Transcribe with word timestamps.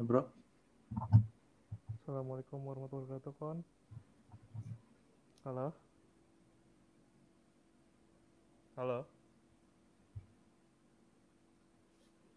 bro. 0.00 0.24
Assalamualaikum 2.00 2.56
warahmatullahi 2.64 3.20
wabarakatuh 3.20 3.32
kon. 3.36 3.58
Halo? 5.44 5.76
Halo? 8.80 9.04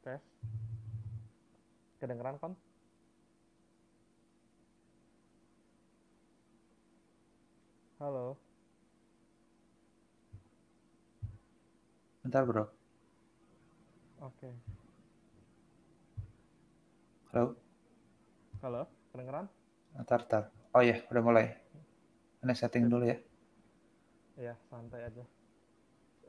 Tes? 0.03 0.19
Kedengeran 2.03 2.35
kon? 2.35 2.53
Halo? 8.03 8.35
Bentar 12.27 12.43
bro. 12.43 12.67
Oke 14.19 14.51
halo? 17.33 17.57
Halo 18.61 18.85
kedengeran? 19.09 19.49
Bentar 19.97 20.21
bentar. 20.21 20.43
Oh 20.69 20.85
iya 20.85 21.01
udah 21.09 21.23
mulai. 21.25 21.49
Ini 22.45 22.53
setting 22.53 22.85
dulu 22.85 23.09
ya. 23.09 23.17
Ya 24.37 24.53
santai 24.69 25.01
aja. 25.09 25.25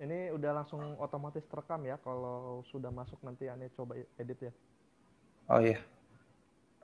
Ini 0.00 0.32
udah 0.32 0.64
langsung 0.64 0.80
otomatis 0.96 1.44
terekam 1.44 1.84
ya 1.84 2.00
kalau 2.00 2.64
sudah 2.72 2.88
masuk 2.88 3.20
nanti 3.20 3.52
aneh 3.52 3.68
coba 3.76 4.00
edit 4.16 4.48
ya. 4.48 4.52
Oh 5.52 5.60
iya. 5.60 5.76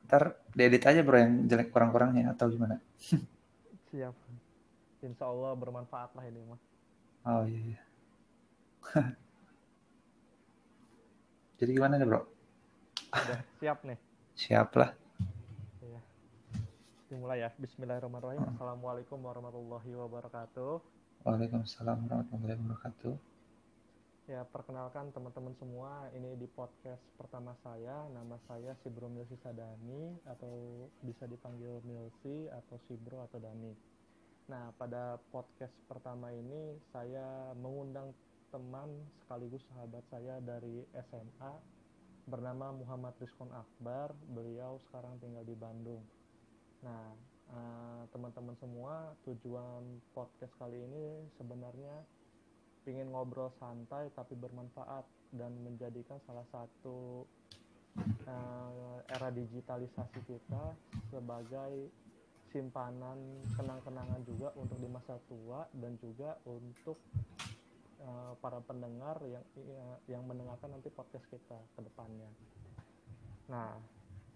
Ntar 0.05 0.37
diedit 0.52 0.84
aja 0.84 1.01
bro 1.01 1.16
yang 1.16 1.48
jelek 1.48 1.73
kurang-kurangnya 1.73 2.37
atau 2.37 2.52
gimana? 2.52 2.77
Siap. 3.88 4.12
Insya 5.01 5.32
Allah 5.32 5.57
bermanfaat 5.57 6.12
lah 6.12 6.29
ini 6.29 6.45
mah. 6.45 6.60
Oh 7.24 7.48
iya, 7.48 7.73
iya. 7.73 7.80
jadi 11.65 11.71
gimana 11.73 11.96
nih 11.96 12.05
bro? 12.05 12.21
Udah 13.10 13.41
siap 13.59 13.80
nih 13.82 14.09
siap 14.40 14.72
lah. 14.72 14.96
Ya 15.84 16.01
dimulai 17.12 17.45
ya. 17.45 17.52
Bismillahirrahmanirrahim. 17.60 18.40
Assalamualaikum 18.56 19.20
warahmatullahi 19.20 19.92
wabarakatuh. 19.92 20.80
Waalaikumsalam 21.28 22.09
warahmatullahi 22.09 22.56
wabarakatuh. 22.56 23.15
Ya 24.32 24.40
perkenalkan 24.48 25.12
teman-teman 25.12 25.52
semua 25.60 26.09
ini 26.16 26.40
di 26.40 26.48
podcast 26.48 27.04
pertama 27.20 27.52
saya. 27.60 28.09
Nama 28.16 28.40
saya 28.48 28.73
Sibro 28.80 29.12
Milsi 29.12 29.37
Sadani 29.45 30.16
atau 30.24 30.88
bisa 31.04 31.28
dipanggil 31.28 31.76
Milsi 31.84 32.48
atau 32.48 32.80
Sibro 32.88 33.20
atau 33.28 33.45
Dani. 33.45 33.76
Nah 34.48 34.72
pada 34.80 35.20
podcast 35.28 35.76
pertama 35.84 36.32
ini 36.32 36.80
saya 36.96 37.52
mengundang 37.60 38.16
teman 38.48 38.88
sekaligus 39.20 39.60
sahabat 39.68 40.00
saya 40.09 40.40
dari 40.40 40.80
SMA 40.96 41.79
bernama 42.30 42.70
Muhammad 42.70 43.18
Rizkon 43.18 43.50
Akbar. 43.50 44.14
Beliau 44.30 44.78
sekarang 44.86 45.18
tinggal 45.18 45.42
di 45.42 45.59
Bandung. 45.59 45.98
Nah, 46.87 47.10
teman-teman 48.14 48.54
uh, 48.54 48.60
semua, 48.62 48.95
tujuan 49.26 49.82
podcast 50.14 50.54
kali 50.62 50.78
ini 50.78 51.26
sebenarnya 51.34 52.06
ingin 52.87 53.10
ngobrol 53.10 53.50
santai 53.59 54.09
tapi 54.14 54.38
bermanfaat 54.38 55.04
dan 55.34 55.52
menjadikan 55.60 56.16
salah 56.24 56.46
satu 56.48 57.26
uh, 58.24 58.98
era 59.10 59.28
digitalisasi 59.34 60.22
kita 60.24 60.65
sebagai 61.10 61.90
simpanan 62.50 63.18
kenang-kenangan 63.54 64.22
juga 64.26 64.50
untuk 64.59 64.78
di 64.78 64.88
masa 64.91 65.19
tua 65.31 65.66
dan 65.76 65.94
juga 66.03 66.34
untuk 66.47 66.98
uh, 68.04 68.32
para 68.41 68.60
pendengar 68.65 69.20
yang 69.28 69.44
yang 70.09 70.22
mendengarkan 70.25 70.72
nanti 70.72 70.88
podcast 70.93 71.26
kita 71.28 71.59
ke 71.76 71.81
depannya. 71.84 72.31
Nah, 73.50 73.76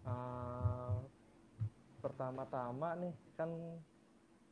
uh, 0.04 0.96
pertama-tama 2.04 2.98
nih 3.00 3.14
kan 3.38 3.50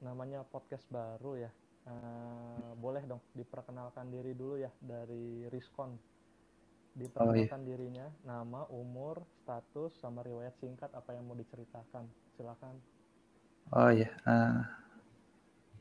namanya 0.03 0.43
podcast 0.49 0.87
baru 0.89 1.49
ya. 1.49 1.53
Uh, 1.83 2.79
boleh 2.79 3.03
dong 3.11 3.19
diperkenalkan 3.35 4.07
diri 4.07 4.39
dulu 4.39 4.55
ya 4.59 4.71
dari 4.79 5.51
Riskon. 5.51 5.99
Diperkenalkan 6.93 7.65
oh, 7.65 7.65
iya. 7.65 7.69
dirinya, 7.73 8.07
nama, 8.23 8.69
umur, 8.69 9.25
status, 9.41 9.97
sama 9.97 10.21
riwayat 10.21 10.53
singkat 10.61 10.93
apa 10.93 11.17
yang 11.17 11.25
mau 11.25 11.33
diceritakan. 11.33 12.05
Silakan. 12.37 12.77
Oh 13.73 13.89
iya, 13.89 14.13
uh, 14.29 14.61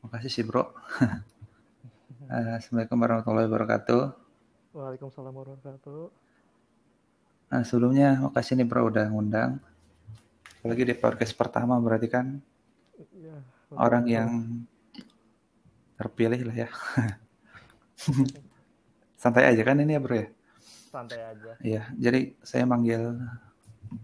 makasih 0.00 0.32
sih 0.32 0.44
bro. 0.46 0.72
Assalamualaikum 2.30 2.98
warahmatullahi 3.02 3.46
wabarakatuh. 3.50 4.02
Waalaikumsalam 4.76 5.34
warahmatullahi 5.34 5.78
wabarakatuh. 5.82 6.02
Nah, 7.50 7.62
sebelumnya 7.66 8.08
makasih 8.22 8.54
nih 8.60 8.66
bro 8.68 8.86
udah 8.86 9.10
ngundang. 9.10 9.58
Apalagi 10.62 10.86
di 10.86 10.94
podcast 10.94 11.34
pertama 11.34 11.74
berarti 11.82 12.06
kan 12.06 12.38
ya, 13.10 13.34
orang 13.74 14.04
yang 14.06 14.30
terpilih 15.98 16.46
lah 16.46 16.56
ya. 16.66 16.68
Santai 19.22 19.50
aja 19.50 19.62
kan 19.66 19.82
ini 19.82 19.98
ya 19.98 20.00
bro 20.02 20.14
ya? 20.14 20.28
Santai 20.94 21.20
aja. 21.26 21.52
Iya, 21.58 21.82
jadi 21.98 22.38
saya 22.46 22.68
manggil 22.68 23.18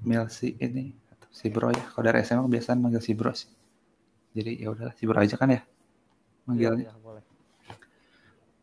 Milsi 0.03 0.59
ini 0.59 0.91
si 1.31 1.47
bro 1.53 1.71
ya. 1.71 1.84
Kalau 1.95 2.03
dari 2.03 2.27
SMA 2.27 2.51
biasanya 2.51 2.83
manggil 2.83 3.03
si 3.05 3.15
bro 3.15 3.31
sih. 3.31 3.51
Jadi 4.34 4.59
ya 4.59 4.75
udahlah 4.75 4.95
si 4.99 5.07
bro 5.07 5.23
aja 5.23 5.39
kan 5.39 5.55
ya 5.55 5.62
manggilnya. 6.49 6.89
Ya, 6.89 6.97
ya, 6.97 7.01
boleh. 7.05 7.23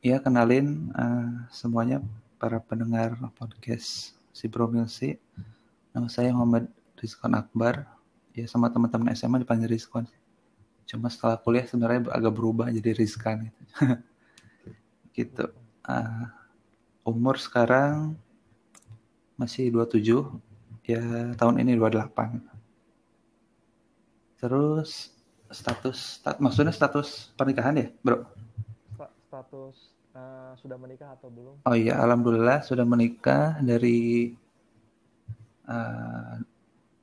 Ya, 0.05 0.21
kenalin 0.21 0.93
uh, 0.93 1.49
semuanya 1.49 1.97
para 2.37 2.61
pendengar 2.61 3.17
podcast 3.33 4.13
si 4.29 4.45
Bro 4.45 4.69
Milsi. 4.69 5.17
Nama 5.97 6.05
saya 6.13 6.29
Muhammad 6.29 6.69
Rizkon 6.93 7.33
Akbar. 7.33 7.89
Ya, 8.37 8.45
sama 8.45 8.69
teman-teman 8.69 9.09
SMA 9.17 9.41
dipanggil 9.41 9.65
Rizkon. 9.65 10.05
Cuma 10.85 11.09
setelah 11.09 11.41
kuliah 11.41 11.65
sebenarnya 11.65 12.05
agak 12.13 12.37
berubah 12.37 12.69
jadi 12.69 12.93
Rizkan. 12.93 13.49
Gitu. 13.49 13.61
gitu. 15.25 15.45
Uh, 15.81 16.29
umur 17.01 17.41
sekarang 17.41 18.13
masih 19.41 19.73
27. 19.73 20.05
Ya, 20.85 21.01
tahun 21.33 21.65
ini 21.65 21.81
28. 21.81 22.45
Terus 24.37 25.17
status, 25.49 26.21
stat, 26.21 26.37
maksudnya 26.37 26.69
status 26.69 27.33
pernikahan 27.33 27.73
ya, 27.81 27.89
bro? 28.05 28.21
Status 29.25 29.94
uh, 30.15 30.55
sudah 30.57 30.79
menikah 30.79 31.13
atau 31.13 31.27
belum? 31.29 31.59
Oh 31.67 31.75
iya, 31.75 31.99
alhamdulillah 31.99 32.63
sudah 32.63 32.87
menikah 32.87 33.59
dari 33.59 34.31
uh, 35.67 36.39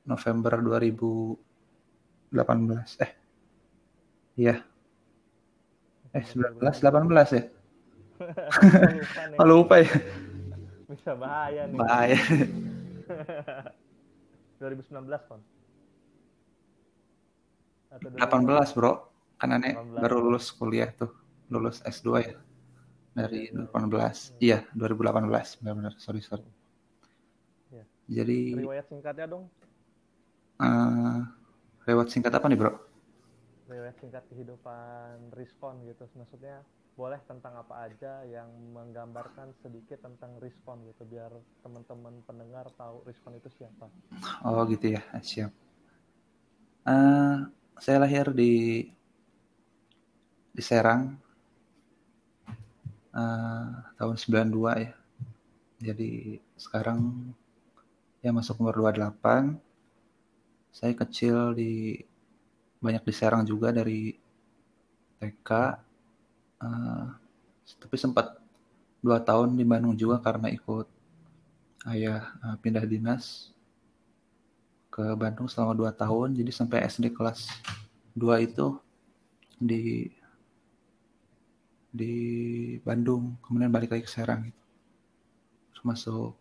November 0.03 0.59
2018. 0.59 1.37
Eh, 3.05 3.11
iya. 4.41 4.59
Eh, 6.13 6.25
19, 6.25 6.59
18 6.61 7.37
ya? 7.37 7.43
oh, 9.41 9.45
lupa 9.47 9.81
ya. 9.81 9.89
Bisa 10.89 11.17
bahaya 11.17 11.65
nih. 11.65 11.77
Bahaya. 11.77 12.19
2019 14.61 15.09
kan? 15.09 15.41
18 17.93 18.73
bro, 18.73 19.05
kan 19.37 19.53
aneh 19.53 19.77
baru 19.77 20.17
lulus 20.17 20.49
kuliah 20.49 20.89
tuh, 20.97 21.13
lulus 21.53 21.77
S2 21.85 22.09
ya 22.25 22.33
dari 23.13 23.53
2018. 23.53 24.41
Iya, 24.41 24.65
2018 24.73 25.61
benar-benar. 25.61 25.93
Sorry, 26.01 26.21
sorry. 26.21 26.45
Ya. 27.69 27.85
Jadi 28.09 28.57
riwayat 28.57 28.89
singkatnya 28.89 29.25
dong. 29.29 29.45
Uh, 30.57 31.21
riwayat 31.85 32.09
singkat 32.09 32.33
apa 32.33 32.45
nih, 32.49 32.57
Bro? 32.57 32.73
Riwayat 33.69 33.97
singkat 34.01 34.25
kehidupan 34.29 35.33
Riskon 35.33 35.85
gitu. 35.85 36.09
Maksudnya 36.17 36.65
boleh 36.93 37.17
tentang 37.25 37.57
apa 37.57 37.89
aja 37.89 38.21
yang 38.29 38.49
menggambarkan 38.69 39.49
sedikit 39.65 40.05
tentang 40.05 40.37
Riskon 40.37 40.85
gitu 40.85 41.09
biar 41.09 41.33
teman-teman 41.65 42.21
pendengar 42.25 42.69
tahu 42.77 43.01
Riskon 43.05 43.37
itu 43.37 43.49
siapa. 43.53 43.89
Oh, 44.45 44.61
gitu 44.69 44.93
ya. 44.97 45.01
Siap. 45.17 45.53
Uh, 46.83 47.47
saya 47.79 47.97
lahir 48.03 48.29
di 48.35 48.85
di 50.53 50.61
Serang 50.61 51.22
uh, 53.13 53.69
tahun 53.95 54.15
92 54.17 54.83
ya. 54.83 54.91
Jadi 55.83 56.39
sekarang 56.57 57.31
ya 58.23 58.31
masuk 58.33 58.59
umur 58.59 58.75
28. 58.91 59.57
Saya 60.73 60.93
kecil 60.97 61.53
di 61.53 62.01
banyak 62.81 63.03
di 63.05 63.13
Serang 63.13 63.45
juga 63.45 63.69
dari 63.69 64.17
TK. 65.21 65.49
Uh, 66.59 66.65
eh, 66.65 67.05
tapi 67.79 67.95
sempat 67.95 68.39
dua 69.03 69.19
tahun 69.19 69.55
di 69.55 69.63
Bandung 69.67 69.95
juga 69.95 70.19
karena 70.23 70.47
ikut 70.47 70.87
ayah 71.91 72.31
uh, 72.39 72.55
pindah 72.63 72.87
dinas 72.87 73.51
ke 74.87 75.03
Bandung 75.19 75.51
selama 75.51 75.75
dua 75.75 75.91
tahun. 75.91 76.33
Jadi 76.37 76.51
sampai 76.53 76.85
SD 76.87 77.11
kelas 77.11 77.49
2 78.13 78.45
itu 78.45 78.77
di 79.57 80.13
di 81.93 82.15
Bandung 82.81 83.37
kemudian 83.45 83.69
balik 83.69 83.93
lagi 83.93 84.03
ke 84.03 84.11
Serang 84.11 84.49
gitu. 84.49 84.63
Terus 85.69 85.83
masuk 85.85 86.33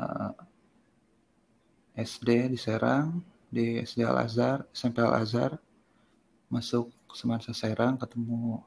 uh, 0.00 0.32
SD 1.92 2.56
di 2.56 2.58
Serang, 2.58 3.20
di 3.52 3.76
SD 3.84 4.00
Al 4.08 4.24
Azhar, 4.24 4.64
SMP 4.72 5.04
Al 5.04 5.20
Azhar, 5.20 5.60
masuk 6.48 6.88
Semansa 7.12 7.52
Serang 7.52 8.00
ketemu 8.00 8.64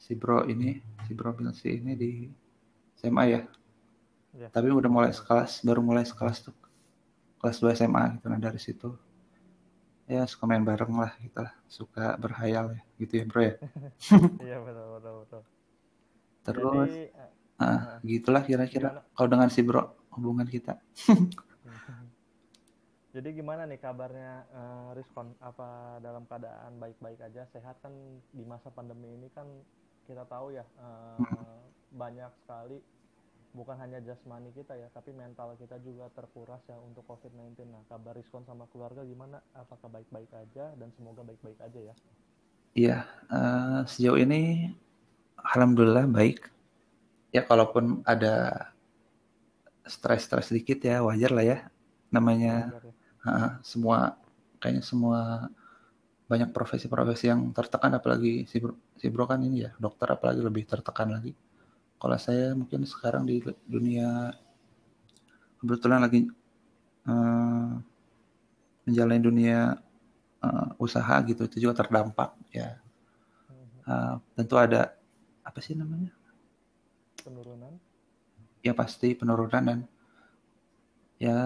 si 0.00 0.16
bro 0.16 0.48
ini, 0.48 0.80
si 1.04 1.12
bro 1.12 1.36
si 1.52 1.68
ini 1.68 1.92
di 1.92 2.12
SMA 2.96 3.24
ya. 3.28 3.42
ya. 4.32 4.48
Tapi 4.48 4.72
udah 4.72 4.88
mulai 4.88 5.12
sekelas, 5.12 5.60
baru 5.60 5.84
mulai 5.84 6.08
sekelas 6.08 6.48
tuh. 6.48 6.56
Kelas 7.38 7.60
2 7.60 7.76
SMA 7.76 8.18
gitu 8.18 8.26
nah 8.32 8.40
dari 8.40 8.58
situ. 8.58 8.96
Ya 10.08 10.24
suka 10.24 10.48
main 10.48 10.64
bareng 10.64 10.90
lah 10.96 11.12
gitu 11.20 11.44
lah. 11.44 11.52
Suka 11.68 12.16
berhayal 12.16 12.72
ya 12.74 12.87
gitu 12.98 13.22
ya 13.22 13.24
bro 13.24 13.42
ya 13.42 13.54
iya 14.46 14.56
betul 14.60 14.86
betul 14.98 15.14
betul 15.24 15.42
terus 16.44 16.90
Jadi, 16.90 17.04
uh, 17.14 17.64
uh, 17.64 17.80
gitulah 18.02 18.42
kira-kira 18.44 18.88
kalau 19.14 19.28
dengan 19.30 19.48
si 19.48 19.60
bro 19.62 19.82
hubungan 20.14 20.46
kita 20.46 20.76
Jadi 23.08 23.34
gimana 23.34 23.66
nih 23.66 23.82
kabarnya 23.82 24.46
uh, 24.52 24.94
Rizkon? 24.94 25.34
Apa 25.42 25.98
dalam 25.98 26.22
keadaan 26.28 26.78
baik-baik 26.78 27.18
aja, 27.24 27.50
sehat 27.50 27.80
kan 27.82 27.90
di 28.30 28.46
masa 28.46 28.70
pandemi 28.70 29.10
ini 29.10 29.26
kan 29.32 29.48
kita 30.06 30.22
tahu 30.28 30.54
ya 30.54 30.62
uh, 30.78 31.18
hmm. 31.18 31.98
banyak 31.98 32.30
sekali 32.44 32.78
bukan 33.56 33.74
hanya 33.80 33.98
jasmani 34.04 34.52
kita 34.52 34.76
ya, 34.76 34.86
tapi 34.92 35.16
mental 35.16 35.56
kita 35.56 35.80
juga 35.80 36.12
terkuras 36.12 36.60
ya 36.68 36.76
untuk 36.78 37.02
COVID-19. 37.08 37.64
Nah, 37.66 37.82
kabar 37.88 38.12
Rizkon 38.12 38.44
sama 38.44 38.68
keluarga 38.70 39.00
gimana? 39.02 39.42
Apakah 39.56 39.88
baik-baik 39.88 40.30
aja 40.36 40.76
dan 40.76 40.92
semoga 40.94 41.24
baik-baik 41.26 41.58
aja 41.58 41.80
ya? 41.90 41.94
Iya, 42.76 43.08
uh, 43.32 43.80
sejauh 43.88 44.20
ini 44.20 44.72
alhamdulillah 45.40 46.04
baik. 46.08 46.48
Ya 47.32 47.44
kalaupun 47.44 48.04
ada 48.04 48.68
stres-stres 49.88 50.52
sedikit 50.52 50.84
ya 50.84 51.00
wajar 51.04 51.32
lah 51.32 51.44
ya. 51.44 51.58
Namanya 52.12 52.72
ya. 52.72 53.28
Uh, 53.28 53.50
semua 53.64 54.16
kayaknya 54.60 54.82
semua 54.84 55.50
banyak 56.28 56.52
profesi-profesi 56.52 57.32
yang 57.32 57.56
tertekan 57.56 57.96
apalagi 57.96 58.44
si 58.44 58.60
bro, 58.60 58.76
si 59.00 59.08
bro 59.08 59.24
kan 59.24 59.40
ini 59.40 59.64
ya 59.64 59.72
dokter 59.80 60.12
apalagi 60.12 60.44
lebih 60.44 60.68
tertekan 60.68 61.08
lagi 61.16 61.32
kalau 61.96 62.14
saya 62.20 62.52
mungkin 62.52 62.84
sekarang 62.84 63.24
di 63.24 63.40
dunia 63.64 64.30
kebetulan 65.56 66.04
lagi 66.04 66.28
uh, 67.08 67.80
menjalani 68.84 69.22
dunia 69.24 69.58
uh, 70.42 70.74
usaha 70.78 71.18
gitu 71.26 71.46
itu 71.46 71.68
juga 71.68 71.82
terdampak 71.84 72.34
ya. 72.54 72.78
Uh, 73.88 74.20
tentu 74.36 74.54
ada 74.60 74.92
apa 75.40 75.58
sih 75.64 75.72
namanya? 75.72 76.12
Penurunan? 77.24 77.72
Ya 78.60 78.76
pasti 78.76 79.16
penurunan 79.16 79.62
dan 79.64 79.78
ya 81.16 81.38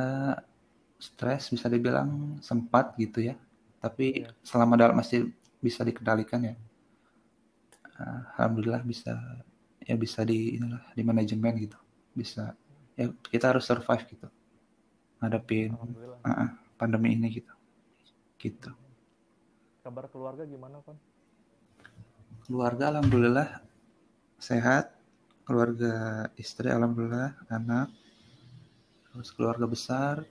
stres 0.99 1.49
bisa 1.49 1.71
dibilang 1.71 2.39
sempat 2.43 2.99
gitu 2.99 3.23
ya. 3.23 3.39
Tapi 3.79 4.27
ya. 4.27 4.31
selama 4.43 4.79
dalam 4.79 4.99
masih 4.99 5.31
bisa 5.63 5.87
dikendalikan 5.87 6.43
ya. 6.43 6.55
Uh, 7.95 8.21
alhamdulillah 8.37 8.83
bisa 8.83 9.15
ya 9.83 9.95
bisa 9.99 10.27
di 10.27 10.59
inilah 10.59 10.83
di 10.95 11.03
manajemen 11.07 11.55
gitu. 11.63 11.79
Bisa 12.13 12.59
ya 12.99 13.07
kita 13.31 13.55
harus 13.55 13.65
survive 13.65 14.03
gitu. 14.11 14.29
Ngadepin 15.23 15.79
uh, 16.27 16.51
pandemi 16.75 17.15
ini 17.15 17.31
gitu. 17.39 17.55
Gitu 18.43 18.82
kabar 19.83 20.07
keluarga 20.07 20.47
gimana 20.47 20.79
kan 20.87 20.95
keluarga 22.47 22.95
alhamdulillah 22.95 23.49
sehat 24.39 24.95
keluarga 25.43 26.27
istri 26.39 26.71
alhamdulillah 26.71 27.35
anak 27.51 27.91
terus 29.11 29.35
keluarga 29.35 29.67
besar 29.67 30.23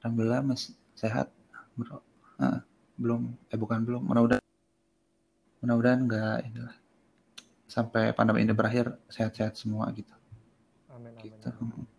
alhamdulillah 0.00 0.40
masih 0.40 0.72
sehat 0.96 1.28
bro 1.76 2.00
uh, 2.40 2.60
belum 2.96 3.36
eh 3.52 3.58
bukan 3.60 3.84
belum 3.84 4.02
mudah-mudahan 4.08 4.44
mudah-mudahan 5.60 6.00
enggak 6.08 6.38
inilah 6.48 6.76
sampai 7.64 8.14
pandemi 8.14 8.46
ini 8.46 8.54
berakhir 8.54 8.94
sehat-sehat 9.10 9.58
semua 9.58 9.90
gitu. 9.90 10.14
Amin 10.92 11.10
amin. 11.18 11.26
Gitu. 11.26 11.48
amin. 11.50 11.93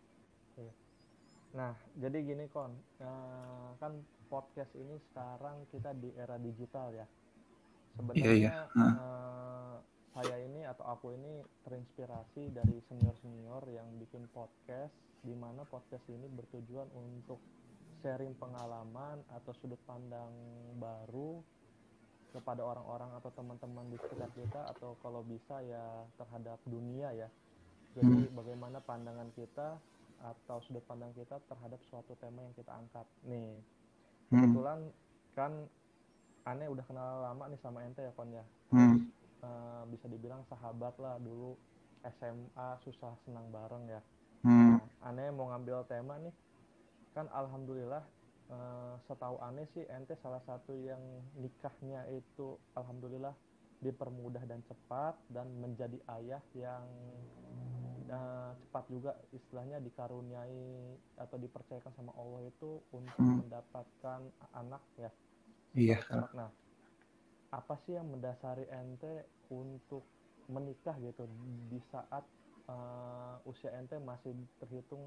Iya. 1.55 1.71
Nah, 1.71 1.73
jadi 1.95 2.17
gini 2.19 2.45
kon, 2.51 2.75
uh, 2.99 3.71
kan 3.79 3.95
podcast 4.27 4.75
ini 4.75 4.99
sekarang 5.11 5.63
kita 5.71 5.95
di 5.95 6.11
era 6.19 6.35
digital 6.35 6.91
ya. 6.91 7.07
Sebenarnya 7.95 8.27
yeah, 8.27 8.67
yeah. 8.75 8.75
Uh. 8.75 8.83
Uh, 8.83 9.75
saya 10.15 10.35
ini 10.43 10.67
atau 10.67 10.83
aku 10.83 11.15
ini 11.15 11.43
terinspirasi 11.63 12.51
dari 12.51 12.75
senior-senior 12.91 13.63
yang 13.71 13.87
bikin 13.99 14.27
podcast, 14.35 14.91
di 15.23 15.35
mana 15.35 15.63
podcast 15.63 16.03
ini 16.11 16.27
bertujuan 16.27 16.87
untuk 16.91 17.39
sharing 18.03 18.35
pengalaman 18.35 19.23
atau 19.31 19.51
sudut 19.55 19.79
pandang 19.87 20.31
baru 20.75 21.39
kepada 22.35 22.67
orang-orang 22.67 23.15
atau 23.15 23.31
teman-teman 23.31 23.87
di 23.87 23.95
sekitar 23.95 24.27
kita 24.35 24.61
atau 24.75 24.99
kalau 24.99 25.23
bisa 25.23 25.63
ya 25.63 26.03
terhadap 26.19 26.59
dunia 26.67 27.15
ya 27.15 27.31
jadi 27.95 28.27
hmm. 28.27 28.35
bagaimana 28.35 28.83
pandangan 28.83 29.31
kita 29.39 29.79
atau 30.25 30.57
sudut 30.65 30.81
pandang 30.89 31.13
kita 31.13 31.37
terhadap 31.45 31.77
suatu 31.85 32.17
tema 32.17 32.41
yang 32.41 32.55
kita 32.57 32.71
angkat 32.73 33.05
nih 33.29 33.61
hmm. 34.33 34.41
kebetulan 34.41 34.79
kan 35.37 35.51
aneh 36.45 36.67
udah 36.69 36.85
kenal 36.85 37.25
lama 37.25 37.43
nih 37.49 37.59
sama 37.61 37.85
ente 37.85 38.01
ya 38.01 38.13
kon 38.13 38.29
ya 38.33 38.45
hmm. 38.73 38.97
uh, 39.41 39.83
bisa 39.89 40.05
dibilang 40.09 40.41
sahabat 40.49 40.93
lah 40.97 41.17
dulu 41.21 41.57
SMA 42.05 42.69
susah 42.85 43.13
senang 43.25 43.49
bareng 43.49 43.85
ya 43.89 44.01
hmm. 44.45 44.77
nah, 44.77 45.09
aneh 45.09 45.29
mau 45.33 45.49
ngambil 45.53 45.85
tema 45.89 46.17
nih 46.21 46.33
kan 47.17 47.25
alhamdulillah 47.33 48.03
uh, 48.49 48.93
setahu 49.09 49.41
aneh 49.41 49.65
sih 49.73 49.85
ente 49.89 50.17
salah 50.21 50.41
satu 50.45 50.73
yang 50.73 51.01
nikahnya 51.37 52.05
itu 52.13 52.57
alhamdulillah 52.77 53.33
dipermudah 53.81 54.41
dan 54.49 54.61
cepat 54.65 55.13
dan 55.29 55.45
menjadi 55.61 55.99
ayah 56.17 56.41
yang 56.57 56.85
uh, 58.15 58.51
cepat 58.55 58.85
juga 58.87 59.11
istilahnya 59.35 59.83
dikaruniai 59.83 60.95
atau 61.19 61.35
dipercayakan 61.35 61.91
sama 61.99 62.15
Allah 62.15 62.47
itu 62.47 62.79
untuk 62.95 63.19
hmm. 63.19 63.43
mendapatkan 63.43 64.21
anak 64.55 64.83
ya. 64.95 65.11
Iya. 65.75 65.99
Anak. 66.07 66.31
Nah, 66.31 66.49
apa 67.51 67.75
sih 67.83 67.99
yang 67.99 68.07
mendasari 68.07 68.63
ente 68.71 69.27
untuk 69.51 70.07
menikah 70.47 70.95
gitu 71.01 71.27
di 71.67 71.79
saat 71.91 72.23
uh, 72.69 73.35
usia 73.49 73.73
ente 73.75 73.97
masih 73.99 74.33
terhitung 74.61 75.01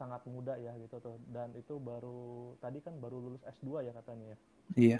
sangat 0.00 0.24
muda 0.24 0.56
ya 0.56 0.72
gitu 0.80 0.96
tuh 0.96 1.20
dan 1.28 1.52
itu 1.52 1.76
baru 1.76 2.56
tadi 2.64 2.80
kan 2.80 2.96
baru 2.96 3.20
lulus 3.20 3.44
S2 3.60 3.84
ya 3.84 3.92
katanya 3.92 4.32
ya 4.32 4.38
iya 4.80 4.98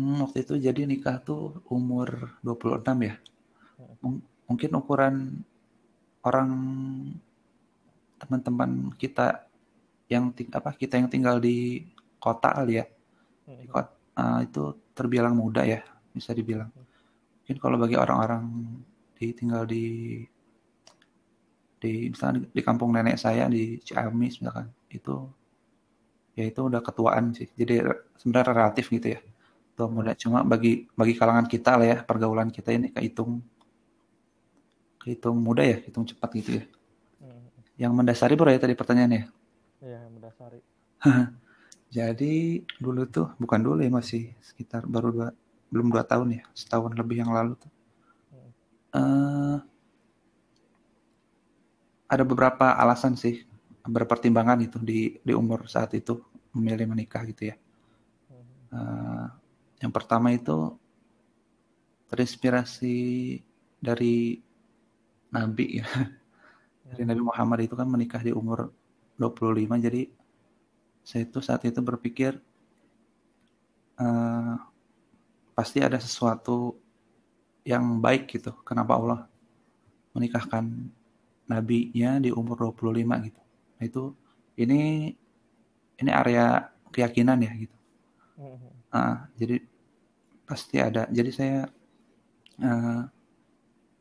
hmm, 0.00 0.24
waktu 0.24 0.48
itu 0.48 0.56
jadi 0.56 0.88
nikah 0.88 1.20
tuh 1.20 1.60
umur 1.68 2.32
26 2.40 2.88
ya 3.04 3.20
M 4.00 4.16
mungkin 4.48 4.70
ukuran 4.76 5.14
orang 6.24 6.50
teman-teman 8.20 8.92
kita 8.96 9.44
yang 10.08 10.32
apa 10.32 10.70
kita 10.76 11.00
yang 11.00 11.08
tinggal 11.08 11.36
di 11.40 11.84
kota 12.20 12.52
kali 12.52 12.80
ya. 12.80 12.86
Di 13.44 13.68
kota, 13.68 13.92
uh, 14.16 14.40
itu 14.40 14.72
terbilang 14.96 15.36
muda 15.36 15.64
ya 15.64 15.84
bisa 16.12 16.32
dibilang. 16.32 16.70
Mungkin 17.44 17.56
kalau 17.60 17.76
bagi 17.76 17.96
orang-orang 18.00 18.44
di 19.18 19.26
tinggal 19.36 19.68
di 19.68 19.84
di 21.76 22.08
misalnya 22.08 22.48
di 22.48 22.62
kampung 22.64 22.96
nenek 22.96 23.20
saya 23.20 23.44
di 23.44 23.76
Ciamis 23.84 24.40
misalkan 24.40 24.72
itu 24.88 25.28
ya 26.32 26.48
itu 26.48 26.60
udah 26.64 26.80
ketuaan 26.80 27.36
sih. 27.36 27.48
Jadi 27.52 27.84
sebenarnya 28.16 28.48
relatif 28.56 28.88
gitu 28.88 29.12
ya. 29.12 29.20
Tuh 29.76 29.90
muda. 29.90 30.16
Cuma 30.16 30.40
bagi 30.46 30.88
bagi 30.96 31.14
kalangan 31.18 31.44
kita 31.50 31.76
lah 31.76 31.86
ya 31.86 31.98
pergaulan 32.00 32.48
kita 32.48 32.72
ini 32.72 32.88
kehitung 32.94 33.42
kehitung 35.04 35.36
muda 35.36 35.60
ya 35.60 35.76
hitung 35.84 36.08
cepat 36.08 36.30
gitu 36.40 36.50
ya 36.58 36.64
hmm. 37.20 37.44
yang 37.76 37.92
mendasari 37.92 38.32
bro 38.34 38.48
ya 38.48 38.56
tadi 38.56 38.72
pertanyaannya 38.72 39.28
iya 39.84 39.98
yang 40.08 40.12
mendasari 40.16 40.60
jadi 41.96 42.34
dulu 42.80 43.04
tuh 43.04 43.28
bukan 43.36 43.60
dulu 43.60 43.84
ya 43.84 43.92
masih 43.92 44.32
sekitar 44.40 44.88
baru 44.88 45.12
dua 45.12 45.28
belum 45.68 45.92
dua 45.92 46.08
tahun 46.08 46.40
ya 46.40 46.42
setahun 46.56 46.96
lebih 46.96 47.20
yang 47.20 47.30
lalu 47.36 47.60
tuh 47.60 47.72
hmm. 48.32 48.50
uh, 48.96 49.56
ada 52.08 52.24
beberapa 52.24 52.72
alasan 52.80 53.18
sih 53.20 53.44
berpertimbangan 53.84 54.64
itu 54.64 54.80
di 54.80 55.20
di 55.20 55.32
umur 55.36 55.68
saat 55.68 55.92
itu 55.92 56.16
memilih 56.54 56.86
menikah 56.88 57.26
gitu 57.26 57.52
ya. 57.52 57.56
Uh, 58.70 59.26
yang 59.82 59.90
pertama 59.90 60.30
itu 60.30 60.74
terinspirasi 62.08 62.96
dari 63.82 64.40
Nabi 65.34 65.82
ya. 65.82 65.86
Dari 66.84 67.02
Nabi 67.02 67.22
Muhammad 67.26 67.66
itu 67.66 67.74
kan 67.74 67.88
menikah 67.90 68.22
di 68.22 68.30
umur 68.30 68.70
25 69.18 69.66
jadi 69.82 70.02
saya 71.04 71.28
itu 71.28 71.38
saat 71.44 71.62
itu 71.68 71.80
berpikir 71.84 72.38
uh, 74.00 74.54
pasti 75.54 75.78
ada 75.84 76.00
sesuatu 76.00 76.78
yang 77.64 78.00
baik 78.00 78.30
gitu. 78.30 78.52
Kenapa 78.64 78.96
Allah 78.96 79.20
menikahkan 80.14 80.64
nabinya 81.44 82.22
di 82.22 82.32
umur 82.32 82.72
25 82.72 83.26
gitu. 83.28 83.42
Nah 83.76 83.84
itu 83.84 84.02
ini 84.56 85.12
ini 86.00 86.10
area 86.10 86.72
keyakinan 86.90 87.38
ya 87.44 87.52
gitu. 87.54 87.76
Uh, 88.94 89.16
jadi 89.36 89.56
pasti 90.46 90.76
ada. 90.80 91.08
Jadi 91.10 91.30
saya 91.34 91.68
uh, 92.62 93.02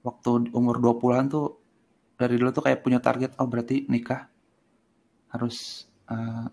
waktu 0.04 0.52
umur 0.52 0.78
20-an 0.84 1.26
tuh 1.32 1.58
dari 2.20 2.36
dulu 2.38 2.52
tuh 2.54 2.64
kayak 2.68 2.84
punya 2.84 3.00
target 3.00 3.34
oh 3.40 3.48
berarti 3.48 3.88
nikah 3.90 4.30
harus 5.34 5.88
uh, 6.12 6.48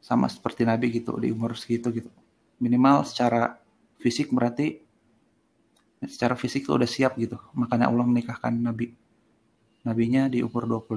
sama 0.00 0.26
seperti 0.32 0.64
Nabi 0.64 0.88
gitu 0.94 1.18
di 1.20 1.28
umur 1.28 1.58
segitu 1.58 1.92
gitu. 1.92 2.10
Minimal 2.62 3.04
secara 3.04 3.60
fisik 4.00 4.32
berarti 4.32 4.80
secara 6.00 6.32
fisik 6.32 6.64
tuh 6.64 6.80
udah 6.80 6.88
siap 6.88 7.20
gitu. 7.20 7.36
Makanya 7.52 7.92
Allah 7.92 8.08
menikahkan 8.08 8.56
Nabi 8.56 8.96
nabinya 9.84 10.28
di 10.28 10.40
umur 10.40 10.64
25 10.64 10.96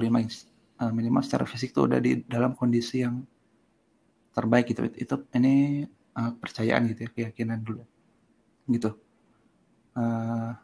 uh, 0.80 0.92
minimal 0.92 1.22
secara 1.24 1.44
fisik 1.44 1.76
tuh 1.76 1.88
udah 1.88 2.00
di 2.00 2.24
dalam 2.24 2.56
kondisi 2.56 3.04
yang 3.04 3.20
terbaik 4.32 4.72
gitu. 4.72 4.88
Itu 4.96 5.28
ini 5.36 5.84
uh, 6.16 6.32
percayaan 6.40 6.88
gitu 6.88 7.04
ya, 7.04 7.10
keyakinan 7.12 7.60
dulu. 7.60 7.84
Gitu. 8.64 8.90
Uh, 9.94 10.56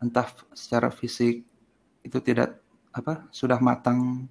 entah 0.00 0.28
secara 0.52 0.92
fisik 0.92 1.44
itu 2.04 2.18
tidak 2.22 2.60
apa 2.92 3.28
sudah 3.32 3.60
matang 3.60 4.28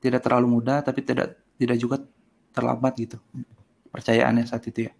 tidak 0.00 0.24
terlalu 0.24 0.60
muda 0.60 0.80
tapi 0.84 1.02
tidak 1.04 1.40
tidak 1.56 1.76
juga 1.80 1.96
terlambat 2.52 2.92
gitu. 3.00 3.18
Percayaannya 3.92 4.44
saat 4.44 4.64
itu 4.68 4.88
ya. 4.88 4.92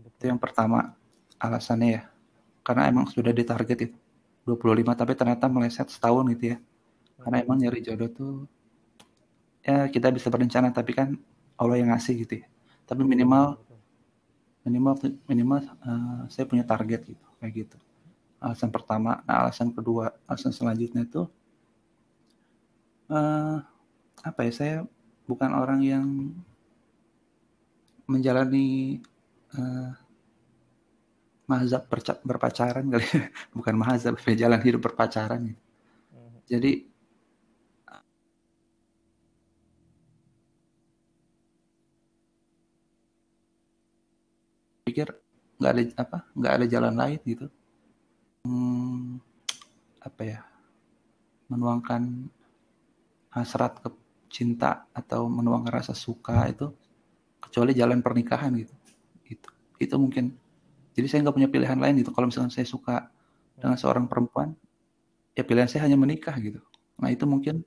Itu 0.00 0.30
yang 0.30 0.38
pertama 0.38 0.94
alasannya 1.38 1.88
ya. 1.98 2.02
Karena 2.62 2.86
emang 2.90 3.10
sudah 3.10 3.34
ditarget 3.34 3.90
itu 3.90 3.96
25 4.46 4.96
tapi 4.96 5.12
ternyata 5.18 5.46
meleset 5.50 5.90
setahun 5.90 6.24
gitu 6.34 6.54
ya. 6.54 6.58
Karena 7.20 7.42
emang 7.42 7.58
nyari 7.58 7.80
jodoh 7.84 8.10
tuh 8.10 8.34
ya 9.60 9.86
kita 9.92 10.08
bisa 10.08 10.32
berencana 10.32 10.72
tapi 10.72 10.96
kan 10.96 11.18
Allah 11.60 11.76
yang 11.78 11.90
ngasih 11.92 12.22
gitu 12.24 12.42
ya. 12.42 12.46
Tapi 12.86 13.02
minimal 13.06 13.60
minimal 14.64 14.94
minimal 15.26 15.58
uh, 15.84 16.22
saya 16.28 16.44
punya 16.44 16.64
target 16.64 17.16
gitu 17.16 17.24
kayak 17.40 17.52
gitu 17.64 17.76
alasan 18.40 18.72
pertama 18.72 19.20
nah 19.28 19.46
alasan 19.46 19.68
kedua 19.70 20.16
alasan 20.24 20.50
selanjutnya 20.50 21.04
itu 21.04 21.28
uh, 23.12 23.60
apa 24.24 24.40
ya 24.48 24.52
saya 24.52 24.76
bukan 25.28 25.50
orang 25.52 25.80
yang 25.84 26.06
menjalani 28.08 28.98
uh, 29.54 29.94
mazhab 31.46 31.86
berpacaran 32.26 32.86
kali 32.90 33.06
ya. 33.06 33.26
bukan 33.56 33.74
mazhab 33.76 34.16
jalan 34.40 34.60
hidup 34.64 34.80
berpacaran 34.88 35.52
gitu. 35.52 35.62
jadi 36.50 36.72
pikir 44.90 45.06
nggak 45.62 45.70
ada 45.70 45.82
apa 46.02 46.18
nggak 46.34 46.52
ada 46.56 46.66
jalan 46.66 46.94
lain 46.98 47.20
gitu 47.22 47.46
hmm, 48.44 49.20
apa 50.00 50.22
ya 50.24 50.40
menuangkan 51.50 52.30
hasrat 53.34 53.82
ke 53.82 53.88
cinta 54.30 54.86
atau 54.94 55.26
menuangkan 55.26 55.82
rasa 55.82 55.92
suka 55.92 56.46
itu 56.46 56.70
kecuali 57.42 57.74
jalan 57.74 57.98
pernikahan 57.98 58.54
gitu. 58.54 58.74
Itu 59.26 59.48
itu 59.82 59.94
mungkin. 59.98 60.30
Jadi 60.94 61.06
saya 61.06 61.18
nggak 61.26 61.36
punya 61.36 61.50
pilihan 61.50 61.78
lain 61.78 61.98
gitu. 62.02 62.14
Kalau 62.14 62.30
misalnya 62.30 62.54
saya 62.54 62.66
suka 62.66 63.10
dengan 63.58 63.76
seorang 63.76 64.06
perempuan 64.06 64.54
ya 65.34 65.42
pilihan 65.42 65.66
saya 65.66 65.86
hanya 65.90 65.98
menikah 65.98 66.34
gitu. 66.38 66.62
Nah 67.02 67.10
itu 67.10 67.26
mungkin 67.26 67.66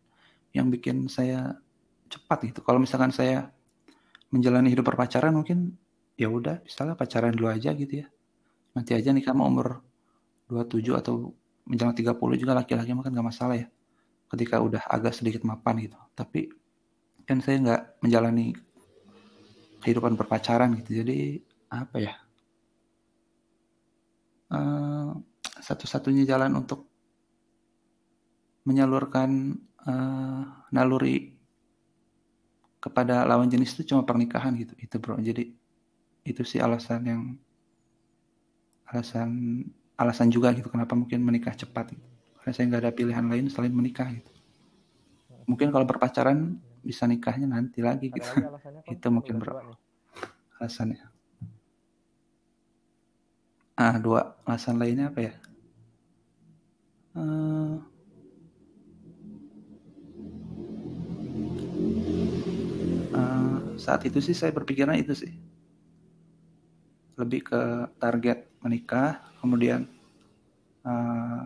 yang 0.55 0.71
bikin 0.71 1.11
saya 1.11 1.57
cepat 2.07 2.53
gitu. 2.53 2.59
Kalau 2.63 2.79
misalkan 2.79 3.11
saya 3.11 3.51
menjalani 4.31 4.71
hidup 4.71 4.87
berpacaran 4.87 5.33
mungkin 5.35 5.75
ya 6.15 6.29
udah 6.29 6.61
misalnya 6.63 6.95
pacaran 6.95 7.35
dulu 7.35 7.51
aja 7.51 7.75
gitu 7.75 8.05
ya. 8.05 8.07
Nanti 8.73 8.95
aja 8.95 9.11
nikah 9.11 9.35
mau 9.35 9.49
umur 9.49 9.83
27 10.47 10.99
atau 10.99 11.31
menjelang 11.63 11.95
30 11.95 12.41
juga 12.41 12.53
laki-laki 12.55 12.91
makan 12.91 13.11
nggak 13.15 13.27
masalah 13.27 13.55
ya. 13.55 13.67
Ketika 14.27 14.59
udah 14.59 14.83
agak 14.89 15.15
sedikit 15.15 15.45
mapan 15.47 15.83
gitu. 15.83 15.97
Tapi 16.15 16.49
kan 17.23 17.39
saya 17.39 17.59
nggak 17.63 17.81
menjalani 18.03 18.51
kehidupan 19.83 20.15
berpacaran 20.19 20.75
gitu. 20.79 21.03
Jadi 21.03 21.39
apa 21.71 21.97
ya? 21.99 22.13
Uh, 24.53 25.17
satu-satunya 25.63 26.27
jalan 26.27 26.53
untuk 26.59 26.85
menyalurkan 28.63 29.59
uh, 29.87 30.43
naluri 30.71 31.35
kepada 32.83 33.23
lawan 33.23 33.47
jenis 33.47 33.79
itu 33.79 33.95
cuma 33.95 34.03
pernikahan 34.03 34.55
gitu. 34.59 34.75
Itu 34.79 34.99
bro. 34.99 35.19
Jadi 35.19 35.51
itu 36.23 36.41
sih 36.47 36.59
alasan 36.59 37.01
yang 37.03 37.21
alasan 38.87 39.63
alasan 40.03 40.27
juga 40.29 40.51
gitu 40.51 40.67
kenapa 40.67 40.93
mungkin 40.93 41.23
menikah 41.23 41.55
cepat 41.55 41.95
gitu. 41.95 42.07
karena 42.43 42.51
saya 42.51 42.65
nggak 42.67 42.81
ada 42.83 42.91
pilihan 42.91 43.25
lain 43.25 43.45
selain 43.47 43.71
menikah 43.71 44.11
gitu. 44.11 44.31
Mungkin 45.47 45.71
kalau 45.71 45.87
berpacaran 45.87 46.59
bisa 46.83 47.07
nikahnya 47.07 47.47
nanti 47.47 47.79
lagi 47.79 48.11
gitu. 48.11 48.19
lagi 48.19 48.91
itu 48.99 49.07
mungkin 49.07 49.39
berapa 49.39 49.75
alasannya. 50.59 51.07
Ah 53.79 53.95
dua 53.97 54.37
alasan 54.45 54.77
lainnya 54.77 55.09
apa 55.09 55.19
ya? 55.23 55.33
Uh, 57.13 57.77
uh, 63.13 63.57
saat 63.77 64.01
itu 64.05 64.19
sih 64.19 64.35
saya 64.35 64.51
berpikiran 64.53 64.97
itu 64.97 65.13
sih. 65.15 65.33
Lebih 67.17 67.45
ke 67.45 67.61
target 68.01 68.49
menikah, 68.65 69.21
kemudian 69.37 69.85
uh, 70.83 71.43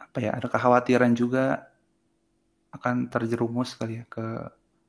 apa 0.00 0.18
ya 0.18 0.34
ada 0.34 0.50
kekhawatiran 0.50 1.14
juga 1.14 1.70
akan 2.74 3.10
terjerumus 3.10 3.74
kali 3.74 4.02
ya 4.02 4.04
ke 4.06 4.22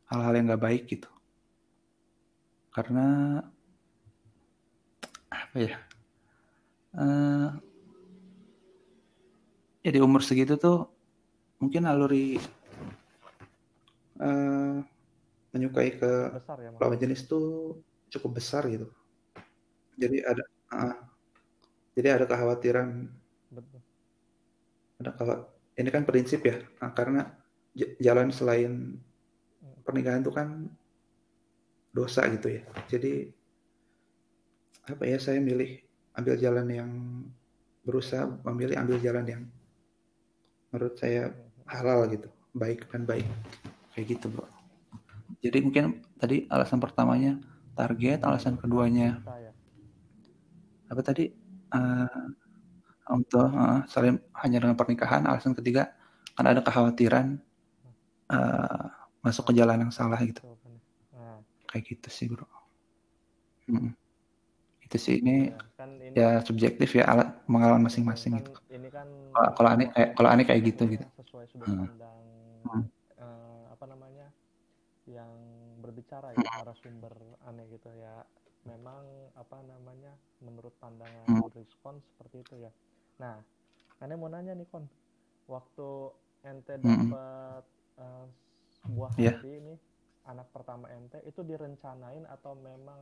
hal-hal 0.10 0.34
yang 0.38 0.46
nggak 0.50 0.64
baik 0.64 0.84
gitu. 0.90 1.10
Karena 2.74 3.40
apa 5.30 5.58
ya? 5.58 5.76
Uh, 6.92 7.56
ya 9.82 9.90
di 9.90 10.00
umur 10.04 10.22
segitu 10.22 10.60
tuh 10.60 10.92
mungkin 11.58 11.88
aluri 11.88 12.36
uh, 14.20 14.84
menyukai 15.56 15.96
ke 15.96 16.12
ya, 16.38 16.70
lawan 16.80 17.00
jenis 17.00 17.26
tuh 17.26 17.78
cukup 18.12 18.42
besar 18.42 18.68
gitu. 18.68 18.92
Jadi 19.96 20.24
ada 20.26 20.44
uh, 20.76 21.11
jadi 21.98 22.22
ada 22.22 22.26
kekhawatiran 22.28 23.10
Betul. 23.52 23.80
ada 25.04 25.12
kalau 25.16 25.38
ini 25.76 25.90
kan 25.92 26.04
prinsip 26.08 26.42
ya 26.46 26.62
nah, 26.80 26.92
karena 26.92 27.28
jalan 28.00 28.30
selain 28.32 29.00
pernikahan 29.82 30.22
itu 30.22 30.32
kan 30.32 30.68
dosa 31.92 32.24
gitu 32.32 32.48
ya. 32.60 32.64
Jadi 32.88 33.28
apa 34.88 35.04
ya 35.06 35.18
saya 35.22 35.40
milih 35.40 35.80
ambil 36.16 36.36
jalan 36.40 36.68
yang 36.68 36.92
berusaha 37.84 38.28
memilih 38.48 38.80
ambil 38.80 38.98
jalan 39.00 39.26
yang 39.28 39.44
menurut 40.72 40.96
saya 40.96 41.36
halal 41.68 42.08
gitu, 42.08 42.28
baik 42.56 42.88
dan 42.92 43.04
baik. 43.04 43.28
Kayak 43.92 44.18
gitu, 44.18 44.32
Bro. 44.32 44.48
Jadi 45.44 45.58
mungkin 45.60 46.00
tadi 46.16 46.48
alasan 46.48 46.80
pertamanya 46.80 47.40
target 47.76 48.20
alasan 48.24 48.60
keduanya 48.60 49.24
apa 50.92 51.02
tadi 51.02 51.32
uh, 51.72 52.28
untuk 53.12 53.50
uh, 53.52 53.84
saling 53.88 54.20
hanya 54.40 54.64
dengan 54.64 54.78
pernikahan 54.80 55.28
alasan 55.28 55.58
ketiga 55.58 55.92
karena 56.36 56.56
ada 56.56 56.62
kekhawatiran 56.64 57.40
uh, 58.32 58.86
masuk 59.22 59.52
ke 59.52 59.60
jalan 59.60 59.88
yang 59.88 59.94
salah 59.94 60.20
gitu 60.24 60.42
kayak 61.72 61.84
gitu 61.88 62.08
sih 62.12 62.28
bro 62.28 62.44
hmm. 63.72 63.96
itu 64.84 64.98
sih 65.00 65.16
ini, 65.24 65.56
ya, 65.56 65.56
kan 65.80 65.90
ini 65.96 66.20
ya 66.20 66.30
subjektif 66.44 66.92
ya 66.92 67.08
alat 67.08 67.32
pengalaman 67.48 67.88
masing-masing 67.88 68.36
kan, 68.36 68.44
gitu 68.44 68.52
kan 68.92 69.08
kalau 69.56 69.70
aneh 69.72 69.88
kayak 69.96 70.10
kalau 70.20 70.30
aneh 70.30 70.44
kayak 70.44 70.62
gitu 70.68 70.84
gitu 70.92 71.06
sesuai 71.24 71.48
sudut 71.48 71.72
hmm. 71.72 71.88
pandang 71.88 72.20
hmm. 72.68 72.84
Uh, 73.16 73.64
apa 73.72 73.86
namanya 73.88 74.28
yang 75.08 75.32
berbicara 75.80 76.36
ya 76.36 76.44
narasumber 76.60 77.16
aneh 77.48 77.66
gitu 77.72 77.88
ya 77.96 78.28
memang 78.66 79.04
apa 79.34 79.58
namanya 79.66 80.14
menurut 80.42 80.74
pandangan 80.78 81.26
hmm. 81.26 81.50
respon 81.58 81.98
seperti 82.14 82.46
itu 82.46 82.56
ya. 82.62 82.72
Nah, 83.18 83.42
ane 84.02 84.14
mau 84.18 84.30
nanya 84.30 84.54
nih 84.54 84.68
kon, 84.70 84.86
waktu 85.50 85.90
ente 86.46 86.78
hmm. 86.78 86.86
dapat 86.86 87.64
eh, 87.98 88.02
hmm. 88.02 88.06
uh, 88.06 88.26
buah 88.94 89.14
yeah. 89.18 89.38
hati 89.38 89.52
ini 89.62 89.74
anak 90.30 90.48
pertama 90.54 90.90
ente 90.94 91.18
itu 91.26 91.42
direncanain 91.42 92.26
atau 92.30 92.54
memang 92.58 93.02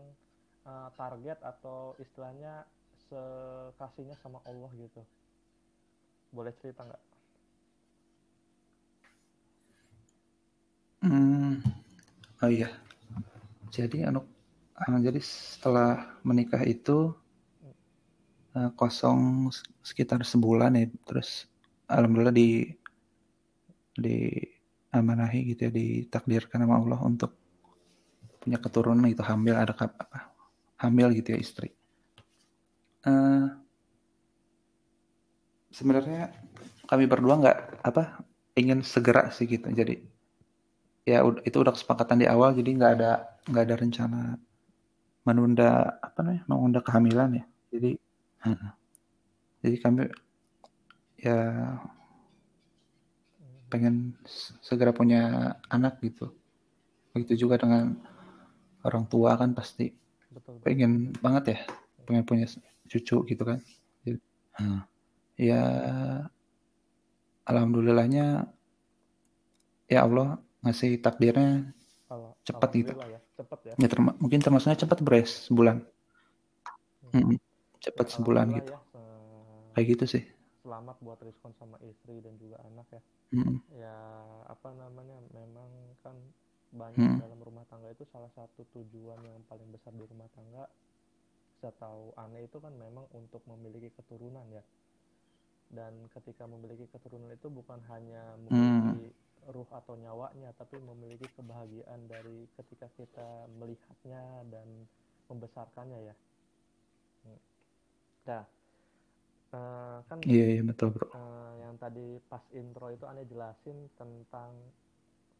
uh, 0.68 0.90
target 0.96 1.40
atau 1.44 1.96
istilahnya 2.00 2.64
sekasihnya 3.10 4.16
sama 4.24 4.40
Allah 4.48 4.72
gitu. 4.80 5.02
Boleh 6.32 6.54
cerita 6.62 6.86
nggak? 6.86 7.04
Hmm. 11.00 11.64
Oh 12.44 12.52
iya. 12.52 12.70
Jadi 13.72 14.04
anak 14.04 14.24
uh, 14.88 15.00
jadi 15.00 15.20
setelah 15.20 16.20
menikah 16.24 16.64
itu 16.64 17.12
uh, 18.56 18.70
kosong 18.80 19.52
sekitar 19.84 20.24
sebulan 20.24 20.80
ya 20.80 20.86
terus 21.04 21.50
alhamdulillah 21.90 22.36
di 22.36 22.70
di 24.00 24.18
amanahi 24.90 25.54
gitu 25.54 25.70
ya 25.70 25.72
ditakdirkan 25.74 26.66
sama 26.66 26.82
Allah 26.82 27.00
untuk 27.04 27.36
punya 28.40 28.58
keturunan 28.58 29.06
itu 29.06 29.22
hamil 29.22 29.54
ada 29.54 29.76
apa 29.76 30.34
hamil 30.80 31.12
gitu 31.12 31.36
ya 31.36 31.40
istri. 31.44 31.70
Uh, 33.04 33.52
sebenarnya 35.70 36.32
kami 36.88 37.06
berdua 37.06 37.36
nggak 37.38 37.60
apa 37.86 38.24
ingin 38.56 38.82
segera 38.82 39.30
sih 39.30 39.46
gitu. 39.46 39.68
Jadi 39.70 40.00
ya 41.04 41.22
itu 41.46 41.58
udah 41.60 41.74
kesepakatan 41.76 42.24
di 42.24 42.28
awal 42.28 42.56
jadi 42.56 42.70
nggak 42.76 42.92
ada 43.00 43.12
nggak 43.50 43.64
ada 43.66 43.76
rencana 43.76 44.22
menunda 45.28 46.00
apa 46.00 46.20
namanya 46.24 46.44
menunda 46.48 46.80
kehamilan 46.82 47.30
ya 47.40 47.46
jadi 47.70 47.92
jadi 49.60 49.76
kami 49.84 50.04
ya 51.20 51.40
pengen 53.70 54.18
segera 54.64 54.96
punya 54.96 55.54
anak 55.70 56.02
gitu 56.02 56.34
begitu 57.14 57.46
juga 57.46 57.60
dengan 57.62 58.00
orang 58.82 59.06
tua 59.06 59.36
kan 59.36 59.52
pasti 59.54 59.92
betul, 60.32 60.58
betul. 60.58 60.64
pengen 60.64 60.92
banget 61.20 61.44
ya 61.54 61.60
pengen 62.08 62.24
punya 62.26 62.46
cucu 62.90 63.18
gitu 63.28 63.44
kan 63.46 63.60
jadi, 64.02 64.18
hmm. 64.58 64.82
ya 65.38 65.64
alhamdulillahnya 67.46 68.50
ya 69.90 70.00
Allah 70.06 70.38
ngasih 70.62 71.02
takdirnya 71.02 71.74
cepat 72.46 72.70
gitu. 72.78 72.94
Ya, 72.94 73.22
cepet 73.40 73.60
ya. 73.72 73.74
ya 73.80 73.88
terma 73.88 74.12
mungkin 74.20 74.40
termasuknya 74.44 74.78
cepat 74.84 75.00
beres 75.00 75.48
sebulan. 75.48 75.80
Hmm. 77.10 77.40
Cepat 77.80 78.08
ya, 78.08 78.14
sebulan 78.20 78.48
gitu. 78.60 78.72
Ya, 78.76 78.80
Kayak 79.74 79.86
gitu 79.96 80.06
sih. 80.20 80.24
Selamat 80.62 81.00
buat 81.00 81.18
Rizkon 81.24 81.56
sama 81.56 81.80
istri 81.88 82.20
dan 82.20 82.36
juga 82.36 82.60
anak 82.68 82.88
ya. 82.92 83.02
Hmm. 83.34 83.58
Ya 83.74 83.98
apa 84.52 84.70
namanya 84.76 85.18
memang 85.32 85.70
kan 86.04 86.16
banyak 86.70 87.02
hmm. 87.02 87.22
dalam 87.24 87.40
rumah 87.42 87.66
tangga 87.66 87.90
itu 87.90 88.06
salah 88.14 88.30
satu 88.38 88.62
tujuan 88.78 89.18
yang 89.26 89.42
paling 89.50 89.66
besar 89.74 89.90
di 89.96 90.06
rumah 90.06 90.30
tangga 90.38 90.70
saya 91.60 91.76
tahu 91.76 92.16
aneh 92.16 92.48
itu 92.48 92.62
kan 92.62 92.72
memang 92.72 93.10
untuk 93.12 93.44
memiliki 93.50 93.92
keturunan 93.98 94.46
ya 94.54 94.64
dan 95.70 95.94
ketika 96.14 96.46
memiliki 96.50 96.90
keturunan 96.90 97.30
itu 97.30 97.50
bukan 97.50 97.78
hanya 97.92 98.38
memiliki 98.48 99.12
hmm. 99.12 99.29
Ruh 99.50 99.70
atau 99.74 99.98
nyawanya 99.98 100.54
tapi 100.56 100.78
memiliki 100.78 101.26
kebahagiaan 101.34 102.06
dari 102.06 102.46
ketika 102.58 102.86
kita 102.94 103.50
melihatnya 103.58 104.46
dan 104.54 104.68
membesarkannya 105.30 106.00
ya. 106.14 106.16
Nah 108.30 108.44
uh, 109.54 109.98
kan 110.06 110.18
iya 110.26 110.62
yeah, 110.62 110.66
betul 110.66 110.94
bro. 110.94 111.10
uh, 111.10 111.54
yang 111.66 111.76
tadi 111.82 112.22
pas 112.30 112.42
intro 112.54 112.94
itu 112.94 113.06
aneh 113.10 113.26
jelasin 113.26 113.90
tentang 113.98 114.54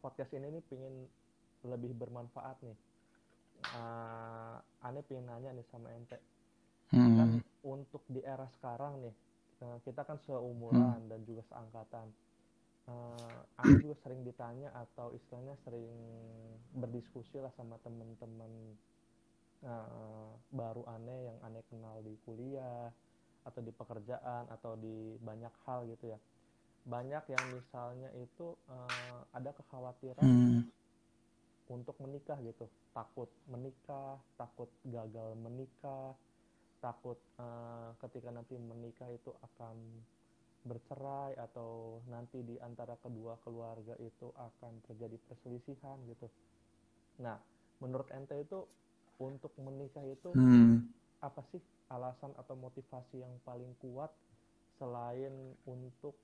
podcast 0.02 0.34
ini 0.34 0.58
nih 0.58 0.64
pingin 0.66 0.94
lebih 1.66 1.94
bermanfaat 1.94 2.58
nih. 2.66 2.78
Uh, 3.76 4.56
aneh 4.82 5.06
pingin 5.06 5.30
nanya 5.30 5.54
nih 5.54 5.66
sama 5.70 5.90
ente. 5.94 6.18
Hmm. 6.90 7.14
kan 7.14 7.30
untuk 7.62 8.02
di 8.10 8.18
era 8.18 8.50
sekarang 8.58 8.98
nih 8.98 9.14
kita 9.86 10.02
kan 10.02 10.18
seumuran 10.26 11.06
hmm. 11.06 11.10
dan 11.12 11.20
juga 11.22 11.46
seangkatan 11.46 12.10
uh, 12.90 13.38
aku 13.62 13.78
juga 13.86 13.94
sering 14.02 14.26
ditanya 14.26 14.74
atau 14.74 15.14
istilahnya 15.14 15.54
sering 15.62 15.94
berdiskusi 16.74 17.38
lah 17.38 17.54
sama 17.54 17.78
teman-teman 17.86 18.50
uh, 19.62 20.34
baru 20.50 20.82
aneh 20.90 21.30
yang 21.30 21.38
aneh 21.46 21.62
kenal 21.70 22.02
di 22.02 22.14
kuliah 22.26 22.90
atau 23.46 23.60
di 23.64 23.72
pekerjaan 23.72 24.50
atau 24.52 24.76
di 24.76 25.16
banyak 25.22 25.52
hal 25.64 25.88
gitu 25.88 26.12
ya 26.12 26.18
banyak 26.84 27.24
yang 27.28 27.44
misalnya 27.52 28.08
itu 28.16 28.56
uh, 28.68 29.20
ada 29.36 29.52
kekhawatiran 29.52 30.24
hmm. 30.24 30.60
untuk 31.68 31.96
menikah 32.00 32.40
gitu 32.40 32.68
takut 32.96 33.28
menikah 33.48 34.16
takut 34.40 34.68
gagal 34.88 35.36
menikah 35.36 36.16
takut 36.80 37.20
uh, 37.36 37.92
ketika 38.00 38.32
nanti 38.32 38.56
menikah 38.56 39.08
itu 39.12 39.30
akan 39.44 39.76
bercerai 40.60 41.40
atau 41.40 42.00
nanti 42.12 42.44
di 42.44 42.60
antara 42.60 42.92
kedua 43.00 43.40
keluarga 43.40 43.96
itu 43.96 44.28
akan 44.36 44.72
terjadi 44.84 45.16
perselisihan 45.24 45.96
gitu. 46.04 46.28
Nah, 47.24 47.40
menurut 47.80 48.08
ente 48.12 48.36
itu 48.36 48.60
untuk 49.20 49.52
menikah 49.60 50.04
itu 50.04 50.32
hmm. 50.32 50.84
apa 51.24 51.40
sih 51.52 51.60
alasan 51.92 52.32
atau 52.36 52.56
motivasi 52.56 53.24
yang 53.24 53.32
paling 53.44 53.72
kuat 53.80 54.12
selain 54.80 55.32
untuk 55.68 56.16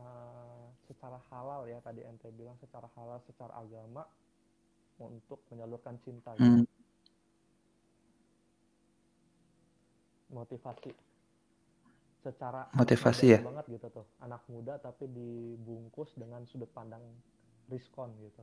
uh, 0.00 0.68
secara 0.88 1.20
halal 1.28 1.68
ya 1.68 1.80
tadi 1.84 2.04
ente 2.04 2.28
bilang 2.32 2.56
secara 2.60 2.88
halal 2.96 3.20
secara 3.28 3.52
agama 3.56 4.04
untuk 5.00 5.44
menyalurkan 5.52 6.00
cinta 6.04 6.32
gitu. 6.36 6.64
Hmm. 6.64 6.66
motivasi 10.28 10.92
secara 12.28 12.68
motivasi 12.76 13.26
ya? 13.32 13.40
banget 13.40 13.80
gitu 13.80 13.88
tuh. 13.88 14.06
Anak 14.20 14.44
muda 14.52 14.76
tapi 14.76 15.08
dibungkus 15.08 16.12
dengan 16.12 16.44
sudut 16.44 16.68
pandang 16.76 17.00
riskon 17.72 18.12
gitu. 18.20 18.42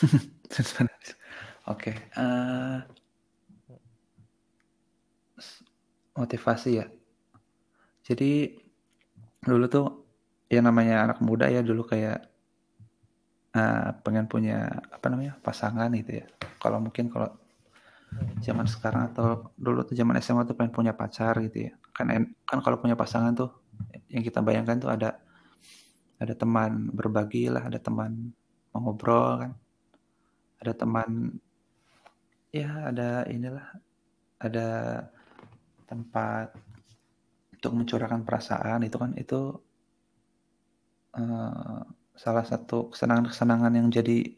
Oke 1.68 1.92
okay. 1.92 1.94
uh, 2.16 2.80
eh, 3.68 3.80
motivasi 6.16 6.70
ya. 6.80 6.86
Jadi 8.04 8.56
dulu 9.40 9.64
tuh 9.68 9.86
ya 10.52 10.60
namanya 10.60 11.08
anak 11.08 11.18
muda 11.24 11.48
ya 11.48 11.60
dulu 11.64 11.84
kayak 11.84 12.26
uh, 13.54 13.88
pengen 14.04 14.26
punya 14.26 14.68
apa 14.90 15.06
namanya 15.08 15.36
pasangan 15.40 15.92
gitu 15.94 16.24
ya. 16.24 16.26
Kalau 16.60 16.80
mungkin 16.80 17.12
kalau 17.12 17.30
zaman 18.40 18.66
sekarang 18.66 19.12
atau 19.14 19.52
dulu 19.54 19.86
tuh 19.86 19.94
zaman 19.94 20.18
SMA 20.18 20.48
tuh 20.48 20.56
pengen 20.56 20.72
punya 20.74 20.92
pacar 20.96 21.38
gitu 21.44 21.70
ya. 21.70 21.72
Kan 21.94 22.10
kan 22.46 22.58
kalau 22.64 22.80
punya 22.80 22.98
pasangan 22.98 23.36
tuh 23.36 23.50
yang 24.10 24.24
kita 24.24 24.42
bayangkan 24.42 24.76
tuh 24.80 24.90
ada 24.90 25.20
ada 26.20 26.34
teman 26.36 26.92
berbagi 26.92 27.48
lah 27.48 27.68
ada 27.68 27.78
teman 27.78 28.32
mengobrol 28.74 29.46
kan. 29.46 29.52
Ada 30.60 30.72
teman 30.76 31.40
ya 32.50 32.90
ada 32.90 33.24
inilah 33.30 33.66
ada 34.40 34.68
tempat 35.86 36.52
untuk 37.54 37.72
mencurahkan 37.76 38.24
perasaan 38.24 38.84
itu 38.84 38.96
kan. 38.96 39.12
Itu 39.16 39.60
uh, 41.16 41.80
salah 42.16 42.44
satu 42.44 42.92
kesenangan-kesenangan 42.92 43.72
yang 43.80 43.88
jadi 43.88 44.36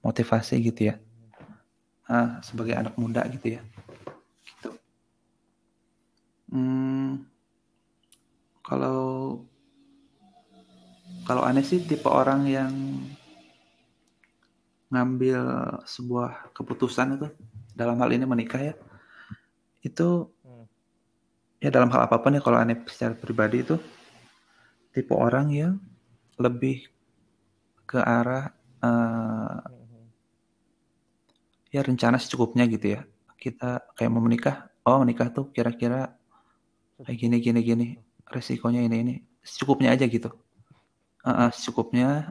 motivasi 0.00 0.56
gitu 0.64 0.92
ya 0.92 0.96
uh, 2.10 2.42
sebagai 2.42 2.74
anak 2.74 2.94
muda 2.98 3.22
gitu 3.30 3.56
ya 3.56 3.62
gitu 4.44 4.70
hmm, 6.50 7.22
kalau 8.66 9.40
kalau 11.24 11.46
aneh 11.46 11.62
sih 11.62 11.78
tipe 11.78 12.10
orang 12.10 12.42
yang 12.50 12.74
ngambil 14.90 15.42
sebuah 15.86 16.50
keputusan 16.50 17.14
itu 17.14 17.30
dalam 17.78 17.94
hal 18.02 18.10
ini 18.10 18.26
menikah 18.26 18.58
ya 18.58 18.74
itu 19.86 20.26
hmm. 20.42 20.66
ya 21.62 21.70
dalam 21.70 21.88
hal 21.94 22.10
apa 22.10 22.18
pun 22.18 22.34
ya 22.34 22.42
kalau 22.42 22.58
aneh 22.58 22.82
secara 22.90 23.14
pribadi 23.14 23.62
itu 23.62 23.78
tipe 24.90 25.14
orang 25.14 25.54
yang 25.54 25.74
lebih 26.34 26.90
ke 27.86 28.02
arah 28.02 28.50
uh, 28.82 29.79
ya 31.70 31.80
rencana 31.82 32.18
secukupnya 32.18 32.66
gitu 32.66 32.98
ya. 32.98 33.00
Kita 33.40 33.94
kayak 33.96 34.10
mau 34.12 34.22
menikah 34.22 34.68
oh 34.84 34.98
menikah 35.02 35.30
tuh 35.32 35.48
kira-kira 35.54 36.12
kayak 37.00 37.18
gini 37.18 37.36
gini 37.40 37.60
gini 37.64 37.86
resikonya 38.28 38.84
ini 38.84 38.96
ini 39.02 39.14
secukupnya 39.40 39.94
aja 39.94 40.04
gitu. 40.06 40.30
Uh, 41.24 41.48
uh, 41.48 41.50
secukupnya 41.50 42.30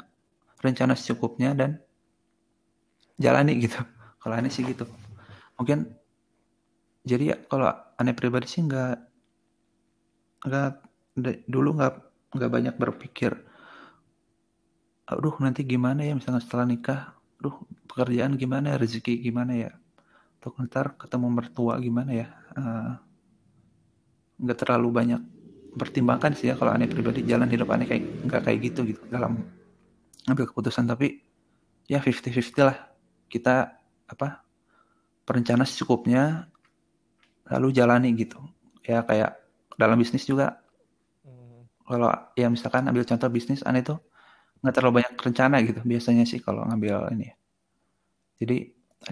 rencana 0.62 0.94
secukupnya 0.94 1.56
dan 1.58 1.80
jalani 3.18 3.58
gitu. 3.58 3.80
Kalau 4.22 4.36
aneh 4.36 4.52
sih 4.52 4.68
gitu. 4.68 4.86
Mungkin 5.56 6.00
jadi 7.10 7.24
ya 7.36 7.38
kalau 7.48 7.72
aneh 7.98 8.14
pribadi 8.14 8.46
sih 8.46 8.62
nggak 8.64 8.96
nggak 10.46 10.70
dulu 11.48 11.80
nggak 11.80 11.94
nggak 12.36 12.52
banyak 12.52 12.76
berpikir 12.78 13.34
aduh 15.10 15.34
nanti 15.42 15.66
gimana 15.66 16.06
ya 16.06 16.14
misalnya 16.14 16.44
setelah 16.44 16.70
nikah 16.70 17.02
duh 17.40 17.56
pekerjaan 17.88 18.36
gimana 18.36 18.76
ya? 18.76 18.78
Rezeki 18.78 19.24
gimana 19.24 19.56
ya? 19.56 19.72
Untuk 20.40 20.60
ntar 20.68 20.96
ketemu 21.00 21.28
mertua 21.32 21.80
gimana 21.80 22.12
ya? 22.12 22.28
Uh, 22.56 22.94
nggak 24.40 24.58
terlalu 24.64 24.90
banyak 24.92 25.22
pertimbangkan 25.76 26.36
sih 26.36 26.52
ya 26.52 26.56
kalau 26.60 26.76
aneh 26.76 26.92
pribadi. 26.92 27.24
Jalan 27.24 27.48
hidup 27.48 27.72
aneh 27.72 27.88
kayak 27.88 28.04
nggak 28.28 28.42
kayak 28.44 28.60
gitu 28.72 28.80
gitu 28.88 29.02
dalam 29.08 29.40
ngambil 30.28 30.52
keputusan. 30.52 30.86
Tapi 30.88 31.24
ya 31.88 32.04
50-50 32.04 32.68
lah. 32.68 32.78
Kita 33.32 33.72
apa 34.10 34.44
perencana 35.24 35.64
secukupnya 35.64 36.52
lalu 37.48 37.72
jalani 37.72 38.12
gitu. 38.16 38.40
Ya 38.84 39.02
kayak 39.08 39.40
dalam 39.80 39.96
bisnis 39.96 40.28
juga. 40.28 40.60
Hmm. 41.24 41.68
kalau 41.84 42.12
ya 42.36 42.48
misalkan 42.48 42.88
ambil 42.88 43.04
contoh 43.04 43.28
bisnis 43.28 43.66
aneh 43.66 43.84
tuh 43.84 44.00
nggak 44.60 44.74
terlalu 44.76 44.94
banyak 45.04 45.14
rencana 45.16 45.56
gitu 45.64 45.80
biasanya 45.88 46.24
sih 46.28 46.40
kalau 46.44 46.68
ngambil 46.68 47.16
ini 47.16 47.32
ya. 47.32 47.36
jadi 48.44 48.58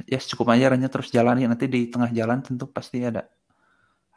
ya 0.04 0.20
cukup 0.20 0.52
aja 0.52 0.76
rencana 0.76 0.92
terus 0.92 1.10
jalani 1.12 1.48
nanti 1.48 1.66
di 1.72 1.88
tengah 1.88 2.12
jalan 2.12 2.44
tentu 2.44 2.68
pasti 2.68 3.04
ada 3.08 3.24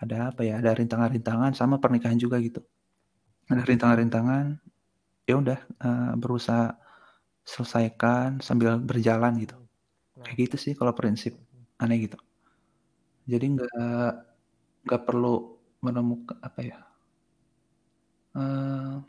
ada 0.00 0.32
apa 0.32 0.42
ya 0.42 0.58
ada 0.58 0.72
rintangan-rintangan 0.72 1.52
sama 1.52 1.76
pernikahan 1.76 2.16
juga 2.16 2.40
gitu. 2.40 2.64
Ada 3.52 3.62
rintangan-rintangan 3.68 4.56
ya 5.28 5.34
udah 5.36 5.60
uh, 5.84 6.12
berusaha 6.16 6.72
selesaikan 7.44 8.40
sambil 8.40 8.80
berjalan 8.80 9.36
gitu. 9.44 9.60
Kayak 10.24 10.36
gitu 10.48 10.56
sih 10.56 10.72
kalau 10.72 10.96
prinsip 10.96 11.36
aneh 11.76 12.08
gitu. 12.08 12.16
Jadi 13.28 13.60
nggak 13.60 14.10
nggak 14.88 15.02
perlu 15.04 15.60
menemukan 15.84 16.36
apa 16.40 16.60
ya 16.64 16.78
uh, 18.36 19.00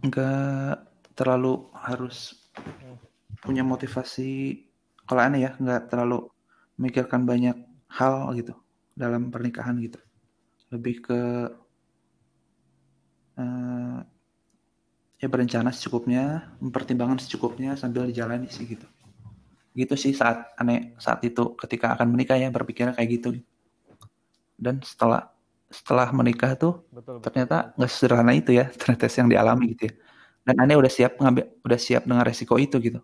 nggak 0.00 0.74
terlalu 1.12 1.68
harus 1.76 2.48
punya 3.40 3.64
motivasi 3.64 4.64
kalau 5.04 5.20
aneh 5.20 5.44
ya 5.48 5.52
nggak 5.56 5.92
terlalu 5.92 6.28
memikirkan 6.80 7.28
banyak 7.28 7.56
hal 7.92 8.32
gitu 8.36 8.56
dalam 8.96 9.28
pernikahan 9.28 9.76
gitu. 9.82 10.00
Lebih 10.70 10.96
ke 11.02 11.20
uh, 13.36 13.98
ya 15.20 15.26
berencana 15.28 15.74
secukupnya 15.74 16.56
mempertimbangkan 16.62 17.20
secukupnya 17.20 17.76
sambil 17.76 18.08
dijalani 18.08 18.48
sih 18.48 18.64
gitu. 18.64 18.86
Gitu 19.76 19.94
sih 19.98 20.16
saat 20.16 20.56
aneh 20.56 20.96
saat 20.96 21.20
itu 21.26 21.52
ketika 21.58 21.92
akan 21.98 22.16
menikah 22.16 22.40
ya 22.40 22.48
berpikirnya 22.48 22.96
kayak 22.96 23.20
gitu. 23.20 23.28
Dan 24.56 24.80
setelah 24.80 25.32
setelah 25.70 26.10
menikah 26.10 26.58
tuh 26.58 26.82
betul, 26.90 27.18
betul. 27.18 27.24
ternyata 27.24 27.56
nggak 27.78 27.90
sederhana 27.90 28.32
itu 28.34 28.50
ya 28.54 28.66
ternyata 28.80 29.06
yang 29.06 29.30
dialami 29.30 29.64
gitu 29.76 29.82
ya 29.90 29.94
dan 30.44 30.56
aneh 30.66 30.76
udah 30.76 30.90
siap 30.90 31.12
ngambil 31.22 31.44
udah 31.62 31.78
siap 31.78 32.02
dengan 32.04 32.24
resiko 32.26 32.54
itu 32.58 32.76
gitu 32.82 33.00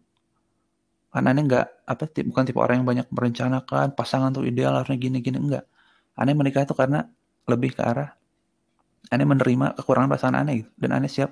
karena 1.14 1.28
aneh 1.32 1.42
nggak 1.46 1.66
apa 1.86 2.04
bukan 2.26 2.42
tipe 2.44 2.58
orang 2.60 2.82
yang 2.82 2.88
banyak 2.88 3.06
merencanakan 3.08 3.94
pasangan 3.94 4.34
tuh 4.34 4.44
ideal 4.44 4.74
harusnya 4.76 4.98
gini 4.98 5.22
gini 5.22 5.38
enggak 5.38 5.64
aneh 6.18 6.34
menikah 6.34 6.66
itu 6.66 6.74
karena 6.74 7.06
lebih 7.46 7.78
ke 7.78 7.82
arah 7.86 8.10
aneh 9.14 9.26
menerima 9.26 9.78
kekurangan 9.78 10.10
pasangan 10.10 10.36
aneh 10.42 10.66
gitu 10.66 10.70
dan 10.82 10.90
aneh 10.98 11.10
siap 11.10 11.30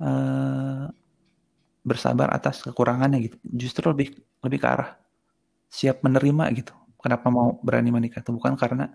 uh, 0.00 0.88
bersabar 1.84 2.32
atas 2.32 2.64
kekurangannya 2.64 3.28
gitu. 3.30 3.36
Justru 3.44 3.92
lebih 3.92 4.16
lebih 4.40 4.58
ke 4.58 4.66
arah 4.66 4.96
siap 5.68 6.00
menerima 6.00 6.44
gitu. 6.56 6.72
Kenapa 6.96 7.28
mau 7.28 7.60
berani 7.60 7.92
menikah 7.92 8.24
itu 8.24 8.32
bukan 8.32 8.56
karena 8.56 8.88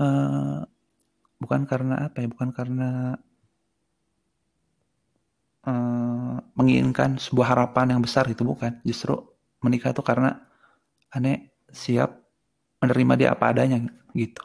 uh, 0.00 0.60
bukan 1.38 1.60
karena 1.68 2.08
apa 2.10 2.22
ya? 2.22 2.28
Bukan 2.30 2.50
karena 2.54 3.18
uh, 5.66 6.36
menginginkan 6.56 7.16
sebuah 7.20 7.56
harapan 7.56 7.98
yang 7.98 8.02
besar 8.02 8.24
itu 8.30 8.42
bukan. 8.46 8.80
Justru 8.86 9.18
menikah 9.64 9.92
itu 9.92 10.02
karena 10.04 10.40
aneh 11.14 11.54
siap 11.70 12.10
menerima 12.82 13.12
dia 13.18 13.28
apa 13.34 13.54
adanya 13.54 13.80
gitu. 14.14 14.42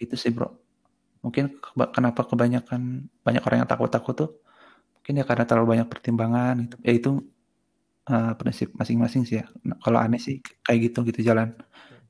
Itu 0.00 0.14
sih 0.18 0.32
bro. 0.32 0.50
Mungkin 1.20 1.60
kenapa 1.92 2.24
kebanyakan 2.24 3.10
banyak 3.20 3.42
orang 3.44 3.58
yang 3.64 3.70
takut-takut 3.70 4.14
tuh 4.16 4.30
mungkin 5.10 5.16
ya 5.16 5.24
karena 5.24 5.44
terlalu 5.48 5.66
banyak 5.74 5.88
pertimbangan 5.88 6.54
gitu 6.60 6.76
ya 6.86 6.92
itu 6.92 7.10
uh, 8.12 8.32
prinsip 8.38 8.68
masing-masing 8.76 9.26
sih 9.26 9.40
ya 9.40 9.48
nah, 9.64 9.74
kalau 9.82 9.98
aneh 9.98 10.20
sih 10.22 10.38
kayak 10.62 10.92
gitu 10.92 11.08
gitu 11.08 11.32
jalan 11.32 11.56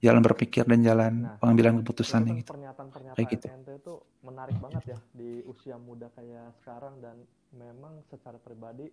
jalan 0.00 0.24
berpikir 0.24 0.64
dan 0.64 0.80
jalan 0.80 1.12
nah, 1.28 1.36
pengambilan 1.36 1.84
keputusan 1.84 2.24
gitu 2.40 2.56
pernyataan-pernyataan 2.56 3.18
kayak 3.20 3.30
gitu. 3.36 3.46
itu 3.52 3.94
menarik 4.24 4.56
banget 4.56 4.96
ya 4.96 4.98
di 5.12 5.44
usia 5.44 5.76
muda 5.76 6.08
kayak 6.16 6.56
sekarang 6.60 6.96
dan 7.04 7.20
memang 7.52 8.00
secara 8.08 8.40
pribadi 8.40 8.88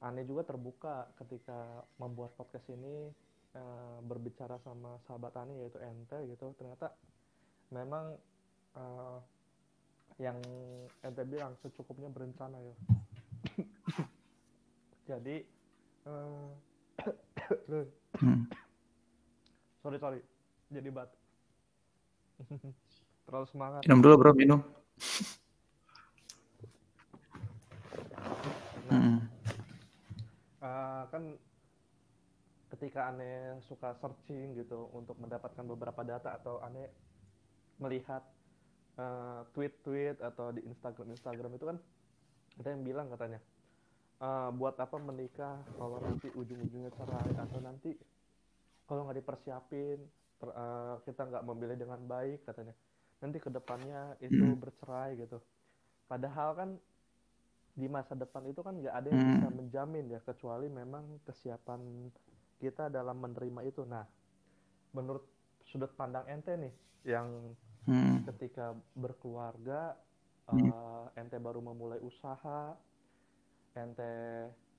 aneh 0.00 0.24
juga 0.24 0.48
terbuka 0.48 1.12
ketika 1.20 1.84
membuat 2.00 2.32
podcast 2.36 2.64
ini 2.72 3.12
uh, 3.56 3.98
berbicara 4.04 4.56
sama 4.64 4.96
sahabat 5.04 5.36
aneh 5.36 5.68
yaitu 5.68 5.80
ente 5.84 6.16
gitu 6.32 6.52
ternyata 6.56 6.96
memang 7.68 8.16
uh, 8.76 9.20
yang 10.16 10.40
ente 11.04 11.22
bilang 11.28 11.52
secukupnya 11.60 12.08
berencana 12.08 12.56
ya 12.56 12.76
jadi 15.12 15.44
hmm. 18.22 18.46
Sorry 19.86 20.02
sorry. 20.02 20.20
Jadi 20.66 20.88
bat. 20.90 21.06
Terlalu 23.30 23.46
semangat. 23.46 23.80
Minum 23.86 24.02
dulu 24.02 24.14
bro 24.18 24.32
minum. 24.34 24.60
Nah, 28.90 28.98
hmm. 28.98 29.18
uh, 30.62 31.02
kan 31.06 31.22
ketika 32.74 33.14
aneh 33.14 33.62
suka 33.62 33.94
searching 34.02 34.58
gitu 34.58 34.90
untuk 34.90 35.14
mendapatkan 35.22 35.62
beberapa 35.62 36.02
data 36.02 36.34
atau 36.34 36.58
aneh 36.66 36.90
melihat 37.78 38.26
uh, 38.98 39.46
tweet-tweet 39.54 40.18
atau 40.18 40.50
di 40.50 40.66
Instagram 40.66 41.14
Instagram 41.14 41.50
itu 41.54 41.64
kan 41.66 41.78
ada 42.58 42.68
yang 42.74 42.82
bilang 42.82 43.06
katanya 43.10 43.38
uh, 44.22 44.50
buat 44.50 44.74
apa 44.78 44.98
menikah 44.98 45.62
kalau 45.78 46.02
nanti 46.02 46.30
ujung-ujungnya 46.34 46.90
cerai 46.94 47.30
atau 47.38 47.58
nanti 47.62 47.94
kalau 48.86 49.06
nggak 49.06 49.18
dipersiapin 49.20 49.98
ter, 50.38 50.48
uh, 50.50 50.96
kita 51.02 51.26
nggak 51.26 51.44
memilih 51.44 51.76
dengan 51.76 52.00
baik 52.06 52.46
katanya 52.46 52.74
nanti 53.20 53.38
ke 53.42 53.50
depannya 53.50 54.14
itu 54.22 54.38
hmm. 54.38 54.60
bercerai 54.62 55.18
gitu 55.18 55.38
padahal 56.06 56.50
kan 56.54 56.70
di 57.76 57.86
masa 57.92 58.16
depan 58.16 58.48
itu 58.48 58.64
kan 58.64 58.78
nggak 58.78 58.94
ada 58.94 59.08
yang 59.12 59.20
hmm. 59.20 59.32
bisa 59.36 59.48
menjamin 59.52 60.06
ya 60.08 60.20
kecuali 60.24 60.66
memang 60.72 61.20
kesiapan 61.28 62.08
kita 62.56 62.88
dalam 62.88 63.20
menerima 63.20 63.60
itu 63.68 63.84
nah 63.84 64.04
menurut 64.96 65.24
sudut 65.68 65.92
pandang 65.92 66.24
ente 66.30 66.56
nih 66.56 66.74
yang 67.04 67.52
hmm. 67.84 68.24
ketika 68.32 68.72
berkeluarga 68.96 69.92
uh, 70.48 71.10
ente 71.20 71.36
baru 71.36 71.60
memulai 71.60 72.00
usaha 72.00 72.72
ente 73.76 74.12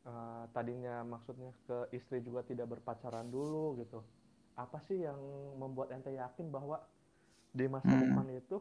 uh, 0.08 0.43
tadinya 0.56 1.04
maksudnya 1.04 1.52
ke 1.67 1.91
istri 1.91 2.24
juga 2.24 2.41
tidak 2.48 2.80
berpacaran 2.80 3.28
dulu 3.28 3.78
gitu. 3.84 4.00
Apa 4.58 4.82
sih 4.88 5.04
yang 5.04 5.20
membuat 5.60 5.93
ente 5.93 6.15
yakin 6.15 6.50
bahwa 6.50 6.82
di 7.52 7.67
masa 7.67 7.91
hmm. 7.91 8.02
depan 8.02 8.28
itu 8.34 8.58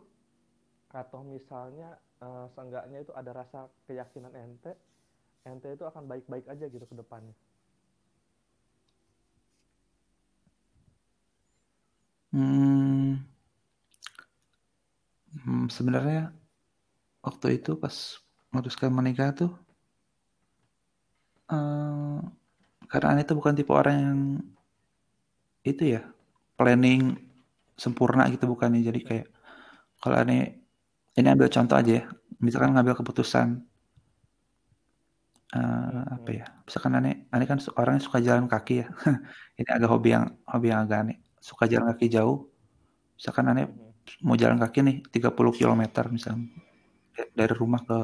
atau 0.90 1.20
misalnya 1.26 1.98
uh, 2.22 2.46
seenggaknya 2.54 3.02
itu 3.02 3.12
ada 3.14 3.30
rasa 3.32 3.70
keyakinan 3.86 4.32
ente 4.34 4.72
ente 5.46 5.68
itu 5.70 5.84
akan 5.86 6.10
baik-baik 6.10 6.46
aja 6.50 6.66
gitu 6.66 6.84
ke 6.84 6.94
depannya? 6.98 7.34
Hmm. 12.34 13.22
Hmm, 15.46 15.70
sebenarnya 15.70 16.34
waktu 17.22 17.62
itu 17.62 17.78
pas 17.78 18.20
memutuskan 18.50 18.90
menikah 18.92 19.30
tuh 19.32 19.52
uh, 21.50 22.18
karena 22.86 23.06
Ane 23.12 23.20
itu 23.26 23.34
bukan 23.34 23.54
tipe 23.58 23.72
orang 23.74 23.96
yang 23.98 24.18
itu 25.66 25.98
ya 25.98 26.02
planning 26.54 27.18
sempurna 27.74 28.30
gitu 28.30 28.46
bukan 28.46 28.78
ya 28.78 28.88
jadi 28.94 29.00
kayak 29.02 29.26
kalau 30.00 30.16
Ane 30.22 30.62
ini 31.16 31.26
ambil 31.32 31.48
contoh 31.48 31.76
aja 31.76 31.92
ya. 32.02 32.04
Misalkan 32.36 32.76
ngambil 32.76 32.94
keputusan 33.00 33.64
uh, 35.56 36.02
apa 36.20 36.30
ya 36.30 36.46
misalkan 36.68 36.92
Ane 37.00 37.26
Ane 37.32 37.44
kan 37.48 37.58
orang 37.80 37.98
yang 37.98 38.04
suka 38.04 38.18
jalan 38.20 38.46
kaki 38.46 38.84
ya. 38.84 38.86
Ini 39.58 39.70
agak 39.72 39.90
hobi 39.90 40.12
yang 40.12 40.24
hobi 40.44 40.68
yang 40.68 40.84
agak 40.84 40.98
aneh 41.08 41.16
suka 41.40 41.64
jalan 41.64 41.88
kaki 41.96 42.06
jauh. 42.12 42.44
Misalkan 43.16 43.48
Ane 43.48 43.62
mau 44.22 44.36
jalan 44.36 44.60
kaki 44.60 44.78
nih 44.84 44.96
30 45.10 45.32
km 45.56 45.82
misalnya. 46.12 46.46
Dari 47.16 47.54
rumah 47.56 47.80
ke 47.80 47.98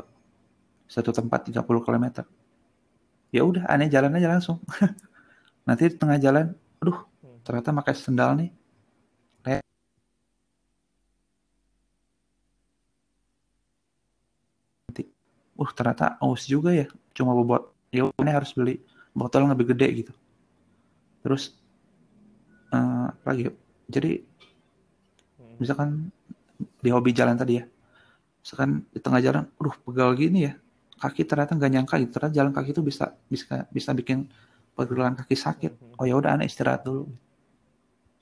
satu 0.88 1.12
tempat 1.12 1.52
30 1.52 1.64
km 1.84 2.24
ya 3.32 3.42
udah 3.42 3.64
aneh 3.66 3.88
jalan 3.88 4.12
aja 4.14 4.28
langsung. 4.28 4.60
Nanti 5.66 5.88
di 5.88 5.96
tengah 5.96 6.20
jalan 6.20 6.52
aduh 6.78 6.98
ternyata 7.42 7.72
pakai 7.72 7.94
sendal 7.96 8.36
nih. 8.38 8.50
Nanti. 14.86 15.02
Uh 15.56 15.70
ternyata 15.72 16.20
aus 16.20 16.44
juga 16.44 16.70
ya. 16.76 16.86
Cuma 17.16 17.32
bobot 17.32 17.72
ya 17.88 18.06
ini 18.20 18.30
harus 18.30 18.52
beli. 18.52 18.78
Botol 19.16 19.48
yang 19.48 19.52
lebih 19.56 19.72
gede 19.72 19.88
gitu. 20.04 20.12
Terus 21.24 21.56
uh, 22.72 23.12
lagi 23.24 23.52
jadi 23.88 24.24
misalkan 25.60 26.10
di 26.82 26.90
hobi 26.90 27.14
jalan 27.14 27.38
tadi 27.38 27.62
ya. 27.62 27.64
Misalkan 28.42 28.82
di 28.90 28.98
tengah 28.98 29.22
jalan, 29.22 29.46
aduh 29.54 29.76
pegal 29.86 30.18
gini 30.18 30.50
ya, 30.50 30.58
kaki 31.02 31.26
ternyata 31.26 31.58
nggak 31.58 31.72
nyangka 31.74 31.94
gitu, 31.98 32.10
ternyata 32.14 32.34
jalan 32.38 32.52
kaki 32.54 32.70
itu 32.70 32.82
bisa 32.86 33.18
bisa 33.26 33.66
bisa 33.74 33.90
bikin 33.90 34.30
pergelangan 34.78 35.18
kaki 35.24 35.34
sakit. 35.34 35.72
Mhm. 35.74 35.98
Oh 35.98 36.06
ya 36.06 36.14
udah 36.14 36.38
aneh 36.38 36.46
istirahat 36.46 36.86
dulu. 36.86 37.10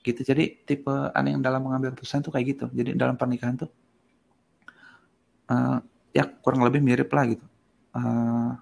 Gitu. 0.01 0.25
Jadi 0.25 0.65
tipe 0.65 0.89
aneh 1.13 1.37
yang 1.37 1.45
dalam 1.45 1.61
mengambil 1.61 1.93
keputusan 1.93 2.25
tuh 2.25 2.33
kayak 2.33 2.57
gitu. 2.57 2.65
Jadi 2.73 2.97
dalam 2.97 3.13
pernikahan 3.13 3.53
tuh 3.61 3.69
uh, 5.53 5.77
ya 6.11 6.25
kurang 6.41 6.65
lebih 6.65 6.81
mirip 6.81 7.09
lah 7.13 7.23
gitu. 7.29 7.45
Uh, 7.91 8.55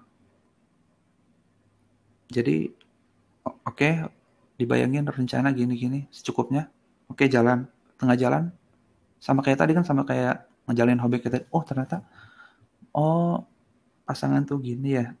jadi 2.30 2.70
oke 3.42 3.56
okay, 3.66 4.04
dibayangin 4.60 5.08
rencana 5.08 5.48
gini-gini 5.50 6.06
secukupnya. 6.12 6.68
Oke 7.08 7.26
okay, 7.26 7.28
jalan 7.32 7.66
tengah 7.96 8.16
jalan 8.20 8.44
sama 9.18 9.40
kayak 9.42 9.58
tadi 9.64 9.72
kan 9.74 9.84
sama 9.84 10.04
kayak 10.04 10.46
ngejalin 10.68 11.00
hobi 11.02 11.18
kita. 11.18 11.48
Oh 11.50 11.64
ternyata 11.64 12.04
oh 12.94 13.49
pasangan 14.10 14.42
tuh 14.42 14.58
gini 14.58 14.98
ya. 14.98 15.14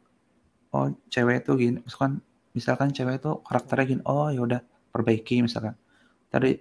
Oh 0.74 0.90
cewek 1.06 1.46
tuh 1.46 1.54
gini. 1.54 1.78
Misalkan 1.86 2.18
misalkan 2.50 2.88
cewek 2.90 3.22
itu 3.22 3.32
karakternya 3.46 3.86
gini. 3.86 4.02
Oh 4.10 4.26
yaudah 4.34 4.60
perbaiki 4.90 5.46
misalkan. 5.46 5.78
Tadi 6.34 6.58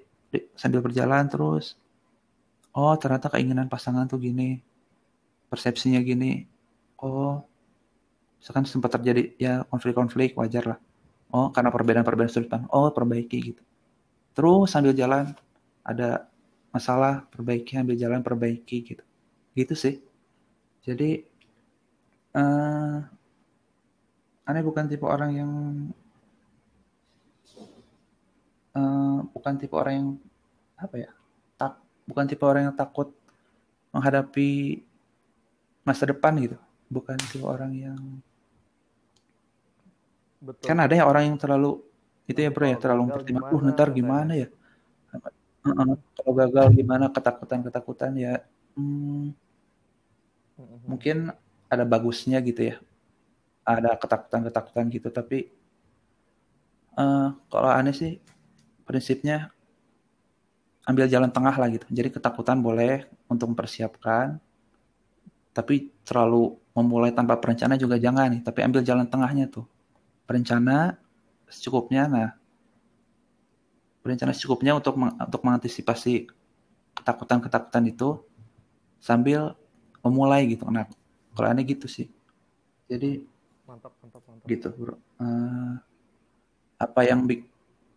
sambil 0.54 0.86
berjalan 0.86 1.26
terus. 1.26 1.74
Oh 2.78 2.94
ternyata 3.02 3.34
keinginan 3.34 3.66
pasangan 3.66 4.06
tuh 4.06 4.22
gini. 4.22 4.62
Persepsinya 5.50 5.98
gini. 6.06 6.46
Oh 7.02 7.50
misalkan 8.40 8.64
sempat 8.64 8.96
terjadi 8.96 9.36
ya 9.36 9.54
konflik-konflik 9.68 10.34
wajar 10.40 10.76
lah 10.76 10.80
oh 11.36 11.52
karena 11.52 11.70
perbedaan-perbedaan 11.70 12.32
sudut 12.32 12.48
pandang 12.48 12.72
oh 12.72 12.90
perbaiki 12.90 13.38
gitu 13.54 13.62
terus 14.32 14.72
sambil 14.72 14.96
jalan 14.96 15.36
ada 15.84 16.32
masalah 16.72 17.28
perbaiki 17.28 17.76
ambil 17.76 18.00
jalan 18.00 18.24
perbaiki 18.24 18.96
gitu 18.96 19.04
gitu 19.54 19.76
sih 19.76 20.00
jadi 20.88 21.28
uh, 22.36 22.98
aneh 24.50 24.64
bukan 24.66 24.86
tipe 24.90 25.06
orang 25.06 25.32
yang 25.34 25.52
uh, 28.74 29.24
bukan 29.34 29.54
tipe 29.62 29.76
orang 29.78 29.94
yang 29.94 30.10
apa 30.80 30.96
ya 30.98 31.10
tak 31.58 31.78
bukan 32.10 32.26
tipe 32.26 32.44
orang 32.46 32.70
yang 32.70 32.76
takut 32.76 33.14
menghadapi 33.94 34.82
masa 35.86 36.10
depan 36.10 36.34
gitu 36.42 36.58
bukan 36.90 37.18
tipe 37.30 37.46
orang 37.46 37.74
yang 37.74 38.02
Betul. 40.40 40.72
Kan 40.72 40.80
ada 40.80 40.96
ya 40.96 41.04
orang 41.04 41.28
yang 41.28 41.38
terlalu 41.38 41.84
itu 42.24 42.40
ya 42.40 42.48
bro 42.48 42.64
ya 42.64 42.80
terlalu 42.80 43.12
mempertimbangkan, 43.12 43.60
uh 43.60 43.72
ntar 43.76 43.90
gimana 43.92 44.34
ya? 44.40 44.48
Uh 45.12 45.68
-uh, 45.68 45.94
kalau 46.16 46.32
gagal 46.32 46.66
gimana 46.72 47.12
ketakutan-ketakutan 47.12 48.16
ya 48.16 48.34
hmm, 48.80 49.36
mungkin 50.88 51.36
ada 51.70 51.86
bagusnya 51.86 52.42
gitu 52.44 52.74
ya. 52.74 52.76
Ada 53.64 53.96
ketakutan-ketakutan 54.02 54.90
gitu 54.90 55.08
tapi 55.14 55.54
uh, 56.98 57.32
kalau 57.48 57.70
aneh 57.70 57.94
sih 57.94 58.18
prinsipnya 58.84 59.54
ambil 60.90 61.06
jalan 61.06 61.30
tengah 61.30 61.54
lah 61.54 61.70
gitu. 61.70 61.86
Jadi 61.94 62.10
ketakutan 62.10 62.58
boleh 62.60 63.06
untuk 63.30 63.54
mempersiapkan 63.54 64.42
tapi 65.54 65.92
terlalu 66.06 66.58
memulai 66.74 67.12
tanpa 67.12 67.36
perencana 67.36 67.76
juga 67.76 68.00
jangan 68.00 68.32
nih, 68.32 68.42
tapi 68.46 68.64
ambil 68.64 68.82
jalan 68.86 69.06
tengahnya 69.10 69.50
tuh 69.50 69.66
berencana 70.24 70.96
secukupnya. 71.50 72.08
Nah, 72.08 72.30
berencana 74.06 74.32
secukupnya 74.32 74.78
untuk 74.78 74.96
untuk 74.96 75.42
mengantisipasi 75.44 76.30
ketakutan-ketakutan 77.02 77.84
itu 77.90 78.22
sambil 79.04 79.58
memulai 80.06 80.48
gitu. 80.48 80.64
Nah, 80.70 80.88
kalau 81.40 81.50
aneh 81.56 81.64
gitu 81.64 81.88
sih. 81.88 82.12
Jadi 82.92 83.24
mantap, 83.64 83.96
mantap, 84.04 84.22
mantap. 84.28 84.44
Gitu, 84.44 84.68
bro. 84.76 85.00
Uh, 85.16 85.80
apa 86.76 87.02
yang 87.08 87.24
bi 87.24 87.48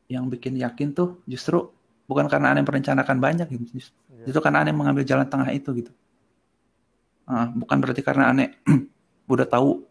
yang 0.06 0.30
bikin 0.30 0.54
yakin 0.62 0.94
tuh 0.94 1.18
justru 1.26 1.66
bukan 2.06 2.30
karena 2.30 2.54
aneh 2.54 2.62
merencanakan 2.62 3.18
banyak 3.18 3.50
gitu. 3.50 3.82
Justru 3.82 3.94
yeah. 4.14 4.30
itu 4.30 4.38
karena 4.38 4.62
aneh 4.62 4.70
mengambil 4.70 5.02
jalan 5.02 5.26
tengah 5.26 5.50
itu 5.50 5.74
gitu. 5.74 5.92
Uh, 7.26 7.50
bukan 7.58 7.82
berarti 7.82 8.02
karena 8.06 8.30
aneh 8.30 8.54
udah 9.32 9.46
tahu 9.50 9.82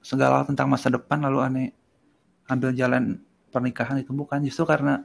segala 0.00 0.44
tentang 0.44 0.68
masa 0.68 0.88
depan 0.88 1.20
lalu 1.20 1.38
aneh 1.40 1.66
ambil 2.48 2.72
jalan 2.72 3.20
pernikahan 3.52 4.00
itu 4.00 4.10
bukan 4.10 4.40
justru 4.42 4.64
karena 4.64 5.04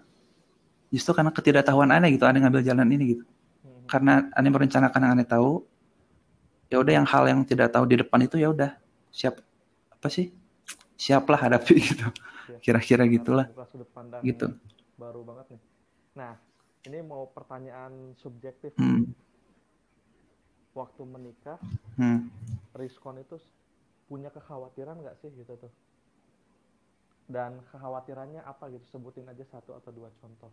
justru 0.90 1.12
karena 1.12 1.30
ketidaktahuan 1.36 1.92
aneh 1.92 2.16
gitu 2.16 2.24
aneh 2.24 2.40
ngambil 2.40 2.64
jalan 2.64 2.88
ini 2.88 3.20
gitu 3.20 3.24
hmm. 3.28 3.86
karena 3.92 4.32
aneh 4.32 4.52
merencanakan 4.54 5.00
yang 5.04 5.14
aneh 5.20 5.28
tahu 5.28 5.62
ya 6.70 6.82
udah 6.82 6.94
yang 7.02 7.08
hal 7.08 7.24
yang 7.30 7.42
tidak 7.46 7.70
tahu 7.74 7.86
di 7.86 7.96
depan 8.02 8.20
itu 8.26 8.42
ya 8.42 8.50
udah 8.50 8.74
siap 9.14 9.42
apa 9.94 10.08
sih? 10.10 10.34
Siaplah 10.96 11.50
hadapi 11.50 11.76
gitu. 11.94 12.08
Ya. 12.46 12.58
kira-kira 12.62 13.10
gitulah. 13.10 13.50
gitu. 14.22 14.54
baru 14.96 15.26
banget 15.26 15.58
nih. 15.58 15.62
Nah 16.16 16.34
ini 16.86 17.00
mau 17.02 17.30
pertanyaan 17.30 18.14
subjektif. 18.20 18.74
Hmm. 18.78 19.10
waktu 20.76 21.08
menikah 21.08 21.56
hmm. 21.96 22.28
riskon 22.76 23.16
itu 23.24 23.40
punya 24.12 24.28
kekhawatiran 24.28 25.00
nggak 25.00 25.16
sih 25.24 25.32
gitu 25.32 25.56
tuh? 25.56 25.72
Dan 27.32 27.64
kekhawatirannya 27.72 28.44
apa 28.44 28.68
gitu? 28.76 28.84
Sebutin 28.92 29.24
aja 29.32 29.48
satu 29.48 29.72
atau 29.72 29.96
dua 29.96 30.12
contoh. 30.20 30.52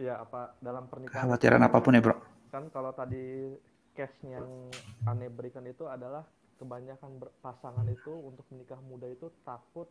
Ya 0.00 0.16
apa 0.16 0.56
dalam 0.64 0.88
pernikahan 0.88 1.28
kekhawatiran 1.28 1.60
apa 1.60 1.76
pun 1.84 1.92
ya 1.92 2.00
bro 2.00 2.37
kan 2.48 2.68
kalau 2.72 2.92
tadi 2.96 3.52
case 3.92 4.18
yang 4.26 4.70
aneh 5.06 5.30
berikan 5.30 5.64
itu 5.66 5.86
adalah 5.86 6.24
kebanyakan 6.58 7.22
pasangan 7.38 7.86
itu 7.86 8.10
untuk 8.10 8.46
menikah 8.50 8.78
muda 8.82 9.06
itu 9.06 9.30
takut 9.46 9.86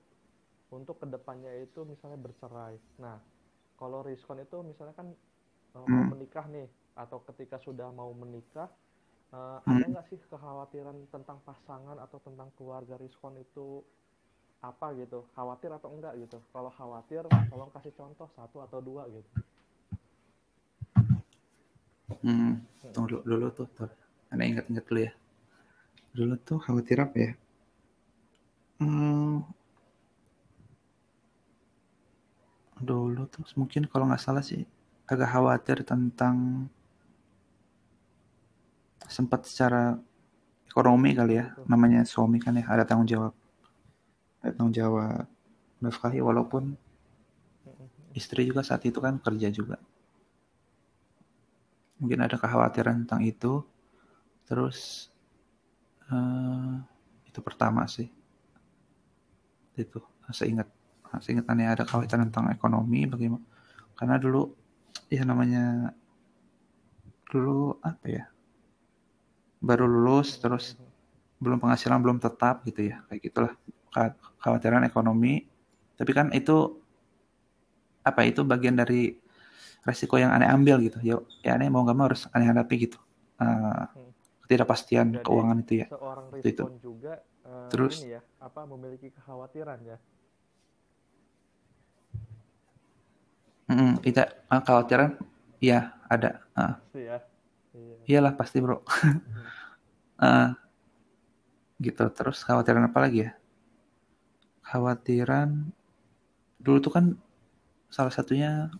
untuk 0.72 1.00
ke 1.00 1.08
depannya 1.08 1.52
itu 1.64 1.88
misalnya 1.88 2.20
bercerai 2.20 2.76
nah 3.00 3.18
kalau 3.80 4.04
riskon 4.04 4.44
itu 4.44 4.60
misalnya 4.66 4.96
kan 4.98 5.08
hmm. 5.12 5.88
mau 5.88 6.04
menikah 6.18 6.46
nih 6.50 6.68
atau 6.98 7.22
ketika 7.30 7.62
sudah 7.62 7.88
mau 7.94 8.10
menikah 8.12 8.68
uh, 9.32 9.62
hmm. 9.64 9.70
ada 9.70 9.86
nggak 9.88 10.08
sih 10.12 10.20
kekhawatiran 10.28 10.98
tentang 11.14 11.40
pasangan 11.46 11.98
atau 12.02 12.20
tentang 12.20 12.50
keluarga 12.60 13.00
riskon 13.00 13.38
itu 13.40 13.86
apa 14.58 14.90
gitu 14.98 15.30
khawatir 15.38 15.70
atau 15.70 15.94
enggak 15.94 16.18
gitu 16.18 16.42
kalau 16.50 16.74
khawatir 16.74 17.22
tolong 17.54 17.70
kasih 17.70 17.94
contoh 17.94 18.26
satu 18.34 18.66
atau 18.66 18.82
dua 18.82 19.06
gitu 19.14 19.30
hmm 22.24 22.52
tunggu 22.94 23.20
dulu, 23.20 23.22
dulu 23.26 23.46
tuh 23.54 23.68
tuh 23.76 23.90
anda 24.32 24.44
ingat-ingat 24.44 24.84
dulu 24.88 25.00
ya. 25.08 25.12
Dulu 26.16 26.34
tuh 26.48 26.58
khawatir 26.60 26.98
apa 27.00 27.18
ya? 27.18 27.32
Hmm, 28.78 29.42
dulu 32.78 33.26
tuh 33.34 33.42
mungkin 33.58 33.90
kalau 33.90 34.06
nggak 34.10 34.22
salah 34.22 34.46
sih 34.46 34.62
agak 35.10 35.30
khawatir 35.34 35.82
tentang 35.82 36.68
sempat 39.08 39.48
secara 39.48 39.98
ekonomi 40.70 41.16
kali 41.16 41.40
ya. 41.42 41.56
Namanya 41.66 42.04
suami 42.06 42.38
kan 42.44 42.54
ya 42.60 42.66
ada 42.68 42.84
tanggung 42.84 43.10
jawab. 43.10 43.34
Tanggung 44.44 44.76
jawab 44.76 45.26
nafkahi 45.82 46.20
walaupun 46.22 46.78
istri 48.18 48.50
juga 48.50 48.66
saat 48.66 48.82
itu 48.90 48.98
kan 48.98 49.22
kerja 49.22 49.50
juga 49.54 49.78
mungkin 51.98 52.20
ada 52.24 52.38
kekhawatiran 52.38 53.06
tentang 53.06 53.22
itu. 53.26 53.62
Terus 54.48 55.10
uh, 56.10 56.82
itu 57.28 57.40
pertama 57.44 57.86
sih. 57.90 58.08
Itu 59.78 60.02
seingat 60.34 60.68
seingatannya 61.08 61.68
ada 61.72 61.84
kekhawatiran 61.88 62.28
tentang 62.30 62.52
ekonomi 62.52 63.08
bagaimana 63.08 63.44
karena 63.96 64.20
dulu 64.20 64.52
ya 65.08 65.24
namanya 65.24 65.96
dulu 67.32 67.80
apa 67.80 68.06
ya 68.12 68.26
baru 69.64 69.88
lulus 69.88 70.36
terus 70.38 70.76
belum 71.38 71.62
penghasilan 71.62 72.02
belum 72.02 72.18
tetap 72.18 72.66
gitu 72.66 72.94
ya 72.94 73.02
kayak 73.10 73.22
gitulah. 73.22 73.54
Kekhawatiran 73.94 74.86
ekonomi. 74.86 75.46
Tapi 75.98 76.12
kan 76.14 76.30
itu 76.34 76.78
apa 78.06 78.22
itu 78.24 78.46
bagian 78.46 78.78
dari 78.78 79.18
resiko 79.86 80.16
yang 80.18 80.34
aneh 80.34 80.48
ambil 80.50 80.82
gitu. 80.82 80.98
Ya, 81.04 81.20
ya 81.44 81.60
aneh 81.60 81.70
mau 81.70 81.84
nggak 81.86 81.98
mau 81.98 82.08
harus 82.10 82.26
aneh 82.32 82.48
hadapi 82.50 82.90
gitu. 82.90 83.00
Uh, 83.38 83.86
ketidakpastian 84.48 85.20
Jadi, 85.20 85.24
keuangan 85.28 85.58
itu 85.62 85.74
ya. 85.84 85.88
seorang 85.92 86.26
itu. 86.40 86.64
Juga 86.80 87.14
uh, 87.44 87.68
terus? 87.68 88.02
ini 88.02 88.16
ya 88.16 88.22
apa 88.40 88.64
memiliki 88.64 89.12
kekhawatiran 89.12 89.78
ya? 89.84 89.98
Mm, 93.68 93.94
tidak 94.08 94.28
uh, 94.48 94.62
kekhawatiran? 94.64 95.12
Ya 95.60 95.94
ada. 96.08 96.40
Uh. 96.56 96.76
ya. 96.96 97.20
Iya. 97.78 97.96
iyalah 98.10 98.34
pasti 98.34 98.58
bro. 98.64 98.82
Uh, 100.18 100.56
gitu 101.86 102.10
terus 102.10 102.42
khawatiran 102.42 102.88
apa 102.88 102.98
lagi 103.04 103.28
ya? 103.28 103.32
Khawatiran 104.66 105.70
dulu 106.58 106.78
tuh 106.82 106.94
kan 106.96 107.06
salah 107.92 108.12
satunya 108.12 108.72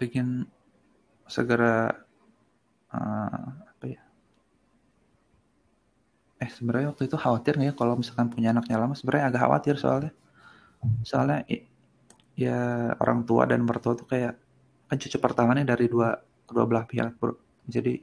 bikin 0.00 0.48
segera 1.28 1.92
uh, 2.96 3.44
apa 3.70 3.84
ya? 3.84 4.02
Eh 6.40 6.50
sebenarnya 6.50 6.96
waktu 6.96 7.04
itu 7.06 7.16
khawatir 7.20 7.60
nggak 7.60 7.68
ya 7.70 7.74
kalau 7.76 7.94
misalkan 8.00 8.32
punya 8.32 8.56
anaknya 8.56 8.80
lama? 8.80 8.96
Sebenarnya 8.96 9.28
agak 9.28 9.40
khawatir 9.44 9.74
soalnya. 9.76 10.12
Soalnya 11.04 11.44
ya 12.32 12.58
orang 12.96 13.28
tua 13.28 13.44
dan 13.44 13.60
mertua 13.68 13.92
tuh 13.92 14.08
kayak 14.08 14.40
kan 14.88 14.96
cucu 14.96 15.20
pertamanya 15.20 15.76
dari 15.76 15.86
dua 15.86 16.16
kedua 16.48 16.64
belah 16.64 16.88
pihak 16.88 17.20
bro. 17.20 17.36
Jadi 17.68 18.00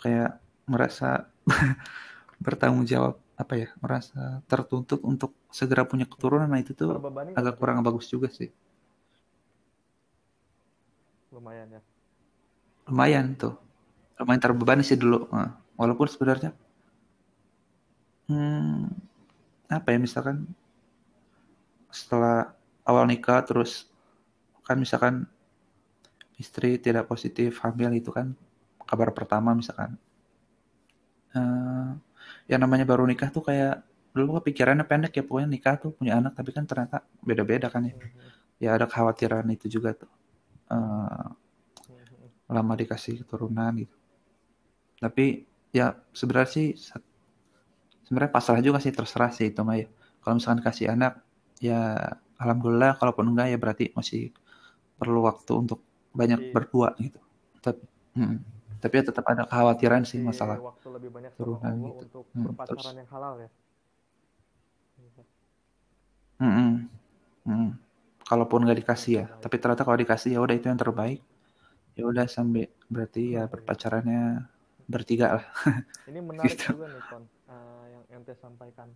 kayak 0.00 0.40
merasa 0.66 1.28
bertanggung 2.44 2.88
jawab 2.88 3.20
apa 3.36 3.52
ya 3.52 3.68
merasa 3.84 4.40
tertuntut 4.48 5.04
untuk 5.04 5.36
segera 5.52 5.84
punya 5.84 6.08
keturunan. 6.08 6.48
Nah 6.48 6.58
itu 6.58 6.72
tuh 6.72 6.96
agak 7.36 7.54
kurang 7.60 7.84
bagus 7.84 8.08
juga 8.08 8.32
sih 8.32 8.48
lumayan 11.36 11.68
ya. 11.68 11.82
Lumayan 12.88 13.36
tuh. 13.36 13.54
Lumayan 14.16 14.40
terbebani 14.40 14.80
sih 14.80 14.96
dulu 14.96 15.28
walaupun 15.76 16.08
sebenarnya 16.08 16.56
hmm, 18.32 18.88
apa 19.68 19.92
ya 19.92 19.98
misalkan 20.00 20.48
setelah 21.92 22.56
awal 22.88 23.04
nikah 23.04 23.44
terus 23.44 23.92
kan 24.64 24.80
misalkan 24.80 25.28
istri 26.40 26.80
tidak 26.80 27.04
positif 27.04 27.60
hamil 27.60 27.92
itu 27.92 28.08
kan 28.08 28.32
kabar 28.88 29.12
pertama 29.12 29.52
misalkan. 29.52 30.00
Uh, 31.36 31.92
yang 32.48 32.64
namanya 32.64 32.88
baru 32.88 33.04
nikah 33.04 33.28
tuh 33.28 33.44
kayak 33.44 33.84
dulu 34.16 34.40
kepikirannya 34.40 34.88
pendek 34.88 35.20
ya 35.20 35.24
pokoknya 35.28 35.52
nikah 35.52 35.76
tuh 35.76 35.92
punya 35.92 36.16
anak 36.16 36.32
tapi 36.32 36.48
kan 36.56 36.64
ternyata 36.64 37.04
beda-beda 37.20 37.68
kan 37.68 37.84
ya. 37.84 37.92
Mm-hmm. 37.92 38.64
ya 38.64 38.68
ada 38.72 38.88
kekhawatiran 38.88 39.44
itu 39.52 39.68
juga 39.68 39.92
tuh 39.92 40.08
uh, 40.70 41.26
lama 42.46 42.74
dikasih 42.78 43.26
keturunan 43.26 43.74
gitu 43.82 43.96
tapi 45.02 45.44
ya 45.74 45.98
sebenarnya 46.16 46.50
sih 46.50 46.66
sebenarnya 48.06 48.32
pasrah 48.32 48.62
juga 48.62 48.78
sih 48.80 48.94
terserah 48.94 49.34
sih 49.34 49.50
itu 49.50 49.60
mah 49.66 49.76
ya 49.76 49.86
kalau 50.22 50.38
misalkan 50.38 50.62
kasih 50.62 50.94
anak 50.94 51.20
ya 51.60 51.98
alhamdulillah 52.40 52.96
kalaupun 52.96 53.34
enggak 53.34 53.52
ya 53.52 53.58
berarti 53.58 53.84
masih 53.92 54.32
perlu 54.96 55.26
waktu 55.26 55.52
untuk 55.52 55.84
banyak 56.16 56.48
iya. 56.48 56.52
berdua 56.54 56.96
gitu 56.96 57.20
tapi 57.60 57.84
hmm, 58.16 58.36
tapi 58.80 58.94
ya 59.00 59.04
tetap 59.12 59.24
ada 59.28 59.44
kekhawatiran 59.44 60.02
sih 60.08 60.22
masalah 60.24 60.56
waktu 60.56 60.88
lebih 60.96 61.10
banyak 61.12 61.32
turunan 61.36 61.72
gitu 61.76 62.04
untuk 62.08 62.24
hmm, 62.32 62.44
berpacaran 62.48 62.80
terus. 62.80 63.00
yang 63.04 63.10
halal 63.12 63.34
ya 63.36 63.50
hmm, 66.40 66.52
hmm, 66.52 66.72
hmm. 67.44 67.70
Kalaupun 68.26 68.66
nggak 68.66 68.82
dikasih 68.82 69.12
ya 69.22 69.24
tapi 69.38 69.56
ternyata 69.62 69.86
kalau 69.86 69.98
dikasih 69.98 70.36
ya 70.36 70.40
udah 70.42 70.54
itu 70.54 70.66
yang 70.66 70.80
terbaik 70.80 71.22
ya 71.96 72.04
udah 72.04 72.26
sampai 72.28 72.68
berarti 72.90 73.38
ya 73.38 73.48
berpacarannya 73.48 74.44
bertiga 74.86 75.40
lah 75.40 75.46
ini 76.10 76.20
menarik 76.20 76.58
gitu. 76.58 76.74
juga 76.76 76.90
nih 76.90 77.02
kon 77.08 77.24
ente 78.16 78.32
sampaikan. 78.40 78.88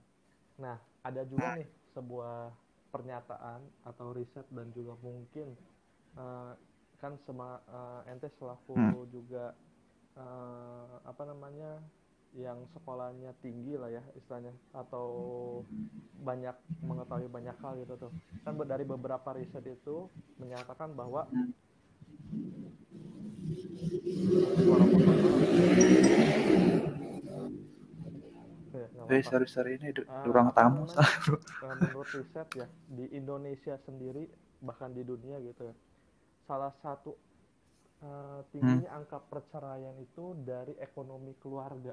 Nah, 0.57 0.81
ada 1.05 1.23
juga 1.29 1.61
nih 1.61 1.69
sebuah 1.93 2.51
pernyataan 2.91 3.61
atau 3.87 4.11
riset 4.17 4.43
dan 4.51 4.67
juga 4.75 4.99
mungkin 4.99 5.55
uh, 6.19 6.57
kan 6.99 7.15
sema 7.23 7.63
uh, 7.71 8.03
ente 8.11 8.27
selaku 8.35 8.75
hmm. 8.75 9.07
juga 9.15 9.55
uh, 10.19 10.99
apa 11.07 11.23
namanya 11.23 11.79
yang 12.39 12.63
sekolahnya 12.71 13.35
tinggi 13.43 13.75
lah 13.75 13.91
ya 13.91 14.03
istilahnya 14.15 14.55
atau 14.71 15.07
banyak 16.23 16.55
mengetahui 16.79 17.27
banyak 17.27 17.57
hal 17.59 17.75
gitu 17.83 17.95
tuh 18.07 18.13
kan 18.47 18.55
dari 18.67 18.87
beberapa 18.87 19.35
riset 19.35 19.67
itu 19.67 20.07
menyatakan 20.39 20.95
bahwa 20.95 21.27
Eh, 29.11 29.27
sorry 29.27 29.51
sorry 29.51 29.75
ini 29.75 29.91
uh, 30.07 30.23
ruang 30.23 30.55
tamu 30.55 30.87
bro. 30.87 31.37
menurut 31.83 32.07
riset 32.15 32.47
ya 32.55 32.67
di 32.87 33.11
Indonesia 33.11 33.75
sendiri 33.83 34.31
bahkan 34.63 34.95
di 34.95 35.03
dunia 35.03 35.43
gitu 35.43 35.67
ya 35.67 35.75
salah 36.47 36.71
satu 36.79 37.19
uh, 38.07 38.47
tingginya 38.55 38.87
hmm. 38.87 38.99
angka 39.03 39.19
perceraian 39.27 39.99
itu 39.99 40.39
dari 40.47 40.79
ekonomi 40.79 41.35
keluarga 41.43 41.91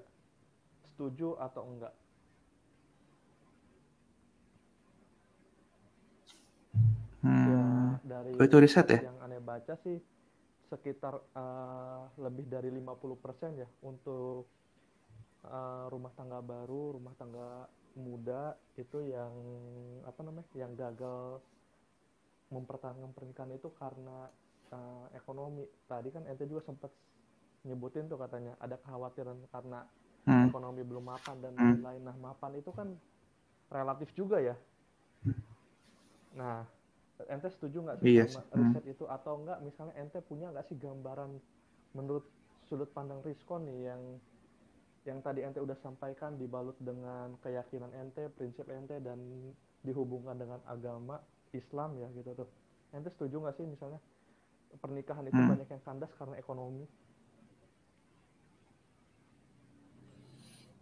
setuju 0.97 1.37
atau 1.37 1.61
enggak 1.69 1.93
hmm. 7.21 7.45
ya, 7.45 7.61
dari 8.01 8.31
oh, 8.33 8.43
itu 8.49 8.57
riset 8.57 8.87
ya 8.89 8.99
yang 9.13 9.21
aneh 9.21 9.37
baca 9.37 9.77
sih 9.85 10.01
sekitar 10.67 11.15
uh, 11.37 12.11
lebih 12.19 12.49
dari 12.49 12.67
50% 12.67 13.61
ya 13.61 13.67
untuk 13.87 14.51
uh, 15.47 15.85
rumah 15.87 16.11
tangga 16.15 16.43
baru, 16.43 16.99
rumah 16.99 17.15
tangga 17.15 17.67
muda 17.97 18.53
itu 18.77 19.01
yang 19.09 19.33
apa 20.05 20.19
namanya, 20.21 20.47
yang 20.53 20.75
gagal 20.77 21.41
mempertahankan 22.53 23.11
pernikahan 23.15 23.51
itu 23.55 23.71
karena 23.75 24.27
uh, 24.71 25.07
ekonomi. 25.15 25.65
Tadi 25.87 26.11
kan 26.11 26.23
ente 26.27 26.45
juga 26.45 26.63
sempat 26.67 26.91
nyebutin 27.67 28.07
tuh 28.07 28.19
katanya 28.19 28.55
ada 28.61 28.79
kekhawatiran 28.79 29.39
karena 29.51 29.83
hmm. 30.27 30.51
ekonomi 30.51 30.81
belum 30.83 31.05
mapan 31.07 31.35
dan 31.39 31.53
hmm. 31.55 31.63
lain-lain. 31.63 32.01
Nah, 32.03 32.15
mapan 32.19 32.51
itu 32.59 32.69
kan 32.75 32.91
relatif 33.71 34.11
juga 34.13 34.43
ya. 34.43 34.55
Nah, 36.35 36.67
ente 37.25 37.49
setuju 37.49 37.81
nggak 37.81 37.97
sih 38.03 38.13
yes. 38.13 38.35
Iya 38.35 38.43
sama 38.43 38.53
riset 38.53 38.83
hmm. 38.85 38.93
itu 38.93 39.05
atau 39.07 39.33
enggak? 39.41 39.57
Misalnya 39.63 39.95
ente 39.97 40.19
punya 40.21 40.53
nggak 40.53 40.67
sih 40.69 40.77
gambaran 40.77 41.31
menurut 41.95 42.25
sudut 42.67 42.91
pandang 42.91 43.23
Riskon 43.23 43.63
nih 43.65 43.89
yang 43.89 44.01
yang 45.07 45.19
tadi 45.23 45.39
ente 45.39 45.63
udah 45.63 45.79
sampaikan 45.79 46.35
dibalut 46.35 46.75
dengan 46.83 47.39
keyakinan 47.39 47.95
ente, 47.95 48.27
prinsip 48.35 48.67
ente 48.67 48.99
dan 48.99 49.17
dihubungkan 49.81 50.35
dengan 50.35 50.59
agama 50.67 51.23
Islam 51.55 51.95
ya 51.95 52.11
gitu 52.11 52.43
tuh. 52.43 52.49
Ente 52.91 53.07
setuju 53.15 53.39
nggak 53.39 53.55
sih 53.55 53.65
misalnya 53.65 54.03
pernikahan 54.83 55.23
itu 55.23 55.39
hmm. 55.39 55.47
banyak 55.47 55.67
yang 55.71 55.83
kandas 55.87 56.11
karena 56.19 56.35
ekonomi? 56.35 56.83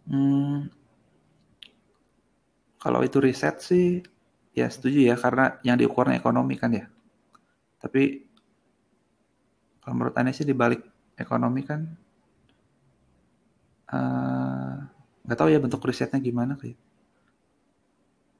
Hmm, 0.06 0.70
kalau 2.78 3.00
itu 3.02 3.18
riset 3.18 3.58
sih 3.58 4.02
ya 4.54 4.70
setuju 4.70 4.98
ya 5.10 5.16
karena 5.18 5.58
yang 5.66 5.76
diukurnya 5.80 6.16
ekonomi 6.18 6.54
kan 6.54 6.70
ya. 6.72 6.86
Tapi 7.82 8.02
kalau 9.82 9.94
menurut 9.98 10.14
aneh 10.18 10.34
sih 10.34 10.46
dibalik 10.46 10.82
ekonomi 11.18 11.62
kan 11.66 11.80
Eh, 13.86 14.74
nggak 15.22 15.36
uh, 15.38 15.38
tahu 15.38 15.48
ya 15.54 15.62
bentuk 15.62 15.78
risetnya 15.86 16.18
gimana 16.18 16.58
kayak 16.58 16.74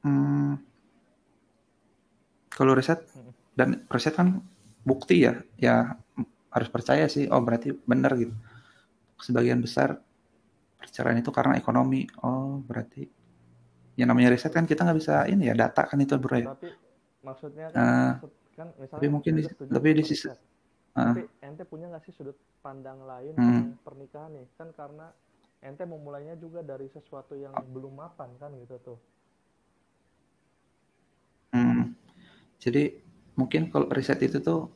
hmm, 0.02 0.58
kalau 2.50 2.74
riset 2.74 3.06
dan 3.54 3.86
riset 3.86 4.18
kan 4.18 4.42
bukti 4.82 5.22
ya 5.22 5.38
ya 5.54 5.94
harus 6.50 6.66
percaya 6.66 7.06
sih 7.06 7.30
oh 7.30 7.38
berarti 7.38 7.78
benar 7.86 8.18
gitu. 8.18 8.34
Sebagian 9.22 9.62
besar 9.62 10.02
perceraian 10.86 11.18
itu 11.18 11.34
karena 11.34 11.58
ekonomi 11.58 12.06
oh 12.22 12.62
berarti 12.62 13.02
yang 13.98 14.14
namanya 14.14 14.38
riset 14.38 14.54
kan 14.54 14.62
kita 14.62 14.86
nggak 14.86 14.98
bisa 15.02 15.26
ini 15.26 15.50
ya 15.50 15.54
data 15.58 15.82
kan 15.82 15.98
itu 15.98 16.14
bro 16.14 16.38
ya 16.38 16.54
tapi 16.54 16.70
maksudnya 17.26 17.66
kan, 17.74 17.82
uh, 17.82 18.10
maksud, 18.14 18.30
kan 18.54 18.68
misalnya 18.78 19.02
tapi 19.02 19.06
mungkin 19.10 19.32
di, 19.34 19.42
tapi 19.50 19.88
di 19.98 20.04
sisi 20.06 20.30
uh, 20.30 20.36
tapi 20.94 21.26
ente 21.42 21.66
punya 21.66 21.90
nggak 21.90 22.06
sih 22.06 22.14
sudut 22.14 22.38
pandang 22.62 23.02
lain 23.02 23.34
hmm. 23.34 23.82
pernikahan 23.82 24.30
nih 24.30 24.46
kan 24.54 24.70
karena 24.70 25.10
ente 25.66 25.82
memulainya 25.82 26.38
juga 26.38 26.62
dari 26.62 26.86
sesuatu 26.86 27.34
yang 27.34 27.50
belum 27.74 27.98
mapan 27.98 28.30
kan 28.38 28.54
gitu 28.54 28.76
tuh 28.78 28.98
hmm. 31.58 31.98
jadi 32.62 32.94
mungkin 33.34 33.74
kalau 33.74 33.90
riset 33.90 34.22
itu 34.22 34.38
tuh 34.38 34.70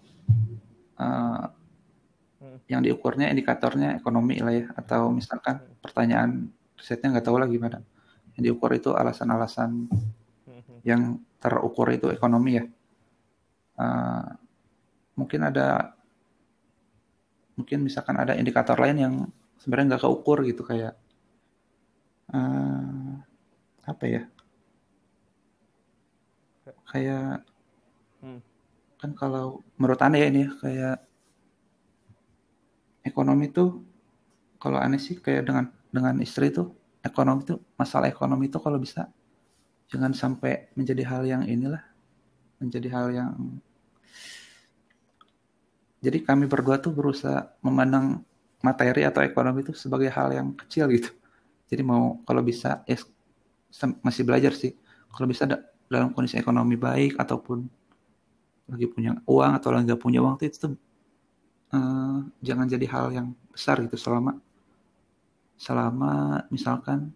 uh. 0.98 1.59
Yang 2.66 2.80
diukurnya 2.80 3.28
indikatornya 3.28 4.00
ekonomi 4.00 4.40
lah 4.40 4.54
ya 4.54 4.66
atau 4.72 5.12
misalkan 5.12 5.60
hmm. 5.60 5.84
pertanyaan 5.84 6.48
risetnya 6.76 7.12
nggak 7.12 7.26
tahu 7.28 7.36
lah 7.36 7.48
gimana 7.50 7.84
yang 8.36 8.42
diukur 8.48 8.72
itu 8.72 8.96
alasan-alasan 8.96 9.90
hmm. 10.48 10.80
yang 10.86 11.20
terukur 11.36 11.92
itu 11.92 12.08
ekonomi 12.08 12.56
ya 12.56 12.64
uh, 13.76 14.24
mungkin 15.20 15.40
ada 15.44 15.92
mungkin 17.60 17.84
misalkan 17.84 18.16
ada 18.16 18.32
indikator 18.32 18.80
lain 18.80 18.96
yang 18.96 19.14
sebenarnya 19.60 19.96
nggak 19.96 20.04
keukur 20.08 20.40
gitu 20.48 20.64
kayak 20.64 20.96
uh, 22.32 23.20
apa 23.84 24.04
ya 24.08 24.22
kayak 26.88 27.44
hmm. 28.24 28.40
kan 28.96 29.10
kalau 29.12 29.60
menurut 29.76 30.00
aneh 30.00 30.24
ya 30.24 30.28
ini 30.32 30.48
ya, 30.48 30.50
kayak 30.56 30.96
ekonomi 33.06 33.48
tuh 33.50 33.80
kalau 34.60 34.76
aneh 34.76 35.00
sih 35.00 35.16
kayak 35.16 35.48
dengan 35.48 35.64
dengan 35.90 36.14
istri 36.20 36.52
tuh 36.52 36.72
ekonomi 37.00 37.44
tuh 37.48 37.58
masalah 37.80 38.06
ekonomi 38.12 38.52
tuh 38.52 38.60
kalau 38.60 38.76
bisa 38.76 39.08
jangan 39.90 40.12
sampai 40.12 40.70
menjadi 40.76 41.02
hal 41.08 41.22
yang 41.26 41.42
inilah 41.48 41.82
menjadi 42.60 42.88
hal 42.92 43.06
yang 43.10 43.32
jadi 46.00 46.24
kami 46.24 46.48
berdua 46.48 46.80
tuh 46.80 46.96
berusaha 46.96 47.52
memandang 47.60 48.24
materi 48.64 49.04
atau 49.04 49.20
ekonomi 49.20 49.64
itu 49.64 49.76
sebagai 49.76 50.08
hal 50.08 50.32
yang 50.32 50.56
kecil 50.56 50.88
gitu. 50.88 51.12
Jadi 51.68 51.82
mau 51.84 52.20
kalau 52.24 52.40
bisa 52.40 52.80
ya 52.88 52.96
masih 54.00 54.24
belajar 54.24 54.56
sih. 54.56 54.72
Kalau 55.12 55.28
bisa 55.28 55.44
dalam 55.90 56.16
kondisi 56.16 56.40
ekonomi 56.40 56.80
baik 56.80 57.20
ataupun 57.20 57.68
lagi 58.70 58.86
punya 58.88 59.18
uang 59.28 59.52
atau 59.60 59.68
lagi 59.74 59.90
nggak 59.90 60.00
punya 60.00 60.24
uang 60.24 60.40
itu 60.40 60.56
tuh 60.56 60.72
uh, 61.74 62.18
jangan 62.42 62.66
jadi 62.66 62.86
hal 62.90 63.06
yang 63.14 63.28
besar 63.50 63.82
gitu 63.82 63.96
selama 63.98 64.38
selama 65.60 66.44
misalkan 66.48 67.12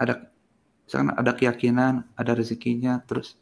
ada 0.00 0.32
misalkan 0.90 1.14
ada 1.14 1.32
keyakinan, 1.38 2.02
ada 2.18 2.32
rezekinya, 2.34 2.98
terus 3.06 3.38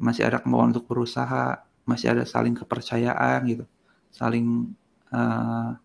masih 0.00 0.24
ada 0.24 0.40
kemauan 0.40 0.72
untuk 0.72 0.88
berusaha, 0.88 1.60
masih 1.84 2.16
ada 2.16 2.24
saling 2.24 2.56
kepercayaan 2.56 3.44
gitu, 3.44 3.68
saling 4.08 4.72
uh, 5.12 5.76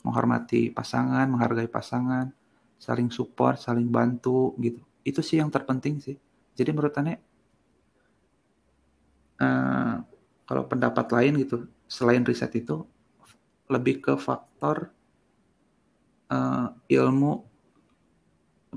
menghormati 0.00 0.72
pasangan, 0.72 1.28
menghargai 1.28 1.68
pasangan, 1.68 2.32
saling 2.80 3.12
support, 3.12 3.60
saling 3.60 3.92
bantu 3.92 4.56
gitu. 4.56 4.80
Itu 5.04 5.20
sih 5.20 5.36
yang 5.36 5.52
terpenting 5.52 6.00
sih. 6.00 6.16
Jadi 6.56 6.70
menurut 6.72 6.96
Ane 6.96 7.14
uh, 9.36 10.00
kalau 10.48 10.64
pendapat 10.64 11.12
lain 11.12 11.44
gitu, 11.44 11.68
selain 11.92 12.24
riset 12.24 12.48
itu 12.56 12.88
lebih 13.68 14.00
ke 14.00 14.16
faktor 14.16 14.88
uh, 16.32 16.72
ilmu 16.88 17.44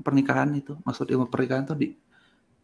pernikahan 0.04 0.52
itu. 0.52 0.76
Maksud 0.84 1.08
ilmu 1.08 1.32
pernikahan 1.32 1.64
tuh 1.64 1.80
di 1.80 1.96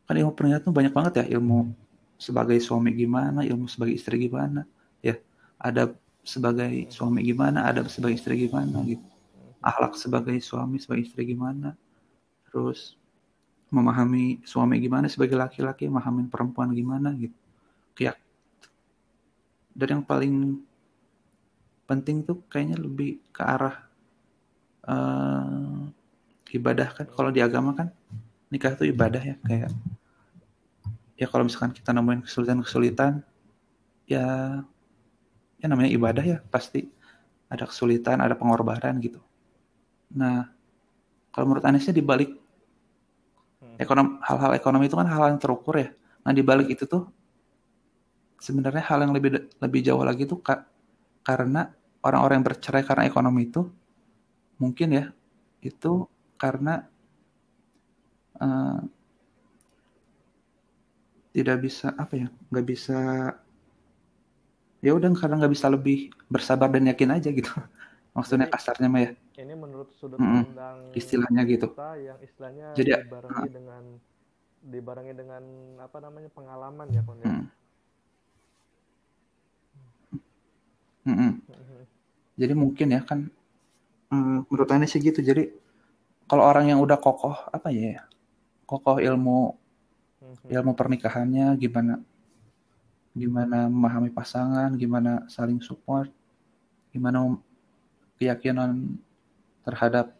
kan 0.04 0.12
ilmu 0.12 0.36
pernikahan 0.36 0.60
tuh 0.60 0.74
banyak 0.76 0.92
banget 0.92 1.12
ya 1.24 1.40
ilmu 1.40 1.72
sebagai 2.20 2.60
suami 2.60 2.92
gimana, 2.92 3.40
ilmu 3.48 3.64
sebagai 3.64 3.96
istri 3.96 4.28
gimana, 4.28 4.68
ya. 5.00 5.16
Ada 5.56 5.90
sebagai 6.22 6.86
suami 6.92 7.24
gimana, 7.26 7.66
ada 7.66 7.82
sebagai 7.88 8.20
istri 8.20 8.46
gimana 8.46 8.84
gitu. 8.86 9.02
Akhlak 9.58 9.98
sebagai 9.98 10.36
suami, 10.38 10.78
sebagai 10.78 11.08
istri 11.08 11.34
gimana. 11.34 11.74
Terus 12.46 12.94
memahami 13.72 14.44
suami 14.44 14.78
gimana 14.78 15.08
sebagai 15.08 15.34
laki-laki, 15.34 15.88
memahami 15.88 16.28
perempuan 16.28 16.70
gimana 16.76 17.10
gitu. 17.16 17.34
Kayak 17.96 18.22
dan 19.72 19.98
yang 19.98 20.04
paling 20.04 20.60
penting 21.88 22.24
tuh 22.24 22.40
kayaknya 22.48 22.78
lebih 22.80 23.20
ke 23.34 23.42
arah 23.42 23.76
uh, 24.86 25.88
ibadah 26.52 26.88
kan. 26.92 27.06
Kalau 27.08 27.30
di 27.32 27.40
agama 27.40 27.76
kan 27.76 27.88
nikah 28.52 28.76
itu 28.76 28.92
ibadah 28.92 29.22
ya 29.24 29.36
kayak 29.48 29.72
ya 31.16 31.26
kalau 31.28 31.48
misalkan 31.48 31.72
kita 31.72 31.92
nemuin 31.96 32.24
kesulitan-kesulitan 32.28 33.24
ya 34.04 34.26
ya 35.56 35.66
namanya 35.70 35.90
ibadah 35.94 36.24
ya 36.26 36.38
pasti 36.50 36.90
ada 37.52 37.68
kesulitan, 37.68 38.18
ada 38.24 38.32
pengorbanan 38.32 38.96
gitu. 38.98 39.20
Nah, 40.16 40.48
kalau 41.32 41.52
menurut 41.52 41.64
Anisnya 41.68 41.92
di 41.92 42.00
balik 42.00 42.32
hmm. 43.60 43.76
ekonom 43.76 44.18
hal-hal 44.24 44.56
ekonomi 44.56 44.88
itu 44.88 44.96
kan 44.96 45.04
hal 45.04 45.36
yang 45.36 45.40
terukur 45.40 45.76
ya. 45.76 45.92
Nah, 46.24 46.32
di 46.32 46.40
balik 46.40 46.72
itu 46.72 46.88
tuh 46.88 47.12
sebenarnya 48.42 48.82
hal 48.82 48.98
yang 49.06 49.14
lebih 49.14 49.30
lebih 49.62 49.80
jauh 49.86 50.02
lagi 50.02 50.26
tuh 50.26 50.42
kak, 50.42 50.66
karena 51.22 51.70
orang-orang 52.02 52.42
yang 52.42 52.46
bercerai 52.50 52.82
karena 52.82 53.06
ekonomi 53.06 53.46
itu 53.46 53.62
mungkin 54.58 54.88
ya 54.90 55.04
itu 55.62 56.10
karena 56.34 56.82
uh, 58.42 58.82
tidak 61.30 61.58
bisa 61.62 61.94
apa 61.94 62.14
ya 62.18 62.28
nggak 62.50 62.66
bisa 62.66 62.98
ya 64.82 64.90
udah 64.90 65.14
karena 65.14 65.38
nggak 65.38 65.54
bisa 65.54 65.70
lebih 65.70 66.10
bersabar 66.26 66.66
dan 66.66 66.90
yakin 66.90 67.14
aja 67.14 67.30
gitu. 67.30 67.48
Maksudnya 68.18 68.50
ini, 68.50 68.52
kasarnya 68.52 68.88
mah 68.92 69.02
ya. 69.08 69.10
ini 69.40 69.54
menurut 69.56 69.88
sudut 69.96 70.20
pandang 70.20 70.92
mm 70.92 70.98
istilahnya 70.98 71.42
gitu. 71.48 71.72
yang 71.96 72.20
istilahnya 72.20 72.66
jadi 72.76 73.00
dibarengi 73.08 73.48
uh, 73.48 73.48
dengan 73.48 73.82
dibarengi 74.60 75.14
dengan 75.16 75.42
apa 75.80 75.98
namanya 76.04 76.28
pengalaman 76.28 76.86
ya 76.92 77.00
kon 77.00 77.16
ya 77.24 77.32
mm. 81.06 81.12
Mm 81.12 81.32
-hmm. 81.38 81.82
jadi 82.38 82.54
mungkin 82.54 82.86
ya 82.94 83.00
kan 83.02 83.30
mm, 84.10 84.48
menurut 84.48 84.68
anda 84.70 84.86
sih 84.86 85.02
gitu 85.02 85.20
jadi 85.22 85.50
kalau 86.26 86.46
orang 86.48 86.70
yang 86.70 86.80
udah 86.80 86.96
kokoh 86.96 87.36
apa 87.52 87.68
ya 87.74 88.06
kokoh 88.64 89.02
ilmu 89.02 89.58
ilmu 90.48 90.72
pernikahannya 90.72 91.54
gimana 91.60 92.00
gimana 93.12 93.68
memahami 93.68 94.08
pasangan, 94.08 94.72
gimana 94.72 95.28
saling 95.28 95.60
support, 95.60 96.08
gimana 96.96 97.36
keyakinan 98.16 98.96
terhadap 99.68 100.16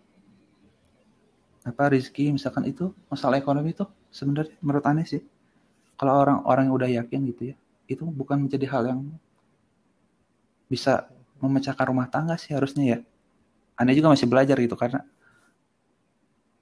apa 1.62 1.94
rezeki 1.94 2.34
misalkan 2.34 2.66
itu 2.66 2.90
masalah 3.06 3.38
ekonomi 3.38 3.70
itu 3.70 3.86
sebenarnya 4.10 4.58
menurut 4.58 4.82
aneh 4.82 5.06
sih 5.06 5.22
kalau 5.94 6.18
orang-orang 6.26 6.66
yang 6.66 6.74
udah 6.74 6.90
yakin 6.90 7.20
gitu 7.30 7.42
ya 7.54 7.56
itu 7.86 8.02
bukan 8.02 8.44
menjadi 8.44 8.66
hal 8.66 8.82
yang 8.90 9.00
bisa 10.72 11.12
memecahkan 11.36 11.84
rumah 11.92 12.08
tangga 12.08 12.40
sih 12.40 12.56
harusnya 12.56 12.84
ya. 12.96 12.98
Aneh 13.76 13.92
juga 13.92 14.08
masih 14.08 14.24
belajar 14.24 14.56
gitu 14.56 14.72
karena 14.72 15.04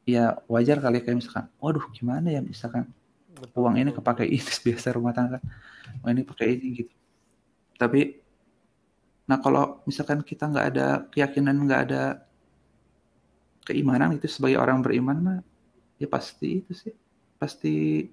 ya 0.02 0.42
wajar 0.50 0.82
kali 0.82 0.98
kayak 1.06 1.22
misalkan 1.22 1.46
waduh 1.62 1.86
gimana 1.94 2.34
ya 2.34 2.42
misalkan 2.42 2.90
uang 3.58 3.78
ini 3.78 3.94
kepake 3.94 4.26
ini 4.26 4.42
biasa 4.66 4.98
rumah 4.98 5.14
tangga 5.14 5.38
oh 6.02 6.08
ini 6.11 6.26
pakai 6.26 6.58
ini 6.58 6.66
gitu. 6.82 6.94
Tapi 7.78 8.18
nah 9.30 9.38
kalau 9.38 9.78
misalkan 9.86 10.26
kita 10.26 10.50
nggak 10.50 10.66
ada 10.74 10.86
keyakinan 11.06 11.54
nggak 11.54 11.82
ada 11.86 12.02
keimanan 13.62 14.18
itu 14.18 14.26
sebagai 14.26 14.58
orang 14.58 14.82
beriman 14.82 15.18
mah 15.22 15.38
ya 16.02 16.11
pasti 16.11 16.64
itu 16.64 16.74
sih 16.74 16.90
pasti 17.38 18.08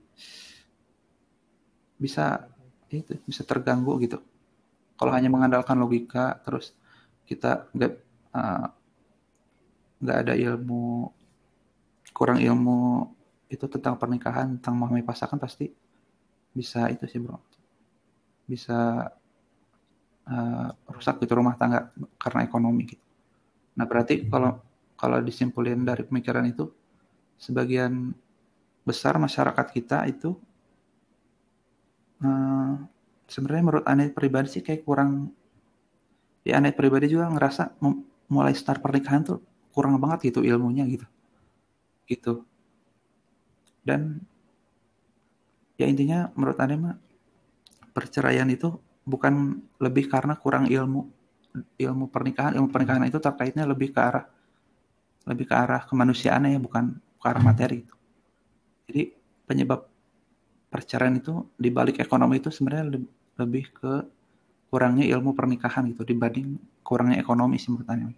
bisa 1.98 2.46
itu 2.94 3.18
bisa 3.26 3.42
terganggu 3.42 3.98
gitu 4.06 4.22
kalau 4.98 5.12
hanya 5.14 5.30
mengandalkan 5.32 5.78
logika 5.78 6.42
terus 6.42 6.74
kita 7.24 7.70
nggak 7.72 7.94
uh, 8.34 8.68
nggak 10.02 10.18
ada 10.26 10.34
ilmu 10.34 11.10
kurang 12.14 12.42
ilmu 12.42 13.08
itu 13.48 13.66
tentang 13.70 13.96
pernikahan 13.96 14.58
tentang 14.60 14.76
memahami 14.76 15.06
pasangan 15.06 15.40
pasti 15.40 15.70
bisa 16.52 16.90
itu 16.90 17.06
sih 17.06 17.22
bro 17.22 17.38
bisa 18.48 19.12
uh, 20.28 20.70
rusak 20.92 21.20
gitu 21.24 21.38
rumah 21.38 21.56
tangga 21.60 21.92
karena 22.16 22.48
ekonomi 22.48 22.96
gitu. 22.96 23.04
Nah 23.76 23.86
berarti 23.86 24.28
kalau 24.28 24.60
kalau 24.98 25.22
disimpulin 25.22 25.84
dari 25.86 26.04
pemikiran 26.08 26.48
itu 26.48 26.72
sebagian 27.38 28.16
besar 28.82 29.20
masyarakat 29.20 29.68
kita 29.70 30.08
itu 30.10 30.34
uh, 32.24 32.74
sebenarnya 33.28 33.64
menurut 33.64 33.86
aneh 33.86 34.10
pribadi 34.10 34.60
sih 34.60 34.64
kayak 34.64 34.88
kurang 34.88 35.36
ya 36.48 36.58
aneh 36.58 36.72
pribadi 36.72 37.12
juga 37.12 37.28
ngerasa 37.28 37.76
mulai 38.32 38.56
start 38.56 38.80
pernikahan 38.80 39.24
tuh 39.28 39.44
kurang 39.76 40.00
banget 40.00 40.32
gitu 40.32 40.42
ilmunya 40.42 40.88
gitu. 40.88 41.06
Gitu. 42.08 42.34
Dan 43.84 44.24
ya 45.76 45.86
intinya 45.86 46.32
menurut 46.34 46.58
aneh 46.58 46.80
mah 46.80 46.96
perceraian 47.92 48.48
itu 48.48 48.80
bukan 49.04 49.60
lebih 49.80 50.08
karena 50.12 50.36
kurang 50.40 50.68
ilmu 50.68 51.08
ilmu 51.58 52.06
pernikahan 52.12 52.54
ilmu 52.60 52.70
pernikahan 52.70 53.08
itu 53.08 53.18
terkaitnya 53.18 53.66
lebih 53.66 53.90
ke 53.96 54.00
arah 54.00 54.26
lebih 55.28 55.46
ke 55.50 55.56
arah 55.56 55.84
kemanusiaan 55.84 56.48
ya 56.48 56.60
bukan 56.60 56.96
ke 56.96 57.26
arah 57.28 57.44
materi 57.44 57.84
itu. 57.84 57.96
Jadi 58.88 59.04
penyebab 59.44 59.88
perceraian 60.68 61.16
itu 61.16 61.48
di 61.56 61.72
balik 61.72 62.04
ekonomi 62.04 62.44
itu 62.44 62.52
sebenarnya 62.52 63.00
lebih 63.40 63.66
ke 63.72 63.94
kurangnya 64.68 65.08
ilmu 65.08 65.32
pernikahan 65.32 65.88
gitu 65.96 66.04
dibanding 66.04 66.60
kurangnya 66.84 67.20
ekonomi 67.24 67.56
sih 67.56 67.72
menurut 67.72 67.88
anda 67.88 68.12